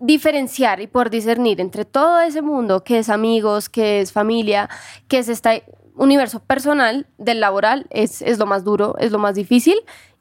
diferenciar 0.05 0.81
y 0.81 0.87
por 0.87 1.09
discernir 1.09 1.59
entre 1.61 1.85
todo 1.85 2.19
ese 2.19 2.41
mundo 2.41 2.83
que 2.83 2.99
es 2.99 3.09
amigos, 3.09 3.69
que 3.69 4.01
es 4.01 4.11
familia, 4.11 4.69
que 5.07 5.19
es 5.19 5.29
este 5.29 5.63
universo 5.95 6.39
personal 6.39 7.07
del 7.17 7.39
laboral, 7.39 7.87
es, 7.89 8.21
es 8.21 8.37
lo 8.37 8.45
más 8.45 8.63
duro, 8.63 8.95
es 8.99 9.11
lo 9.11 9.19
más 9.19 9.35
difícil 9.35 9.75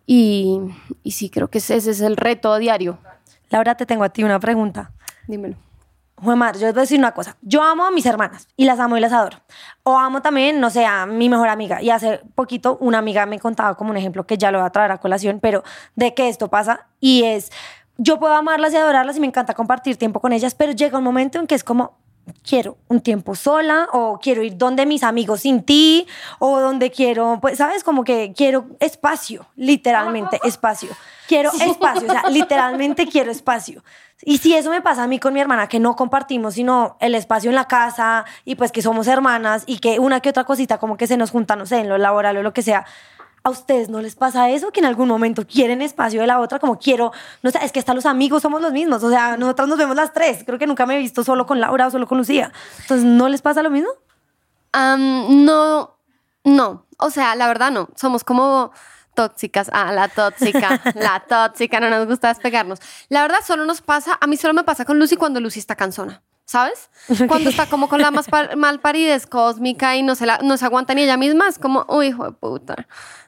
y, 0.07 0.61
y 1.03 1.12
sí, 1.12 1.31
creo 1.31 1.49
que 1.49 1.59
ese, 1.59 1.77
es 1.77 2.01
el 2.01 2.16
reto 2.16 2.57
diario. 2.59 2.99
Laura, 3.51 3.77
te 3.77 3.87
tengo 3.87 4.05
a 4.05 4.09
ti 4.09 4.25
una 4.25 4.40
pregunta. 4.40 4.92
Dímelo. 5.27 5.57
Juan 6.16 6.38
Mar, 6.38 6.55
yo 6.57 6.66
les 6.66 6.75
voy 6.75 6.81
a 6.81 6.83
decir 6.83 6.99
una 6.99 7.12
cosa. 7.12 7.37
Yo 7.42 7.62
amo 7.62 7.85
a 7.85 7.90
mis 7.90 8.07
hermanas 8.07 8.49
y 8.57 8.64
las 8.64 8.79
amo 8.79 8.97
y 8.97 9.01
las 9.01 9.12
adoro. 9.12 9.38
O 9.83 9.99
amo 9.99 10.23
también, 10.23 10.61
no 10.61 10.70
sé, 10.70 10.87
a 10.87 11.07
mi 11.07 11.29
mejor 11.29 11.49
amiga. 11.49 11.83
Y 11.83 11.90
hace 11.90 12.20
poquito 12.35 12.79
una 12.81 12.99
amiga 12.99 13.27
me 13.27 13.38
contaba 13.40 13.77
como 13.77 13.90
un 13.90 13.97
ejemplo 13.97 14.25
que 14.25 14.38
ya 14.38 14.51
lo 14.51 14.59
voy 14.59 14.66
a 14.66 14.70
traer 14.70 14.92
a 14.92 14.99
colación, 14.99 15.40
pero 15.40 15.64
de 15.97 16.14
que 16.14 16.29
esto 16.29 16.49
pasa 16.49 16.87
y 17.01 17.25
es 17.25 17.51
yo 17.96 18.18
puedo 18.18 18.35
amarlas 18.35 18.72
y 18.72 18.76
adorarlas 18.76 19.16
y 19.16 19.20
me 19.20 19.26
encanta 19.26 19.54
compartir 19.54 19.96
tiempo 19.96 20.20
con 20.20 20.33
ellas, 20.33 20.54
pero 20.54 20.72
llega 20.72 20.98
un 20.98 21.04
momento 21.04 21.38
en 21.38 21.46
que 21.46 21.54
es 21.54 21.64
como, 21.64 21.96
quiero 22.42 22.76
un 22.88 23.00
tiempo 23.00 23.35
sola 23.35 23.88
o 23.92 24.18
quiero 24.20 24.42
ir 24.42 24.57
donde 24.57 24.87
mis 24.87 25.02
amigos 25.02 25.40
sin 25.40 25.62
ti 25.62 26.07
o 26.38 26.61
donde 26.61 26.90
quiero, 26.90 27.38
pues, 27.40 27.59
¿sabes? 27.59 27.85
Como 27.85 28.04
que 28.04 28.33
quiero 28.37 28.66
espacio, 28.80 29.46
literalmente 29.57 30.40
espacio. 30.44 30.90
Quiero 31.26 31.50
espacio, 31.52 32.07
o 32.07 32.11
sea, 32.11 32.30
literalmente 32.30 33.07
quiero 33.11 33.30
espacio. 33.30 33.83
Y 34.22 34.38
si 34.38 34.54
eso 34.54 34.70
me 34.70 34.80
pasa 34.80 35.04
a 35.04 35.07
mí 35.07 35.18
con 35.18 35.35
mi 35.35 35.40
hermana, 35.40 35.68
que 35.68 35.80
no 35.80 35.96
compartimos 35.96 36.54
sino 36.54 36.96
el 37.00 37.14
espacio 37.14 37.50
en 37.50 37.57
la 37.57 37.66
casa 37.66 38.24
y 38.44 38.54
pues 38.54 38.72
que 38.72 38.80
somos 38.80 39.07
hermanas 39.07 39.64
y 39.66 39.78
que 39.78 39.98
una 39.98 40.20
que 40.20 40.30
otra 40.30 40.44
cosita 40.44 40.78
como 40.78 40.96
que 40.96 41.07
se 41.07 41.16
nos 41.16 41.30
junta, 41.30 41.57
no 41.57 41.66
sé, 41.66 41.78
en 41.78 41.88
lo 41.88 41.98
laboral 41.98 42.37
o 42.37 42.42
lo 42.42 42.52
que 42.52 42.62
sea, 42.62 42.85
¿A 43.46 43.50
ustedes 43.50 43.90
no 43.90 44.00
les 44.00 44.14
pasa 44.14 44.48
eso? 44.48 44.72
Que 44.72 44.80
en 44.80 44.87
algún 44.87 45.07
momento 45.07 45.46
quieren 45.46 45.83
espacio 45.83 46.22
de 46.22 46.26
la 46.26 46.40
otra, 46.40 46.59
como 46.59 46.78
quiero, 46.78 47.12
no 47.42 47.50
sé, 47.50 47.59
es 47.62 47.72
que 47.72 47.78
hasta 47.78 47.92
los 47.92 48.07
amigos 48.07 48.40
somos 48.40 48.62
los 48.62 48.72
mismos, 48.72 49.04
o 49.04 49.11
sea, 49.11 49.37
nosotros 49.37 49.68
nos 49.68 49.76
vemos 49.76 49.94
las 49.94 50.14
tres, 50.14 50.44
creo 50.46 50.59
que 50.59 50.66
nunca 50.66 50.87
me 50.87 50.96
he 50.96 50.98
visto 50.98 51.22
solo 51.22 51.44
con 51.44 51.61
Laura 51.61 51.88
o 51.88 51.90
solo 51.90 52.07
con 52.07 52.16
Lucía. 52.16 52.52
Entonces, 52.80 53.04
¿no 53.04 53.28
les 53.28 53.42
pasa 53.42 53.62
lo 53.62 53.70
mismo? 53.70 53.90
no, 54.72 55.98
no, 56.42 56.87
o 56.98 57.11
sea, 57.11 57.35
la 57.37 57.46
verdad 57.46 57.70
no, 57.70 57.90
somos 57.94 58.24
como 58.24 58.72
tóxicas, 59.14 59.68
ah, 59.72 59.92
la 59.92 60.09
tóxica, 60.09 60.80
la 60.94 61.20
tóxica, 61.20 61.80
no 61.80 61.90
nos 61.90 62.07
gusta 62.07 62.28
despegarnos. 62.28 62.80
La 63.11 63.22
verdad 63.22 63.38
solo 63.46 63.66
nos 63.66 63.83
pasa, 63.83 64.18
a 64.20 64.26
mí 64.26 64.38
solo 64.38 64.54
me 64.54 64.64
pasa 64.64 64.87
con 64.87 64.98
Lucy 64.98 65.16
cuando 65.16 65.38
Lucy 65.40 65.61
está 65.61 65.76
cansona. 65.76 66.22
¿Sabes? 66.46 66.90
Cuando 67.26 67.48
está 67.48 67.66
como 67.66 67.88
con 67.88 68.02
la 68.02 68.11
más 68.11 68.26
malparidez 68.57 69.26
cósmica 69.26 69.96
y 69.96 70.02
no 70.02 70.14
se, 70.14 70.26
la, 70.26 70.38
no 70.42 70.57
se 70.57 70.64
aguanta 70.66 70.94
ni 70.94 71.02
ella 71.02 71.16
misma, 71.16 71.48
es 71.48 71.59
como, 71.59 71.87
uy, 71.88 72.09
hijo 72.09 72.24
de 72.24 72.33
puta 72.33 72.87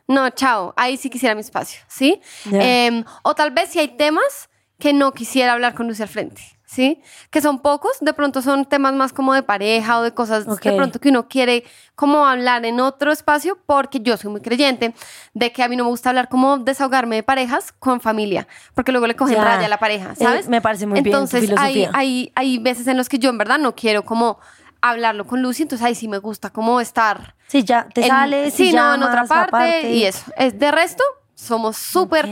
no, 0.08 0.30
chao, 0.30 0.72
ahí 0.76 0.96
sí 0.96 1.10
quisiera 1.10 1.34
mi 1.34 1.40
espacio, 1.40 1.80
¿sí? 1.88 2.20
Em, 2.52 3.04
o 3.22 3.34
tal 3.34 3.50
vez 3.50 3.70
si 3.70 3.78
hay 3.78 3.96
temas 3.96 4.48
que 4.78 4.92
no 4.92 5.12
quisiera 5.12 5.52
hablar 5.52 5.74
con 5.74 5.88
Lucy 5.88 6.02
al 6.02 6.08
frente, 6.08 6.42
¿sí? 6.66 7.00
Que 7.30 7.40
son 7.40 7.60
pocos, 7.60 7.92
de 8.00 8.12
pronto 8.12 8.42
son 8.42 8.66
temas 8.66 8.92
más 8.92 9.12
como 9.12 9.32
de 9.32 9.42
pareja 9.42 9.98
o 9.98 10.02
de 10.02 10.12
cosas 10.12 10.44
de 10.46 10.72
pronto 10.72 11.00
que 11.00 11.08
uno 11.08 11.28
quiere 11.28 11.64
como 11.94 12.26
hablar 12.26 12.66
en 12.66 12.80
otro 12.80 13.12
espacio, 13.12 13.58
porque 13.64 14.00
yo 14.00 14.16
soy 14.16 14.30
muy 14.30 14.40
creyente 14.40 14.92
de 15.32 15.52
que 15.52 15.62
a 15.62 15.68
mí 15.68 15.76
no 15.76 15.84
me 15.84 15.90
gusta 15.90 16.10
hablar 16.10 16.28
como 16.28 16.58
desahogarme 16.58 17.16
de 17.16 17.22
parejas 17.22 17.72
con 17.78 18.00
familia, 18.00 18.46
porque 18.74 18.92
luego 18.92 19.06
le 19.06 19.16
cogen 19.16 19.36
raya 19.36 19.66
a 19.66 19.68
la 19.68 19.78
pareja, 19.78 20.12
eh, 20.12 20.16
¿sabes? 20.16 20.48
me 20.48 20.60
parece 20.60 20.86
muy 20.86 20.98
Entonces, 20.98 21.40
bien. 21.42 21.52
Entonces, 21.52 21.74
hay, 21.74 21.88
hay, 21.94 22.32
hay 22.34 22.58
veces 22.58 22.86
en 22.88 22.96
los 22.96 23.08
que 23.08 23.18
yo 23.18 23.30
en 23.30 23.38
verdad 23.38 23.58
no 23.58 23.74
quiero 23.74 24.04
como 24.04 24.38
hablarlo 24.80 25.26
con 25.26 25.40
Lucy, 25.42 25.62
entonces 25.62 25.86
ahí 25.86 25.94
sí 25.94 26.08
me 26.08 26.18
gusta 26.18 26.50
como 26.50 26.80
estar. 26.80 27.34
Sí, 27.46 27.62
ya 27.62 27.88
te 27.88 28.06
sales. 28.06 28.52
Sí, 28.54 28.72
no, 28.72 28.94
en 28.94 29.02
otra 29.02 29.24
parte, 29.24 29.92
y 29.92 30.04
eso. 30.04 30.24
Es, 30.36 30.58
de 30.58 30.70
resto, 30.70 31.02
somos 31.34 31.76
súper, 31.76 32.28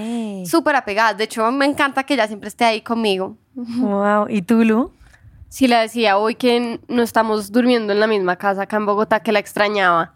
súper 0.46 0.76
apegadas. 0.76 1.16
De 1.16 1.24
hecho, 1.24 1.50
me 1.52 1.66
encanta 1.66 2.02
que 2.04 2.14
ella 2.14 2.26
siempre 2.26 2.48
esté 2.48 2.64
ahí 2.64 2.80
conmigo. 2.80 3.36
Wow. 3.54 4.26
¿Y 4.28 4.42
tú, 4.42 4.64
Lu? 4.64 4.92
Sí, 5.54 5.68
la 5.68 5.82
decía 5.82 6.18
hoy 6.18 6.34
que 6.34 6.80
no 6.88 7.02
estamos 7.02 7.52
durmiendo 7.52 7.92
en 7.92 8.00
la 8.00 8.08
misma 8.08 8.34
casa 8.34 8.62
acá 8.62 8.76
en 8.76 8.86
Bogotá 8.86 9.20
que 9.20 9.30
la 9.30 9.38
extrañaba. 9.38 10.12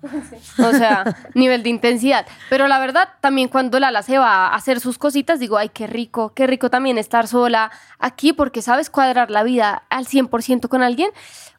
O 0.59 0.73
sea, 0.73 1.17
nivel 1.35 1.63
de 1.63 1.71
intensidad. 1.71 2.27
Pero 2.51 2.67
la 2.67 2.81
verdad, 2.81 3.09
también 3.21 3.47
cuando 3.47 3.79
Lala 3.79 4.03
se 4.03 4.19
va 4.19 4.49
a 4.49 4.57
hacer 4.57 4.81
sus 4.81 4.99
cositas, 4.99 5.39
digo, 5.39 5.57
ay, 5.57 5.69
qué 5.69 5.87
rico, 5.87 6.33
qué 6.35 6.49
rico 6.49 6.71
también 6.71 6.99
estar 6.99 7.29
sola 7.29 7.71
aquí 8.01 8.33
porque 8.33 8.63
sabes 8.63 8.91
cuadrar 8.91 9.31
la 9.31 9.45
vida 9.45 9.85
al 9.91 10.07
100% 10.07 10.67
con 10.67 10.83
alguien 10.83 11.11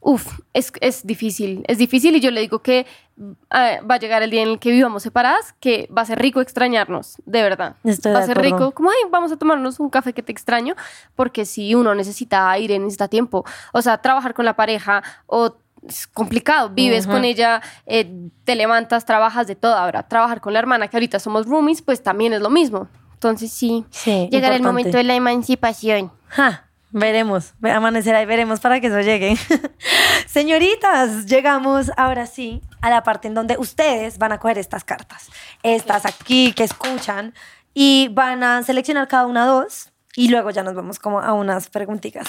Uf, 0.01 0.39
es, 0.53 0.71
es, 0.79 1.05
difícil, 1.05 1.63
es 1.67 1.77
difícil 1.77 2.15
y 2.15 2.21
yo 2.21 2.31
le 2.31 2.39
digo 2.39 2.59
que 2.59 2.85
eh, 3.19 3.79
va 3.81 3.95
a 3.95 3.99
llegar 3.99 4.23
el 4.23 4.29
día 4.29 4.41
en 4.41 4.49
el 4.49 4.59
que 4.59 4.71
vivamos 4.71 5.03
separadas, 5.03 5.53
que 5.59 5.89
va 5.95 6.03
a 6.03 6.05
ser 6.05 6.19
rico 6.19 6.39
extrañarnos, 6.41 7.17
de 7.25 7.41
verdad. 7.41 7.75
va 7.83 8.19
a 8.19 8.25
ser 8.25 8.37
rico, 8.37 8.71
como, 8.71 8.89
ay, 8.89 9.09
vamos 9.11 9.31
a 9.31 9.37
tomarnos 9.37 9.79
un 9.79 9.89
café 9.89 10.13
que 10.13 10.23
te 10.23 10.31
extraño, 10.31 10.75
porque 11.15 11.45
si 11.45 11.75
uno 11.75 11.93
necesita 11.95 12.49
aire, 12.51 12.79
necesita 12.79 13.07
tiempo, 13.07 13.45
o 13.73 13.81
sea, 13.81 13.97
trabajar 13.97 14.33
con 14.33 14.45
la 14.45 14.55
pareja 14.55 15.03
o 15.25 15.55
es 15.87 16.07
complicado, 16.07 16.69
vives 16.69 17.07
con 17.07 17.23
ella, 17.23 17.61
eh, 17.85 18.29
te 18.43 18.55
levantas, 18.55 19.05
trabajas 19.05 19.47
de 19.47 19.55
todo. 19.55 19.75
Ahora, 19.75 20.03
trabajar 20.03 20.41
con 20.41 20.51
la 20.51 20.59
hermana, 20.59 20.89
que 20.89 20.97
ahorita 20.97 21.19
somos 21.19 21.45
roomies, 21.45 21.81
pues 21.81 22.03
también 22.03 22.33
es 22.33 22.41
lo 22.41 22.49
mismo. 22.49 22.89
Entonces 23.13 23.51
sí, 23.51 23.85
sí 23.89 24.27
llegará 24.29 24.55
el 24.55 24.63
momento 24.63 24.97
de 24.97 25.03
la 25.03 25.15
emancipación. 25.15 26.11
Ja. 26.27 26.65
Veremos, 26.91 27.53
amanecerá 27.61 28.21
y 28.21 28.25
veremos 28.25 28.59
para 28.61 28.81
que 28.81 28.87
eso 28.87 28.99
llegue. 29.01 29.37
Señoritas, 30.27 31.27
llegamos 31.27 31.91
ahora 31.95 32.25
sí 32.25 32.61
a 32.81 32.89
la 32.89 33.03
parte 33.03 33.27
en 33.27 33.33
donde 33.33 33.57
ustedes 33.57 34.17
van 34.17 34.31
a 34.31 34.39
coger 34.39 34.57
estas 34.57 34.83
cartas, 34.83 35.29
estas 35.63 36.05
aquí 36.05 36.53
que 36.53 36.63
escuchan, 36.63 37.33
y 37.73 38.09
van 38.11 38.43
a 38.43 38.63
seleccionar 38.63 39.07
cada 39.07 39.25
una 39.25 39.45
dos, 39.45 39.91
y 40.15 40.29
luego 40.29 40.49
ya 40.49 40.63
nos 40.63 40.75
vamos 40.75 40.99
como 40.99 41.19
a 41.19 41.33
unas 41.33 41.69
preguntitas. 41.69 42.27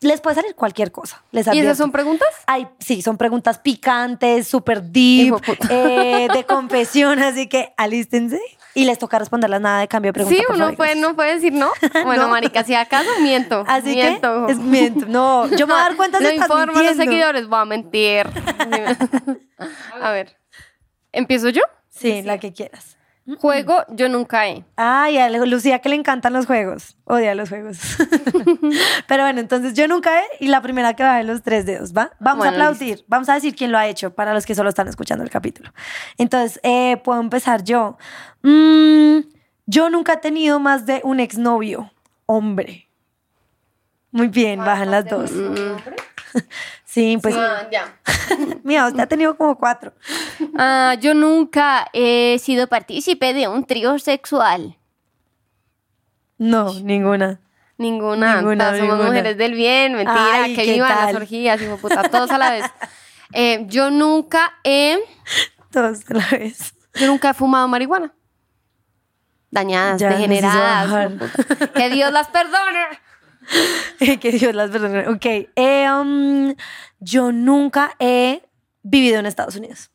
Les 0.00 0.20
puede 0.20 0.36
salir 0.36 0.54
cualquier 0.54 0.92
cosa. 0.92 1.22
Les 1.30 1.46
¿Y 1.52 1.58
esas 1.58 1.76
son 1.76 1.92
preguntas? 1.92 2.28
Ay, 2.46 2.66
sí, 2.78 3.02
son 3.02 3.18
preguntas 3.18 3.58
picantes, 3.58 4.48
súper 4.48 4.82
deep, 4.82 5.34
eh, 5.68 6.28
de 6.32 6.44
confesión, 6.44 7.18
así 7.18 7.48
que 7.48 7.74
alístense 7.76 8.40
y 8.74 8.84
les 8.84 8.98
toca 8.98 9.18
responderlas 9.18 9.60
nada 9.60 9.80
de 9.80 9.88
cambio 9.88 10.10
de 10.10 10.12
pregunta. 10.14 10.36
Sí, 10.38 10.44
uno 10.52 10.74
puede, 10.74 10.94
no 10.96 11.14
puede 11.16 11.34
decir 11.34 11.52
no. 11.52 11.72
Bueno, 12.04 12.28
marica, 12.28 12.64
si 12.64 12.74
acaso 12.74 13.08
miento. 13.20 13.64
Así 13.66 13.90
miento. 13.90 14.46
que 14.46 14.52
es 14.52 14.58
miento. 14.58 15.06
No, 15.06 15.46
yo 15.48 15.66
me 15.66 15.74
voy 15.74 15.82
a 15.82 15.84
dar 15.84 15.96
cuenta 15.96 16.18
de 16.18 16.24
No 16.24 16.42
informo 16.42 16.78
a 16.78 16.82
los 16.82 16.96
seguidores, 16.96 17.46
voy 17.46 17.60
a 17.60 17.64
mentir. 17.64 18.26
a 20.00 20.10
ver, 20.10 20.36
¿empiezo 21.12 21.48
yo? 21.48 21.62
Sí, 21.88 22.22
la 22.22 22.38
que 22.38 22.52
quieras. 22.52 22.96
Juego, 23.38 23.84
yo 23.90 24.08
nunca 24.08 24.48
he. 24.48 24.64
Ay, 24.76 25.18
a 25.18 25.28
Lucía 25.30 25.78
que 25.80 25.88
le 25.88 25.94
encantan 25.94 26.32
los 26.32 26.46
juegos. 26.46 26.96
Odia 27.04 27.34
los 27.34 27.48
juegos. 27.48 27.78
Pero 29.08 29.22
bueno, 29.22 29.40
entonces 29.40 29.74
yo 29.74 29.86
nunca 29.86 30.20
he 30.20 30.24
y 30.40 30.48
la 30.48 30.62
primera 30.62 30.94
que 30.94 31.02
va 31.02 31.18
de 31.18 31.24
los 31.24 31.42
tres 31.42 31.66
dedos, 31.66 31.92
¿va? 31.92 32.10
Vamos 32.18 32.46
a 32.46 32.50
aplaudir. 32.50 33.04
Vamos 33.06 33.28
a 33.28 33.34
decir 33.34 33.54
quién 33.54 33.72
lo 33.72 33.78
ha 33.78 33.86
hecho 33.86 34.14
para 34.14 34.34
los 34.34 34.46
que 34.46 34.54
solo 34.54 34.68
están 34.68 34.88
escuchando 34.88 35.22
el 35.22 35.30
capítulo. 35.30 35.72
Entonces, 36.18 36.58
eh, 36.62 36.96
puedo 37.04 37.20
empezar 37.20 37.62
yo. 37.62 37.98
Mm, 38.42 39.20
yo 39.66 39.90
nunca 39.90 40.14
he 40.14 40.18
tenido 40.18 40.58
más 40.58 40.86
de 40.86 41.00
un 41.04 41.20
exnovio, 41.20 41.92
hombre. 42.26 42.88
Muy 44.10 44.28
bien, 44.28 44.58
bajan 44.58 44.90
las 44.90 45.06
dos. 45.06 45.30
Sí, 46.90 47.16
pues. 47.22 47.36
Ah, 47.36 47.68
ya. 47.70 48.00
Mira, 48.64 48.88
usted 48.88 48.98
ha 48.98 49.06
tenido 49.06 49.36
como 49.36 49.56
cuatro. 49.56 49.92
Ah, 50.58 50.96
yo 51.00 51.14
nunca 51.14 51.86
he 51.92 52.36
sido 52.40 52.66
partícipe 52.66 53.32
de 53.32 53.46
un 53.46 53.64
trío 53.64 53.96
sexual. 54.00 54.76
No, 56.36 56.74
ninguna. 56.80 57.38
Ninguna. 57.78 58.38
Ninguna 58.40 58.76
somos 58.76 59.04
mujeres 59.04 59.38
del 59.38 59.54
bien, 59.54 59.94
mentira, 59.94 60.46
que 60.52 60.72
vivan 60.72 61.06
las 61.06 61.14
orgías, 61.14 61.62
hijo 61.62 61.76
puta, 61.76 62.02
todos 62.08 62.30
a 62.30 62.38
la 62.38 62.50
vez. 62.50 62.64
Eh, 63.32 63.64
yo 63.68 63.92
nunca 63.92 64.54
he. 64.64 64.98
Todos 65.70 66.00
a 66.10 66.14
la 66.14 66.26
vez. 66.32 66.74
Yo 66.94 67.06
nunca 67.06 67.30
he 67.30 67.34
fumado 67.34 67.68
marihuana. 67.68 68.12
Dañadas, 69.52 70.00
degeneradas. 70.00 71.12
Que 71.72 71.90
Dios 71.90 72.10
las 72.10 72.26
perdone. 72.26 72.80
que 74.20 74.32
Dios 74.32 74.54
las 74.54 74.70
perdone. 74.70 75.08
Ok. 75.08 75.26
Eh, 75.54 75.86
um, 75.90 76.54
yo 76.98 77.32
nunca 77.32 77.94
he 77.98 78.42
vivido 78.82 79.18
en 79.18 79.26
Estados 79.26 79.56
Unidos. 79.56 79.90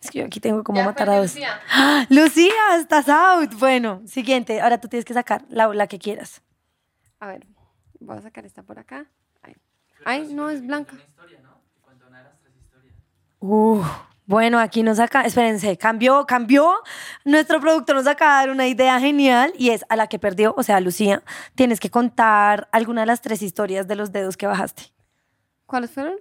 Es 0.00 0.10
que 0.10 0.20
yo 0.20 0.26
aquí 0.26 0.40
tengo 0.40 0.62
como 0.62 0.82
matar 0.84 1.10
a 1.10 1.16
dos. 1.16 1.34
Lucía. 1.34 1.60
Lucía, 2.10 2.76
estás 2.78 3.08
out. 3.08 3.54
Bueno, 3.58 4.02
siguiente. 4.06 4.60
Ahora 4.60 4.80
tú 4.80 4.88
tienes 4.88 5.04
que 5.04 5.14
sacar 5.14 5.44
la, 5.48 5.68
la 5.74 5.86
que 5.86 5.98
quieras. 5.98 6.42
A 7.18 7.28
ver, 7.28 7.46
voy 8.00 8.18
a 8.18 8.22
sacar 8.22 8.44
esta 8.46 8.62
por 8.62 8.78
acá. 8.78 9.06
Ay, 10.04 10.32
no, 10.32 10.50
es 10.50 10.64
blanca. 10.64 10.96
Uh. 13.40 13.82
Bueno, 14.26 14.58
aquí 14.58 14.82
nos 14.82 14.98
acaba, 14.98 15.24
espérense, 15.24 15.78
cambió, 15.78 16.26
cambió. 16.26 16.74
Nuestro 17.24 17.60
productor 17.60 17.94
nos 17.94 18.08
acaba 18.08 18.40
de 18.40 18.46
dar 18.46 18.50
una 18.50 18.66
idea 18.66 18.98
genial 18.98 19.52
y 19.56 19.70
es 19.70 19.84
a 19.88 19.94
la 19.94 20.08
que 20.08 20.18
perdió, 20.18 20.52
o 20.56 20.62
sea, 20.64 20.80
Lucía, 20.80 21.22
tienes 21.54 21.78
que 21.78 21.90
contar 21.90 22.68
alguna 22.72 23.02
de 23.02 23.06
las 23.06 23.20
tres 23.20 23.40
historias 23.40 23.86
de 23.86 23.94
los 23.94 24.10
dedos 24.10 24.36
que 24.36 24.46
bajaste. 24.48 24.82
¿Cuáles 25.64 25.92
fueron? 25.92 26.14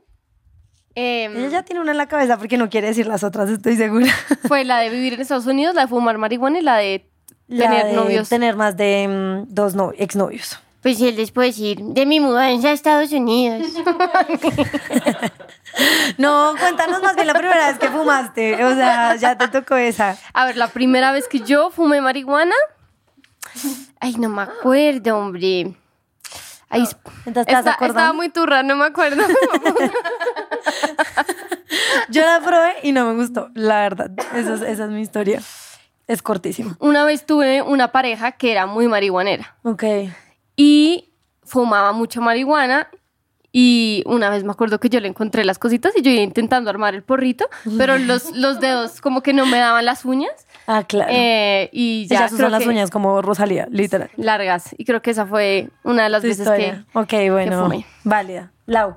Em, 0.94 1.36
Ella 1.36 1.50
ya 1.50 1.64
tiene 1.64 1.82
una 1.82 1.92
en 1.92 1.98
la 1.98 2.08
cabeza 2.08 2.38
porque 2.38 2.58
no 2.58 2.70
quiere 2.70 2.88
decir 2.88 3.08
las 3.08 3.24
otras, 3.24 3.50
estoy 3.50 3.76
segura. 3.76 4.08
Fue 4.48 4.64
la 4.64 4.80
de 4.80 4.90
vivir 4.90 5.14
en 5.16 5.22
Estados 5.22 5.48
Unidos, 5.48 5.76
la 5.76 5.82
de 5.82 5.88
fumar 5.88 6.18
marihuana 6.20 6.60
y 6.60 6.62
la 6.62 6.78
de 6.78 7.10
tener 7.50 7.94
novios. 7.94 8.30
Tener 8.30 8.56
más 8.56 8.78
de 8.78 9.08
mm, 9.08 9.54
dos 9.54 9.74
no, 9.76 9.92
exnovios. 9.98 10.60
Pues 10.86 11.02
él 11.02 11.16
les 11.16 11.32
puede 11.32 11.48
decir, 11.48 11.80
de 11.80 12.06
mi 12.06 12.20
mudanza 12.20 12.68
a 12.68 12.72
Estados 12.72 13.12
Unidos. 13.12 13.74
no, 16.20 16.54
cuéntanos 16.60 17.02
más 17.02 17.16
bien 17.16 17.26
la 17.26 17.34
primera 17.34 17.70
vez 17.70 17.80
que 17.80 17.90
fumaste. 17.90 18.64
O 18.64 18.76
sea, 18.76 19.16
ya 19.16 19.36
te 19.36 19.48
tocó 19.48 19.78
esa. 19.78 20.16
A 20.32 20.46
ver, 20.46 20.58
la 20.58 20.68
primera 20.68 21.12
vez 21.12 21.28
que 21.28 21.40
yo 21.40 21.72
fumé 21.72 22.02
marihuana. 22.02 22.54
Ay, 24.00 24.14
no 24.20 24.30
me 24.30 24.44
acuerdo, 24.44 25.18
hombre. 25.18 25.74
Ay, 26.70 26.88
estaba 27.26 28.14
muy 28.14 28.30
turra, 28.30 28.62
no 28.62 28.76
me 28.76 28.86
acuerdo. 28.86 29.24
yo 32.10 32.22
la 32.22 32.42
probé 32.42 32.74
y 32.84 32.92
no 32.92 33.06
me 33.06 33.16
gustó, 33.16 33.50
la 33.56 33.80
verdad. 33.80 34.12
Esa 34.36 34.54
es, 34.54 34.62
esa 34.62 34.84
es 34.84 34.90
mi 34.92 35.02
historia. 35.02 35.42
Es 36.06 36.22
cortísima. 36.22 36.78
Una 36.78 37.06
vez 37.06 37.26
tuve 37.26 37.64
una 37.64 37.92
pareja 37.92 38.34
que 38.34 38.52
era 38.52 38.68
muy 38.68 38.88
marihuanera. 38.88 39.56
Ok 39.64 39.84
y 40.56 41.10
fumaba 41.44 41.92
mucho 41.92 42.22
marihuana 42.22 42.88
y 43.58 44.04
una 44.06 44.30
vez 44.30 44.44
me 44.44 44.52
acuerdo 44.52 44.80
que 44.82 44.90
yo 44.90 45.00
le 45.00 45.08
encontré 45.08 45.46
las 45.46 45.58
cositas 45.60 45.94
y 45.96 46.02
yo 46.02 46.12
iba 46.12 46.22
intentando 46.22 46.70
armar 46.70 46.94
el 46.94 47.04
porrito, 47.04 47.48
pero 47.78 47.98
los, 47.98 48.36
los 48.36 48.60
dedos 48.60 49.00
como 49.00 49.22
que 49.22 49.32
no 49.32 49.46
me 49.46 49.58
daban 49.60 49.86
las 49.86 50.04
uñas. 50.04 50.34
Ah, 50.68 50.84
claro. 50.84 51.10
Eh, 51.16 51.70
y 51.72 52.06
ya 52.08 52.18
Ellas 52.18 52.32
creo 52.32 52.48
usan 52.48 52.52
las 52.52 52.64
que- 52.64 52.70
uñas 52.70 52.90
como 52.92 53.22
Rosalía, 53.22 53.68
literal. 53.72 54.10
largas. 54.18 54.76
Y 54.78 54.84
creo 54.84 55.02
que 55.02 55.12
esa 55.12 55.26
fue 55.26 55.70
una 55.84 56.04
de 56.04 56.10
las 56.10 56.22
Tu 56.22 56.28
veces 56.28 56.46
historia. 56.46 56.86
que... 56.92 57.00
Ok, 57.00 57.32
bueno. 57.32 57.64
fumé. 57.64 57.86
Válida. 58.04 58.52
Lau. 58.66 58.96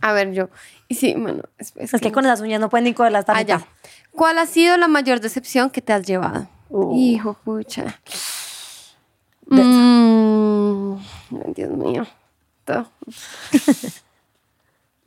A 0.00 0.12
ver, 0.12 0.32
yo. 0.32 0.48
Y 0.86 0.94
sí, 0.94 1.14
bueno, 1.18 1.42
es, 1.58 1.72
es 1.76 1.92
Es 1.94 2.00
que 2.00 2.12
con 2.12 2.24
esas 2.24 2.40
uñas 2.40 2.60
no 2.60 2.68
pueden 2.70 2.84
ni 2.84 2.94
cogerlas 2.94 3.24
tan 3.24 3.44
ya. 3.44 3.66
¿Cuál 4.12 4.38
ha 4.38 4.46
sido 4.46 4.76
la 4.76 4.86
mayor 4.86 5.18
decepción 5.20 5.70
que 5.70 5.82
te 5.82 5.92
has 5.92 6.06
llevado? 6.06 6.46
Uh. 6.68 6.96
Hijo, 6.96 7.34
pucha. 7.44 7.98
Mm, 9.46 9.56
Dios 11.54 11.70
mío. 11.70 12.06
Todo. 12.64 12.90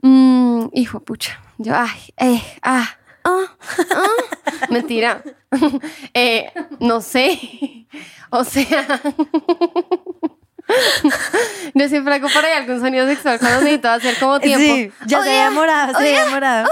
Mm, 0.01 0.67
hijo, 0.73 0.99
pucha. 0.99 1.41
Yo, 1.57 1.73
ay, 1.75 2.13
eh, 2.17 2.39
ah, 2.61 2.95
ah, 3.23 3.55
ah. 3.91 4.67
Mentira. 4.69 5.23
Eh, 6.13 6.51
no 6.79 7.01
sé. 7.01 7.87
O 8.29 8.43
sea. 8.43 9.01
Yo 11.73 11.89
siempre 11.89 12.13
hago 12.15 12.27
por 12.29 12.45
ahí 12.45 12.53
algún 12.53 12.79
sonido 12.81 13.07
sexual 13.07 13.39
cuando 13.39 13.61
necesito 13.61 13.89
hacer 13.89 14.19
como 14.19 14.39
tiempo. 14.39 14.59
Sí, 14.59 14.91
ya 15.07 15.23
se 15.23 15.29
Oye, 15.29 15.41
había 15.41 15.91
se 15.91 15.97
había 15.97 16.25
demorado. 16.25 16.69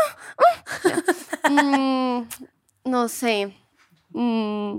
Mm, 1.49 2.24
no 2.86 3.08
sé. 3.08 3.56
Mm. 4.12 4.78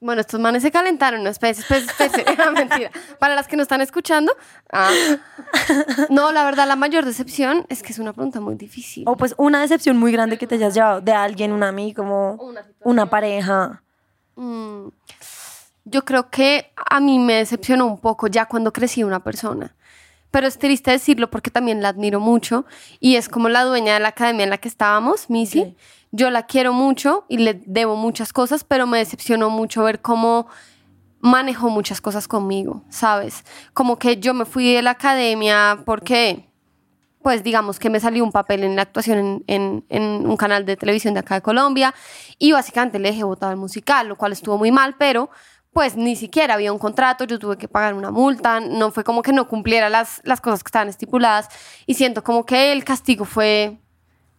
Bueno, 0.00 0.20
estos 0.20 0.38
manes 0.38 0.62
se 0.62 0.70
calentaron, 0.70 1.24
no, 1.24 1.30
espérese, 1.30 1.62
espérese. 1.62 2.24
Ah, 2.38 2.50
Mentira. 2.52 2.90
Para 3.18 3.34
las 3.34 3.48
que 3.48 3.56
no 3.56 3.62
están 3.62 3.80
escuchando. 3.80 4.32
ah. 4.72 4.90
No, 6.08 6.30
la 6.30 6.44
verdad, 6.44 6.68
la 6.68 6.76
mayor 6.76 7.04
decepción 7.04 7.66
es 7.68 7.82
que 7.82 7.92
es 7.92 7.98
una 7.98 8.12
pregunta 8.12 8.40
muy 8.40 8.54
difícil. 8.54 9.04
O 9.08 9.16
pues 9.16 9.34
una 9.38 9.60
decepción 9.60 9.96
muy 9.96 10.12
grande 10.12 10.38
que 10.38 10.46
te 10.46 10.54
hayas 10.54 10.74
llevado 10.74 11.00
de 11.00 11.12
alguien, 11.12 11.52
un 11.52 11.64
amigo, 11.64 11.96
como 12.04 12.38
una 12.84 13.10
pareja. 13.10 13.82
Mm, 14.36 14.88
Yo 15.84 16.04
creo 16.04 16.30
que 16.30 16.70
a 16.76 17.00
mí 17.00 17.18
me 17.18 17.34
decepcionó 17.34 17.86
un 17.86 17.98
poco 17.98 18.28
ya 18.28 18.46
cuando 18.46 18.72
crecí 18.72 19.02
una 19.02 19.24
persona. 19.24 19.74
Pero 20.30 20.46
es 20.46 20.58
triste 20.58 20.90
decirlo 20.90 21.30
porque 21.30 21.50
también 21.50 21.80
la 21.82 21.88
admiro 21.88 22.20
mucho 22.20 22.66
y 23.00 23.16
es 23.16 23.28
como 23.30 23.48
la 23.48 23.64
dueña 23.64 23.94
de 23.94 24.00
la 24.00 24.08
academia 24.08 24.44
en 24.44 24.50
la 24.50 24.58
que 24.58 24.68
estábamos, 24.68 25.30
Missy. 25.30 25.60
Ok. 25.62 25.76
Yo 26.10 26.30
la 26.30 26.44
quiero 26.46 26.72
mucho 26.72 27.26
y 27.28 27.38
le 27.38 27.62
debo 27.66 27.96
muchas 27.96 28.32
cosas, 28.32 28.64
pero 28.64 28.86
me 28.86 28.98
decepcionó 28.98 29.50
mucho 29.50 29.84
ver 29.84 30.00
cómo 30.00 30.48
manejó 31.20 31.68
muchas 31.70 32.00
cosas 32.00 32.28
conmigo, 32.28 32.84
¿sabes? 32.88 33.44
Como 33.72 33.98
que 33.98 34.18
yo 34.18 34.34
me 34.34 34.44
fui 34.44 34.72
de 34.72 34.82
la 34.82 34.92
academia 34.92 35.82
porque, 35.84 36.48
pues 37.22 37.42
digamos 37.42 37.78
que 37.78 37.90
me 37.90 38.00
salió 38.00 38.24
un 38.24 38.32
papel 38.32 38.64
en 38.64 38.76
la 38.76 38.82
actuación 38.82 39.44
en, 39.46 39.84
un 39.90 40.36
canal 40.36 40.64
de 40.64 40.76
televisión 40.76 41.14
de 41.14 41.20
acá 41.20 41.36
de 41.36 41.42
Colombia 41.42 41.94
y 42.38 42.52
básicamente 42.52 42.98
le 42.98 43.10
dejé 43.10 43.24
votado 43.24 43.52
el 43.52 43.58
musical, 43.58 44.08
lo 44.08 44.16
cual 44.16 44.32
estuvo 44.32 44.56
muy 44.58 44.70
mal, 44.70 44.94
pero 44.98 45.30
pues 45.72 45.96
ni 45.96 46.16
siquiera 46.16 46.54
había 46.54 46.72
un 46.72 46.78
contrato, 46.78 47.24
yo 47.24 47.38
tuve 47.38 47.58
que 47.58 47.68
pagar 47.68 47.94
una 47.94 48.10
multa, 48.10 48.60
no 48.60 48.90
fue 48.90 49.04
como 49.04 49.22
que 49.22 49.32
no 49.32 49.48
cumpliera 49.48 49.88
las, 49.90 50.20
las 50.24 50.40
cosas 50.40 50.62
que 50.62 50.68
estaban 50.68 50.88
estipuladas 50.88 51.48
y 51.86 51.94
siento 51.94 52.24
como 52.24 52.46
que 52.46 52.72
el 52.72 52.84
castigo 52.84 53.24
fue 53.24 53.78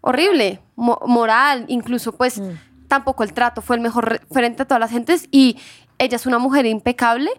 horrible, 0.02 0.62
mo- 0.76 1.00
moral, 1.06 1.66
incluso 1.68 2.14
pues 2.14 2.42
tampoco 2.88 3.24
el 3.24 3.34
trato 3.34 3.62
fue 3.62 3.76
el 3.76 3.82
mejor 3.82 4.10
re- 4.10 4.22
frente 4.32 4.64
a 4.64 4.66
todas 4.66 4.80
las 4.80 4.92
gentes 4.92 5.28
y 5.32 5.58
ella 5.98 6.16
es 6.16 6.26
una 6.26 6.40
mujer 6.40 6.66
impecable, 6.66 7.30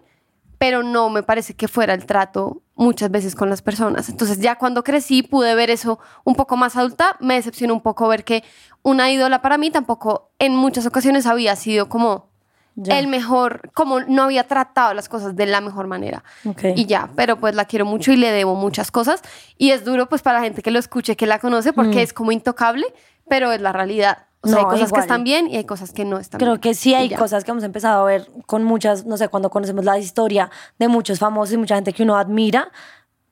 pero 0.58 0.82
no 0.82 1.08
me 1.10 1.22
parece 1.22 1.54
que 1.54 1.68
fuera 1.68 1.94
el 1.94 2.04
trato 2.06 2.60
muchas 2.76 3.10
veces 3.10 3.34
con 3.34 3.48
las 3.50 3.62
personas. 3.62 4.08
Entonces 4.10 4.38
ya 4.40 4.56
cuando 4.56 4.84
crecí 4.84 5.22
pude 5.22 5.54
ver 5.54 5.70
eso 5.70 5.98
un 6.24 6.34
poco 6.34 6.56
más 6.56 6.76
adulta, 6.76 7.16
me 7.20 7.34
decepcionó 7.34 7.72
un 7.74 7.80
poco 7.80 8.06
ver 8.08 8.24
que 8.24 8.44
una 8.82 9.10
ídola 9.10 9.40
para 9.42 9.58
mí 9.58 9.70
tampoco 9.70 10.30
en 10.38 10.54
muchas 10.54 10.86
ocasiones 10.86 11.26
había 11.26 11.56
sido 11.56 11.88
como 11.88 12.29
Ya. 12.76 12.98
el 12.98 13.08
mejor, 13.08 13.70
como 13.74 14.00
no 14.00 14.22
había 14.22 14.44
tratado 14.46 14.94
las 14.94 15.08
cosas 15.08 15.36
de 15.36 15.46
la 15.46 15.60
mejor 15.60 15.86
manera. 15.86 16.24
Ok. 16.46 16.62
Y 16.76 16.86
ya, 16.86 17.10
pero 17.16 17.38
pues 17.38 17.54
la 17.54 17.64
quiero 17.66 17.84
mucho 17.84 18.12
y 18.12 18.16
le 18.16 18.30
debo 18.30 18.54
muchas 18.54 18.90
cosas. 18.90 19.20
Y 19.58 19.70
es 19.72 19.84
duro 19.84 20.08
pues 20.08 20.22
para 20.22 20.38
la 20.38 20.44
gente 20.44 20.62
que 20.62 20.70
lo 20.70 20.78
escuche, 20.78 21.16
que 21.16 21.26
la 21.26 21.38
conoce, 21.38 21.72
porque 21.72 22.02
es 22.02 22.12
como 22.12 22.32
intocable, 22.32 22.86
pero 23.28 23.52
es 23.52 23.60
la 23.60 23.72
realidad. 23.72 24.26
O 24.42 24.48
sea, 24.48 24.60
Mm. 24.60 24.62
No, 24.62 24.68
hay 24.68 24.72
cosas 24.74 24.88
igual. 24.88 24.92
que 24.92 25.04
están 25.04 25.24
bien 25.24 25.48
y 25.50 25.56
hay 25.58 25.64
cosas 25.64 25.92
que 25.92 26.04
no 26.06 26.18
están 26.18 26.38
Creo 26.38 26.52
bien. 26.52 26.60
que 26.62 26.74
sí 26.74 26.94
hay 26.94 27.10
cosas 27.14 27.44
que 27.44 27.50
hemos 27.50 27.62
empezado 27.64 28.00
a 28.00 28.04
ver 28.06 28.26
con 28.46 28.64
muchas, 28.64 29.04
no 29.04 29.18
sé, 29.18 29.28
cuando 29.28 29.50
conocemos 29.50 29.84
la 29.84 29.98
historia 29.98 30.50
de 30.78 30.88
muchos 30.88 31.18
famosos 31.18 31.52
y 31.52 31.58
mucha 31.58 31.74
gente 31.74 31.92
que 31.92 32.02
uno 32.04 32.16
admira, 32.16 32.70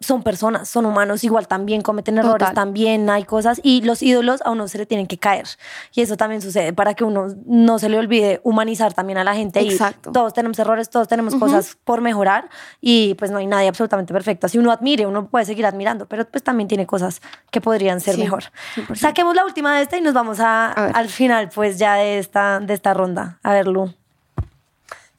son 0.01 0.23
personas, 0.23 0.69
son 0.69 0.87
humanos, 0.87 1.25
igual 1.25 1.49
también 1.49 1.83
cometen 1.83 2.19
errores, 2.19 2.55
también 2.55 3.11
hay 3.11 3.25
cosas 3.25 3.61
y 3.65 3.83
los 3.83 4.01
ídolos 4.01 4.41
a 4.45 4.51
uno 4.53 4.69
se 4.69 4.79
le 4.79 4.87
tienen 4.87 5.09
que 5.09 5.19
caer. 5.19 5.47
Y 5.93 6.03
eso 6.03 6.17
también 6.17 6.41
sucede 6.41 6.73
para 6.73 6.95
que 6.95 7.03
uno 7.03 7.27
no 7.47 7.81
se 7.81 7.89
le 7.89 7.99
olvide 7.99 8.41
humanizar 8.45 8.95
también 8.95 9.19
a 9.19 9.25
la 9.25 9.35
gente. 9.35 9.61
Exacto. 9.61 10.11
Y 10.11 10.13
todos 10.13 10.35
tenemos 10.35 10.57
errores, 10.61 10.89
todos 10.89 11.09
tenemos 11.09 11.35
cosas 11.35 11.77
por 11.83 12.01
mejorar 12.01 12.49
y 12.81 13.15
pues 13.15 13.33
no 13.33 13.39
hay 13.39 13.49
nadie 13.49 13.69
absolutamente 13.69 14.13
perfecto. 14.13 14.49
Si 14.49 14.57
uno 14.59 14.71
admire, 14.71 15.05
uno 15.05 15.27
puede 15.27 15.45
seguir 15.47 15.67
admirando, 15.67 16.07
pero 16.07 16.25
pues 16.27 16.45
también 16.45 16.69
tiene 16.69 16.87
cosas 16.87 17.21
que 17.51 17.61
podrían 17.61 18.01
ser 18.01 18.15
Sí, 18.15 18.21
mejor. 18.21 18.45
100%. 18.77 18.95
Saquemos 18.95 19.35
la 19.35 19.45
última 19.45 19.77
de 19.77 19.83
esta 19.83 19.97
y 19.97 20.01
nos 20.01 20.15
vamos 20.15 20.39
a, 20.39 20.71
al 20.71 21.09
final 21.09 21.51
pues 21.53 21.79
ya 21.79 21.95
de 21.95 22.19
esta, 22.19 22.61
de 22.61 22.73
esta 22.73 22.95
ronda. 22.95 23.41
A 23.43 23.53
ver, 23.53 23.67
Lu. 23.67 23.93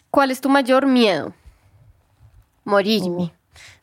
¿Cuál 0.09 0.31
es 0.31 0.39
tu 0.39 0.47
mayor 0.47 0.87
miedo? 0.87 1.33
Morirme. 2.63 3.33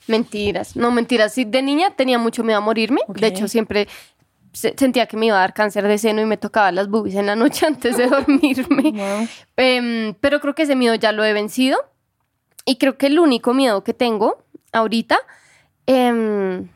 Mentiras. 0.09 0.77
No, 0.77 0.91
mentiras. 0.91 1.33
Sí, 1.35 1.45
de 1.45 1.63
niña 1.63 1.91
tenía 1.97 2.19
mucho 2.19 2.43
miedo 2.45 2.59
a 2.59 2.61
morirme. 2.61 3.01
De 3.09 3.27
hecho, 3.27 3.49
siempre 3.49 3.89
se- 4.53 4.75
sentía 4.77 5.07
que 5.07 5.17
me 5.17 5.27
iba 5.27 5.37
a 5.37 5.41
dar 5.41 5.55
cáncer 5.55 5.87
de 5.87 5.99
seno 5.99 6.23
y 6.23 6.27
me 6.27 6.37
tocaba 6.37 6.71
las 6.73 6.89
boobies 6.89 7.17
en 7.17 7.27
la 7.27 7.37
noche 7.37 7.67
antes 7.67 7.97
de 7.97 8.07
dormirme. 8.07 8.93
Wow. 8.93 9.29
Em, 9.57 10.15
pero 10.21 10.41
creo 10.41 10.55
que 10.55 10.63
ese 10.63 10.77
miedo 10.77 10.95
ya 10.95 11.13
lo 11.13 11.25
he 11.25 11.33
vencido. 11.33 11.79
Y 12.65 12.77
creo 12.77 12.97
que 12.99 13.07
el 13.07 13.19
único 13.19 13.55
miedo 13.55 13.85
que 13.85 13.95
tengo 13.95 14.39
ahorita 14.73 15.19
em, 15.87 16.69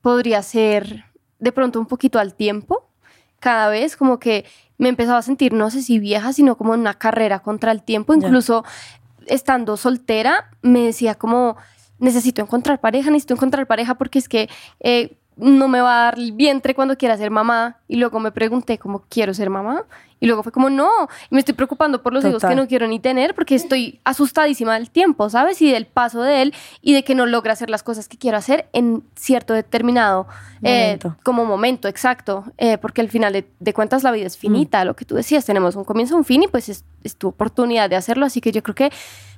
podría 0.00 0.42
ser 0.42 1.04
de 1.38 1.52
pronto 1.52 1.78
un 1.80 1.86
poquito 1.86 2.18
al 2.18 2.34
tiempo. 2.34 2.88
Cada 3.40 3.68
vez 3.68 3.96
como 3.96 4.18
que 4.18 4.44
me 4.78 4.88
empezaba 4.88 5.18
a 5.18 5.22
sentir, 5.22 5.52
no 5.52 5.70
sé 5.70 5.82
si 5.82 5.98
vieja, 5.98 6.32
sino 6.32 6.56
como 6.56 6.74
en 6.74 6.80
una 6.80 6.94
carrera 6.94 7.40
contra 7.40 7.72
el 7.72 7.82
tiempo. 7.82 8.14
Incluso 8.14 8.64
estando 9.26 9.76
soltera, 9.76 10.50
me 10.62 10.80
decía 10.80 11.14
como, 11.14 11.56
necesito 11.98 12.42
encontrar 12.42 12.80
pareja, 12.80 13.10
necesito 13.10 13.34
encontrar 13.34 13.66
pareja 13.66 13.94
porque 13.94 14.18
es 14.18 14.28
que 14.28 14.48
eh, 14.80 15.16
no 15.36 15.68
me 15.68 15.80
va 15.80 16.00
a 16.00 16.04
dar 16.04 16.18
el 16.18 16.32
vientre 16.32 16.74
cuando 16.74 16.96
quiera 16.96 17.16
ser 17.16 17.30
mamá. 17.30 17.78
Y 17.88 17.96
luego 17.96 18.20
me 18.20 18.30
pregunté 18.30 18.78
como, 18.78 19.04
¿quiero 19.08 19.34
ser 19.34 19.50
mamá? 19.50 19.84
Y 20.20 20.26
luego 20.26 20.42
fue 20.42 20.52
como, 20.52 20.70
no, 20.70 20.88
y 21.30 21.34
me 21.34 21.40
estoy 21.40 21.54
preocupando 21.54 22.02
por 22.02 22.14
los 22.14 22.24
hijos 22.24 22.42
que 22.42 22.54
no 22.54 22.66
quiero 22.66 22.86
ni 22.86 22.98
tener 22.98 23.34
porque 23.34 23.54
estoy 23.54 24.00
asustadísima 24.04 24.74
del 24.74 24.90
tiempo, 24.90 25.28
¿sabes? 25.28 25.60
Y 25.60 25.70
del 25.70 25.86
paso 25.86 26.22
de 26.22 26.40
él 26.40 26.54
y 26.80 26.94
de 26.94 27.04
que 27.04 27.14
no 27.14 27.26
logra 27.26 27.52
hacer 27.52 27.68
las 27.68 27.82
cosas 27.82 28.08
que 28.08 28.16
quiero 28.16 28.38
hacer 28.38 28.68
en 28.72 29.02
cierto 29.16 29.52
determinado 29.52 30.26
eh, 30.62 30.84
Momento. 30.84 31.16
como 31.22 31.44
momento, 31.44 31.88
exacto. 31.88 32.44
Eh, 32.56 32.78
porque 32.78 33.02
al 33.02 33.10
final 33.10 33.34
de, 33.34 33.46
de 33.60 33.74
cuentas 33.74 34.02
la 34.02 34.12
vida 34.12 34.26
es 34.26 34.38
finita, 34.38 34.84
lo 34.86 34.96
que 34.96 35.04
tú 35.04 35.14
decías, 35.14 35.44
tenemos 35.44 35.76
un 35.76 35.84
comienzo, 35.84 36.16
un 36.16 36.24
fin 36.24 36.44
y 36.44 36.48
pues 36.48 36.70
es, 36.70 36.84
es 37.02 37.16
tu 37.16 37.28
oportunidad 37.28 37.90
de 37.90 37.96
hacerlo, 37.96 38.24
así 38.24 38.40
que 38.40 38.50
yo 38.50 38.62
creo 38.62 38.74
que 38.74 38.90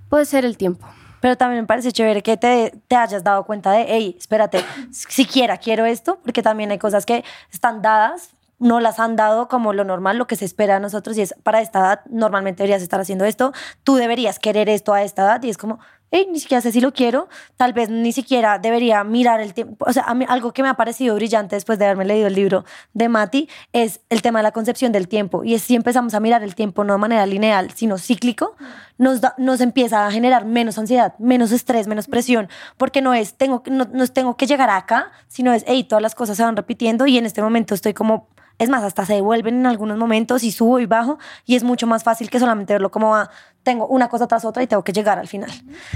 puede 0.09 0.25
ser 0.25 0.45
el 0.45 0.57
tiempo. 0.57 0.87
Pero 1.21 1.37
también 1.37 1.63
me 1.63 1.67
parece 1.67 1.93
chévere 1.93 2.23
que 2.23 2.37
te, 2.37 2.73
te 2.89 2.97
hayas 2.97 3.25
dado 3.25 3.45
cuenta 3.45 3.73
de, 3.73 3.87
hey, 3.89 4.17
espérate, 4.19 4.65
siquiera 4.91 5.57
quiero 5.59 5.85
esto, 5.85 6.19
porque 6.23 6.43
también 6.43 6.71
hay 6.71 6.79
cosas 6.79 7.07
que 7.07 7.25
están 7.53 7.83
dadas, 7.83 8.31
no 8.59 8.81
las 8.81 8.99
han 8.99 9.17
dado 9.17 9.49
como 9.49 9.73
lo 9.73 9.85
normal, 9.85 10.17
lo 10.17 10.27
que 10.27 10.37
se 10.37 10.45
espera 10.45 10.75
de 10.75 10.81
nosotros, 10.81 11.17
y 11.19 11.23
es 11.23 11.35
para 11.43 11.61
esta 11.61 11.81
edad, 11.81 12.01
normalmente 12.07 12.63
deberías 12.63 12.83
estar 12.83 13.01
haciendo 13.01 13.25
esto, 13.25 13.53
tú 13.85 13.97
deberías 13.97 14.39
querer 14.39 14.69
esto 14.69 14.95
a 14.95 15.03
esta 15.03 15.23
edad, 15.23 15.43
y 15.43 15.51
es 15.51 15.59
como, 15.59 15.79
ni 16.25 16.41
siquiera 16.41 16.61
sé 16.61 16.73
si 16.73 16.81
lo 16.81 16.93
quiero, 16.93 17.29
tal 17.57 17.73
vez 17.73 17.91
ni 17.91 18.13
siquiera 18.13 18.59
debería 18.59 19.05
mirar 19.05 19.41
el 19.41 19.53
tiempo. 19.55 19.85
O 19.87 19.93
sea, 19.93 20.05
algo 20.29 20.53
que 20.53 20.63
me 20.63 20.69
ha 20.69 20.75
parecido 20.75 21.15
brillante 21.15 21.57
después 21.57 21.79
de 21.79 21.85
haberme 21.85 22.05
leído 22.05 22.29
el 22.29 22.35
libro 22.35 22.65
de 22.95 23.09
Mati 23.09 23.49
es 23.73 24.01
el 24.09 24.23
tema 24.23 24.39
de 24.39 24.45
la 24.45 24.53
concepción 24.53 24.93
del 24.93 25.09
tiempo. 25.09 25.45
Y 25.45 25.55
es 25.55 25.63
si 25.63 25.75
empezamos 25.75 26.15
a 26.15 26.21
mirar 26.21 26.43
el 26.43 26.55
tiempo 26.55 26.85
no 26.85 26.95
de 26.95 26.99
manera 26.99 27.27
lineal, 27.27 27.73
sino 27.75 27.99
cíclico, 27.99 28.57
nos, 28.99 29.21
nos 29.37 29.61
empieza 29.61 30.07
a 30.07 30.11
generar 30.11 30.47
menos 30.47 30.79
ansiedad, 30.79 31.15
menos 31.19 31.53
estrés, 31.53 31.87
menos 31.87 32.07
presión, 32.07 32.49
porque 32.77 33.03
no 33.03 33.15
es, 33.15 33.35
tengo, 33.35 33.63
no, 33.67 33.87
no 33.93 34.07
tengo 34.07 34.37
que 34.37 34.47
llegar 34.47 34.71
acá, 34.71 35.11
sino 35.29 35.53
es, 35.53 35.65
hey, 35.67 35.85
todas 35.85 36.03
las 36.03 36.15
cosas 36.15 36.37
se 36.37 36.43
van 36.43 36.57
repitiendo 36.57 37.07
y 37.07 37.19
en 37.19 37.27
este 37.27 37.43
momento 37.43 37.75
estoy 37.75 37.95
como 37.95 38.29
es 38.59 38.69
más, 38.69 38.83
hasta 38.83 39.05
se 39.05 39.15
devuelven 39.15 39.57
en 39.57 39.67
algunos 39.67 39.99
momentos 39.99 40.43
y 40.43 40.53
subo 40.53 40.79
y 40.81 40.87
bajo 40.87 41.19
y 41.45 41.57
es 41.57 41.63
mucho 41.63 41.87
más 41.87 42.05
fácil 42.05 42.31
que 42.31 42.39
solamente 42.39 42.73
verlo 42.73 42.91
como 42.91 43.11
va, 43.11 43.31
tengo 43.63 43.87
una 43.87 44.09
cosa 44.09 44.27
tras 44.27 44.45
otra 44.45 44.63
y 44.63 44.67
tengo 44.67 44.85
que 44.85 44.93
llegar 44.93 45.19
al 45.19 45.29
final. 45.29 45.51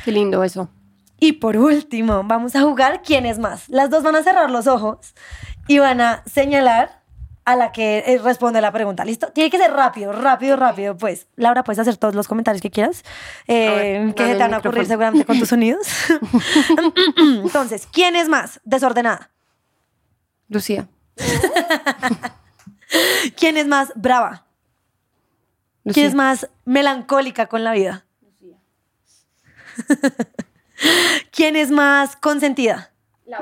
Qué 0.04 0.12
lindo 0.12 0.44
eso. 0.44 0.68
Y 1.18 1.32
por 1.32 1.56
último, 1.56 2.22
vamos 2.24 2.56
a 2.56 2.62
jugar 2.62 3.02
quién 3.02 3.26
es 3.26 3.38
más. 3.38 3.68
Las 3.68 3.90
dos 3.90 4.02
van 4.02 4.16
a 4.16 4.22
cerrar 4.22 4.50
los 4.50 4.66
ojos 4.66 5.14
y 5.68 5.78
van 5.78 6.00
a 6.00 6.22
señalar 6.26 7.00
a 7.44 7.56
la 7.56 7.72
que 7.72 8.04
eh, 8.06 8.18
responde 8.18 8.61
la 8.61 8.72
pregunta. 8.72 9.04
¿Listo? 9.04 9.28
Tiene 9.32 9.50
que 9.50 9.58
ser 9.58 9.72
rápido, 9.72 10.12
rápido, 10.12 10.56
rápido. 10.56 10.96
Pues, 10.96 11.26
Laura, 11.36 11.62
puedes 11.62 11.78
hacer 11.78 11.96
todos 11.96 12.14
los 12.14 12.26
comentarios 12.26 12.62
que 12.62 12.70
quieras, 12.70 13.04
eh, 13.46 14.12
que 14.16 14.26
se 14.26 14.32
te 14.32 14.38
van 14.38 14.54
a 14.54 14.58
ocurrir 14.58 14.86
seguramente 14.86 15.26
con 15.26 15.38
tus 15.38 15.48
sonidos. 15.50 15.86
Entonces, 17.16 17.86
¿quién 17.92 18.16
es 18.16 18.28
más 18.28 18.61
desordenada? 18.64 19.30
Lucía. 20.48 20.88
¿Quién 23.36 23.57
es 23.57 23.66
más 23.66 23.93
brava? 23.95 24.47
¿Quién 25.84 26.07
es 26.07 26.14
más 26.14 26.49
melancólica 26.64 27.47
con 27.47 27.64
la 27.64 27.72
vida? 27.72 28.05
Lucía. 28.22 28.57
¿Quién 31.30 31.57
es 31.57 31.70
más 31.70 32.16
consentida? 32.16 32.91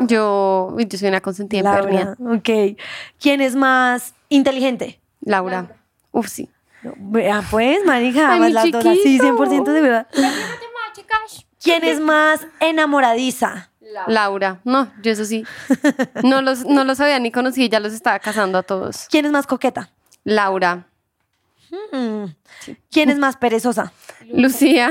Yo, 0.01 0.77
yo 0.77 0.99
soy 0.99 1.09
una 1.09 1.21
consentida 1.21 1.63
Laura, 1.63 2.17
ok. 2.21 2.79
¿Quién 3.19 3.41
es 3.41 3.57
más 3.57 4.15
inteligente? 4.29 5.01
Laura. 5.21 5.77
Uf, 6.13 6.29
sí. 6.29 6.51
Vea, 6.83 7.43
pues, 7.51 7.85
manija, 7.85 8.37
más 8.37 8.53
las 8.53 8.71
dos 8.71 8.85
así, 8.85 9.19
100% 9.19 9.73
de 9.73 9.81
verdad. 9.81 10.07
¿Quién 11.63 11.85
es 11.85 12.01
más 12.01 12.47
enamoradiza? 12.61 13.68
Laura. 14.07 14.61
No, 14.65 14.93
yo 15.03 15.13
eso 15.13 15.25
sí. 15.25 15.45
No 16.23 16.43
los, 16.43 16.65
no 16.65 16.85
los 16.85 17.01
había 17.01 17.19
ni 17.19 17.31
conocido, 17.31 17.69
ya 17.69 17.81
los 17.81 17.93
estaba 17.93 18.19
casando 18.19 18.59
a 18.59 18.63
todos. 18.63 19.07
¿Quién 19.11 19.27
es 19.27 19.33
más 19.33 19.47
coqueta? 19.47 19.91
Laura. 20.25 20.87
Hmm. 21.93 22.27
¿Quién 22.91 23.11
es 23.11 23.19
más 23.19 23.37
perezosa? 23.37 23.93
Lucía. 24.27 24.91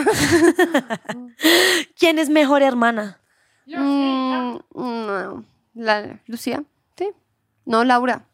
¿Quién 1.98 2.20
es 2.20 2.30
mejor 2.30 2.62
hermana? 2.62 3.20
Mm, 3.66 4.58
no. 4.76 5.44
La, 5.74 6.20
Lucía. 6.28 6.64
Sí. 6.96 7.10
No, 7.66 7.84
Laura. 7.84 8.26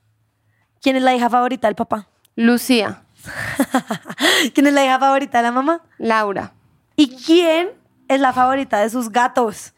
¿Quién 0.81 0.97
es 0.97 1.03
la 1.03 1.15
hija 1.15 1.29
favorita 1.29 1.67
del 1.67 1.75
papá? 1.75 2.07
Lucía. 2.35 3.03
¿Quién 4.53 4.67
es 4.67 4.73
la 4.73 4.83
hija 4.83 4.99
favorita 4.99 5.37
de 5.37 5.43
la 5.43 5.51
mamá? 5.51 5.81
Laura. 5.97 6.53
¿Y 6.95 7.15
quién 7.15 7.69
es 8.07 8.19
la 8.19 8.33
favorita 8.33 8.79
de 8.79 8.89
sus 8.89 9.09
gatos? 9.09 9.73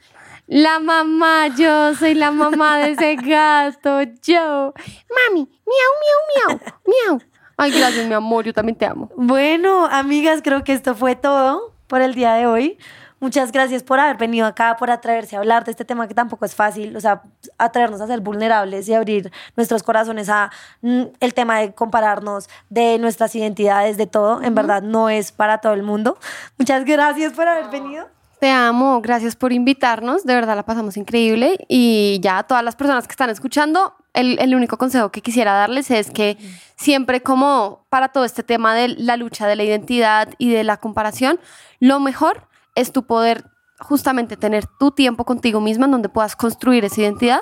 La 0.48 0.80
mamá, 0.80 1.48
yo 1.48 1.96
soy 1.96 2.14
la 2.14 2.30
mamá 2.30 2.78
de 2.78 2.92
ese 2.92 3.16
gato, 3.16 4.02
yo. 4.22 4.74
Mami, 5.10 5.50
miau, 5.66 5.92
miau, 6.02 6.50
miau, 6.50 6.60
miau. 6.86 7.22
Ay, 7.58 7.72
gracias, 7.72 8.06
mi 8.06 8.14
amor, 8.14 8.46
yo 8.46 8.54
también 8.54 8.78
te 8.78 8.86
amo. 8.86 9.10
Bueno, 9.16 9.88
amigas, 9.88 10.42
creo 10.44 10.64
que 10.64 10.74
esto 10.74 10.94
fue 10.94 11.16
todo 11.16 11.74
por 11.88 12.02
el 12.02 12.14
día 12.14 12.34
de 12.34 12.46
hoy. 12.46 12.78
Muchas 13.20 13.52
gracias 13.52 13.82
por 13.82 14.00
haber 14.00 14.18
venido 14.18 14.46
acá, 14.46 14.76
por 14.78 14.92
atreverse 14.92 15.36
a 15.36 15.40
hablar 15.40 15.64
de 15.64 15.72
este 15.72 15.84
tema 15.84 16.08
que 16.08 16.14
tampoco 16.14 16.46
es 16.46 16.54
fácil, 16.54 16.96
o 16.96 17.02
sea, 17.02 17.24
atrevernos 17.58 18.02
a 18.02 18.06
ser 18.06 18.20
vulnerables 18.20 18.88
y 18.88 18.94
abrir 18.94 19.32
nuestros 19.56 19.82
corazones 19.82 20.30
a 20.30 20.52
mm, 20.82 21.04
el 21.22 21.34
tema 21.34 21.60
de 21.60 21.74
compararnos, 21.74 22.50
de 22.70 23.00
nuestras 23.00 23.34
identidades, 23.34 23.98
de 23.98 24.06
todo. 24.06 24.44
En 24.44 24.54
verdad, 24.54 24.84
no 24.84 25.10
es 25.10 25.32
para 25.32 25.58
todo 25.58 25.74
el 25.74 25.82
mundo. 25.82 26.20
Muchas 26.60 26.86
gracias 26.86 27.34
por 27.34 27.48
haber 27.48 27.72
venido. 27.72 28.15
Te 28.40 28.50
amo, 28.50 29.02
gracias 29.02 29.36
por 29.36 29.54
invitarnos, 29.54 30.26
de 30.26 30.36
verdad 30.36 30.56
la 30.56 30.66
pasamos 30.66 30.98
increíble 30.98 31.66
y 31.70 32.20
ya 32.22 32.40
a 32.40 32.44
todas 32.44 32.64
las 32.64 32.76
personas 32.76 33.08
que 33.08 33.12
están 33.12 33.30
escuchando, 33.30 33.96
el, 34.14 34.38
el, 34.40 34.56
único 34.56 34.78
consejo 34.78 35.10
que 35.10 35.22
quisiera 35.22 35.54
darles 35.54 35.90
es 35.90 36.12
que 36.12 36.38
siempre 36.76 37.22
como 37.22 37.86
para 37.90 38.10
todo 38.10 38.26
este 38.26 38.44
tema 38.44 38.76
de 38.76 38.90
la 38.90 39.16
lucha 39.16 39.48
de 39.48 39.56
la 39.56 39.64
identidad 39.64 40.30
y 40.38 40.52
de 40.52 40.64
la 40.64 40.78
comparación, 40.78 41.40
lo 41.80 42.00
mejor 42.00 42.48
es 42.76 42.92
tu 42.92 43.04
poder 43.06 43.46
justamente 43.80 44.38
tener 44.38 44.66
tu 44.80 44.92
tiempo 44.92 45.26
contigo 45.26 45.62
misma 45.62 45.86
en 45.86 45.92
donde 45.92 46.10
puedas 46.10 46.36
construir 46.36 46.84
esa 46.86 47.02
identidad, 47.02 47.42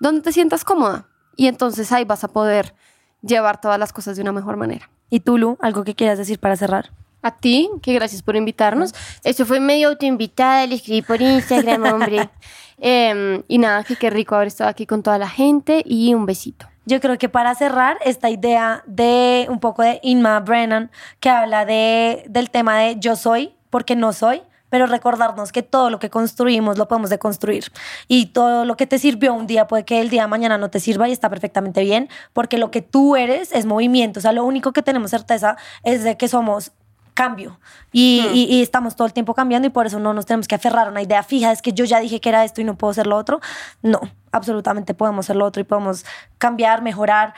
donde 0.00 0.22
te 0.22 0.32
sientas 0.32 0.64
cómoda 0.64 1.06
y 1.36 1.46
entonces 1.46 1.92
ahí 1.92 2.04
vas 2.04 2.24
a 2.24 2.28
poder 2.28 2.74
llevar 3.22 3.60
todas 3.60 3.78
las 3.78 3.92
cosas 3.92 4.16
de 4.16 4.22
una 4.22 4.32
mejor 4.32 4.56
manera. 4.56 4.90
¿Y 5.08 5.20
tú, 5.20 5.56
algo 5.60 5.84
que 5.84 5.94
quieras 5.94 6.18
decir 6.18 6.38
para 6.40 6.56
cerrar? 6.56 6.90
A 7.22 7.36
ti, 7.36 7.70
que 7.82 7.94
gracias 7.94 8.22
por 8.22 8.36
invitarnos. 8.36 8.94
Eso 9.22 9.46
fue 9.46 9.60
medio 9.60 9.88
autoinvitada, 9.88 10.66
le 10.66 10.74
escribí 10.74 11.02
por 11.02 11.20
Instagram, 11.22 11.84
hombre. 11.84 12.28
Em, 12.84 13.44
y 13.46 13.58
nada, 13.58 13.84
que 13.84 13.94
qué 13.94 14.10
rico 14.10 14.34
haber 14.34 14.48
estado 14.48 14.68
aquí 14.68 14.86
con 14.86 15.04
toda 15.04 15.16
la 15.16 15.28
gente 15.28 15.84
y 15.86 16.14
un 16.14 16.26
besito. 16.26 16.66
Yo 16.84 17.00
creo 17.00 17.16
que 17.16 17.28
para 17.28 17.54
cerrar 17.54 17.96
esta 18.04 18.28
idea 18.28 18.82
de 18.86 19.46
un 19.48 19.60
poco 19.60 19.82
de 19.82 20.00
Inma 20.02 20.40
Brennan, 20.40 20.90
que 21.20 21.30
habla 21.30 21.64
de, 21.64 22.24
del 22.28 22.50
tema 22.50 22.78
de 22.78 22.96
yo 22.98 23.14
soy 23.14 23.54
porque 23.70 23.94
no 23.94 24.12
soy, 24.12 24.42
pero 24.68 24.86
recordarnos 24.86 25.52
que 25.52 25.62
todo 25.62 25.90
lo 25.90 25.98
que 25.98 26.10
construimos 26.10 26.78
lo 26.78 26.88
podemos 26.88 27.10
deconstruir 27.10 27.70
y 28.08 28.26
todo 28.26 28.64
lo 28.64 28.76
que 28.76 28.86
te 28.86 28.98
sirvió 28.98 29.34
un 29.34 29.46
día 29.46 29.68
puede 29.68 29.84
que 29.84 30.00
el 30.00 30.08
día 30.08 30.22
de 30.22 30.28
mañana 30.28 30.56
no 30.56 30.70
te 30.70 30.80
sirva 30.80 31.08
y 31.08 31.12
está 31.12 31.28
perfectamente 31.28 31.82
bien, 31.82 32.08
porque 32.32 32.56
lo 32.56 32.70
que 32.70 32.80
tú 32.80 33.14
eres 33.14 33.52
es 33.52 33.66
movimiento, 33.66 34.18
o 34.18 34.22
sea, 34.22 34.32
lo 34.32 34.44
único 34.44 34.72
que 34.72 34.82
tenemos 34.82 35.10
certeza 35.10 35.56
es 35.84 36.02
de 36.04 36.16
que 36.16 36.26
somos 36.26 36.72
cambio 37.14 37.58
y, 37.92 38.22
y, 38.32 38.62
estamos 38.62 38.96
todo 38.96 39.06
el 39.06 39.12
tiempo 39.12 39.34
cambiando 39.34 39.68
y 39.68 39.70
por 39.70 39.86
eso 39.86 39.98
no 39.98 40.14
nos 40.14 40.26
tenemos 40.26 40.48
que 40.48 40.54
aferrar 40.54 40.88
a 40.88 40.90
una 40.90 41.02
idea 41.02 41.22
fija, 41.22 41.52
es 41.52 41.60
que 41.60 41.72
yo 41.72 41.84
ya 41.84 42.00
dije 42.00 42.20
que 42.20 42.28
era 42.30 42.44
esto 42.44 42.60
y 42.60 42.64
no 42.64 42.76
puedo 42.76 42.94
ser 42.94 43.06
lo 43.06 43.16
otro. 43.16 43.40
No, 43.82 44.00
absolutamente 44.30 44.94
podemos 44.94 45.26
ser 45.26 45.36
lo 45.36 45.44
otro 45.44 45.60
y 45.60 45.64
podemos 45.64 46.04
cambiar, 46.38 46.82
mejorar 46.82 47.34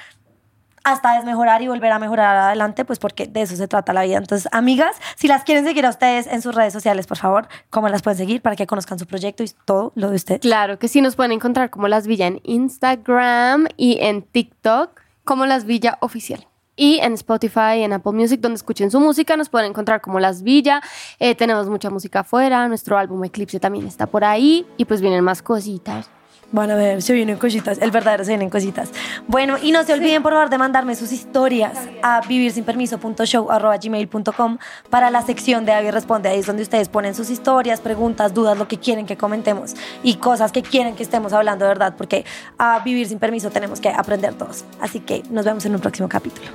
hasta 0.85 1.15
desmejorar 1.15 1.63
y 1.63 1.69
volver 1.69 1.91
a 1.93 1.99
mejorar 1.99 2.37
adelante, 2.37 2.85
pues 2.85 2.99
porque 2.99 3.27
de 3.27 3.43
eso 3.43 3.57
se 3.57 3.67
trata 3.67 3.95
la 3.95 4.03
vida. 4.03 4.19
Entonces, 4.19 4.49
amigas, 4.53 4.95
si 5.17 5.29
las 5.29 5.43
quieren 5.43 5.65
seguir 5.65 5.87
a 5.87 5.89
ustedes 5.89 6.27
en 6.27 6.43
sus 6.43 6.55
redes 6.55 6.75
sociales, 6.75 7.07
por 7.07 7.17
favor, 7.17 7.49
¿cómo 7.71 7.89
las 7.89 8.03
pueden 8.03 8.19
seguir 8.19 8.43
para 8.43 8.55
que 8.55 8.67
conozcan 8.67 8.99
su 8.99 9.07
proyecto 9.07 9.43
y 9.43 9.51
todo 9.65 9.93
lo 9.95 10.11
de 10.11 10.17
ustedes? 10.17 10.41
Claro 10.43 10.79
que 10.79 10.89
sí, 10.89 11.01
nos 11.01 11.17
pueden 11.17 11.33
encontrar 11.33 11.71
como 11.71 11.89
Las 11.89 12.07
Villa 12.07 12.27
en 12.27 12.41
Instagram 12.45 13.67
y 13.79 13.99
en 14.03 14.23
TikTok 14.23 15.01
como 15.25 15.47
Las 15.47 15.65
Villa 15.65 15.97
Oficial. 16.01 16.47
Y 16.77 16.99
en 16.99 17.13
Spotify, 17.15 17.83
en 17.83 17.93
Apple 17.93 18.13
Music, 18.13 18.41
donde 18.41 18.57
escuchen 18.57 18.91
su 18.91 18.99
música, 19.01 19.37
nos 19.37 19.49
pueden 19.49 19.71
encontrar 19.71 20.01
como 20.01 20.19
Las 20.19 20.43
Villa. 20.43 20.83
Eh, 21.19 21.35
tenemos 21.35 21.69
mucha 21.69 21.91
música 21.91 22.21
afuera, 22.21 22.67
nuestro 22.69 22.99
álbum 22.99 23.25
Eclipse 23.25 23.61
también 23.61 23.87
está 23.87 24.07
por 24.07 24.25
ahí 24.25 24.67
y 24.77 24.85
pues 24.85 25.01
vienen 25.01 25.23
más 25.23 25.43
cositas. 25.43 26.11
Van 26.55 26.71
a 26.71 26.77
ver, 26.77 27.03
se 27.03 27.13
vienen 27.15 27.37
cositas, 27.37 27.79
el 27.79 27.91
verdadero 27.91 28.23
se 28.23 28.31
vienen 28.31 28.49
cositas. 28.49 28.93
Bueno, 29.27 29.57
y 29.61 29.73
no 29.73 29.83
se 29.83 29.93
olviden 29.93 30.23
por 30.23 30.35
favor 30.35 30.51
de 30.51 30.57
mandarme 30.57 30.95
sus 30.95 31.11
historias 31.11 31.77
a 32.01 32.21
vivirsinpermiso.show.gmail.com 32.21 34.59
para 34.89 35.11
la 35.11 35.23
sección 35.23 35.65
de 35.65 35.73
Avi 35.73 35.91
Responde. 35.91 36.29
Ahí 36.29 36.39
es 36.39 36.47
donde 36.47 36.63
ustedes 36.63 36.89
ponen 36.89 37.17
sus 37.17 37.29
historias, 37.29 37.81
preguntas, 37.81 38.35
dudas, 38.35 38.57
lo 38.57 38.69
que 38.69 38.79
quieren 38.79 39.05
que 39.05 39.17
comentemos 39.17 39.75
y 40.05 40.15
cosas 40.15 40.53
que 40.53 40.63
quieren 40.63 40.95
que 40.95 41.03
estemos 41.03 41.33
hablando, 41.33 41.65
de 41.65 41.71
¿verdad? 41.71 41.95
Porque 41.99 42.25
a 42.57 42.79
Vivir 42.85 43.09
Sin 43.09 43.19
Permiso 43.19 43.51
tenemos 43.51 43.81
que 43.81 43.89
aprender 43.89 44.35
todos. 44.35 44.65
Así 44.81 45.01
que 45.01 45.25
nos 45.31 45.45
vemos 45.45 45.67
en 45.67 45.75
un 45.75 45.81
próximo 45.81 46.09
capítulo. 46.09 46.47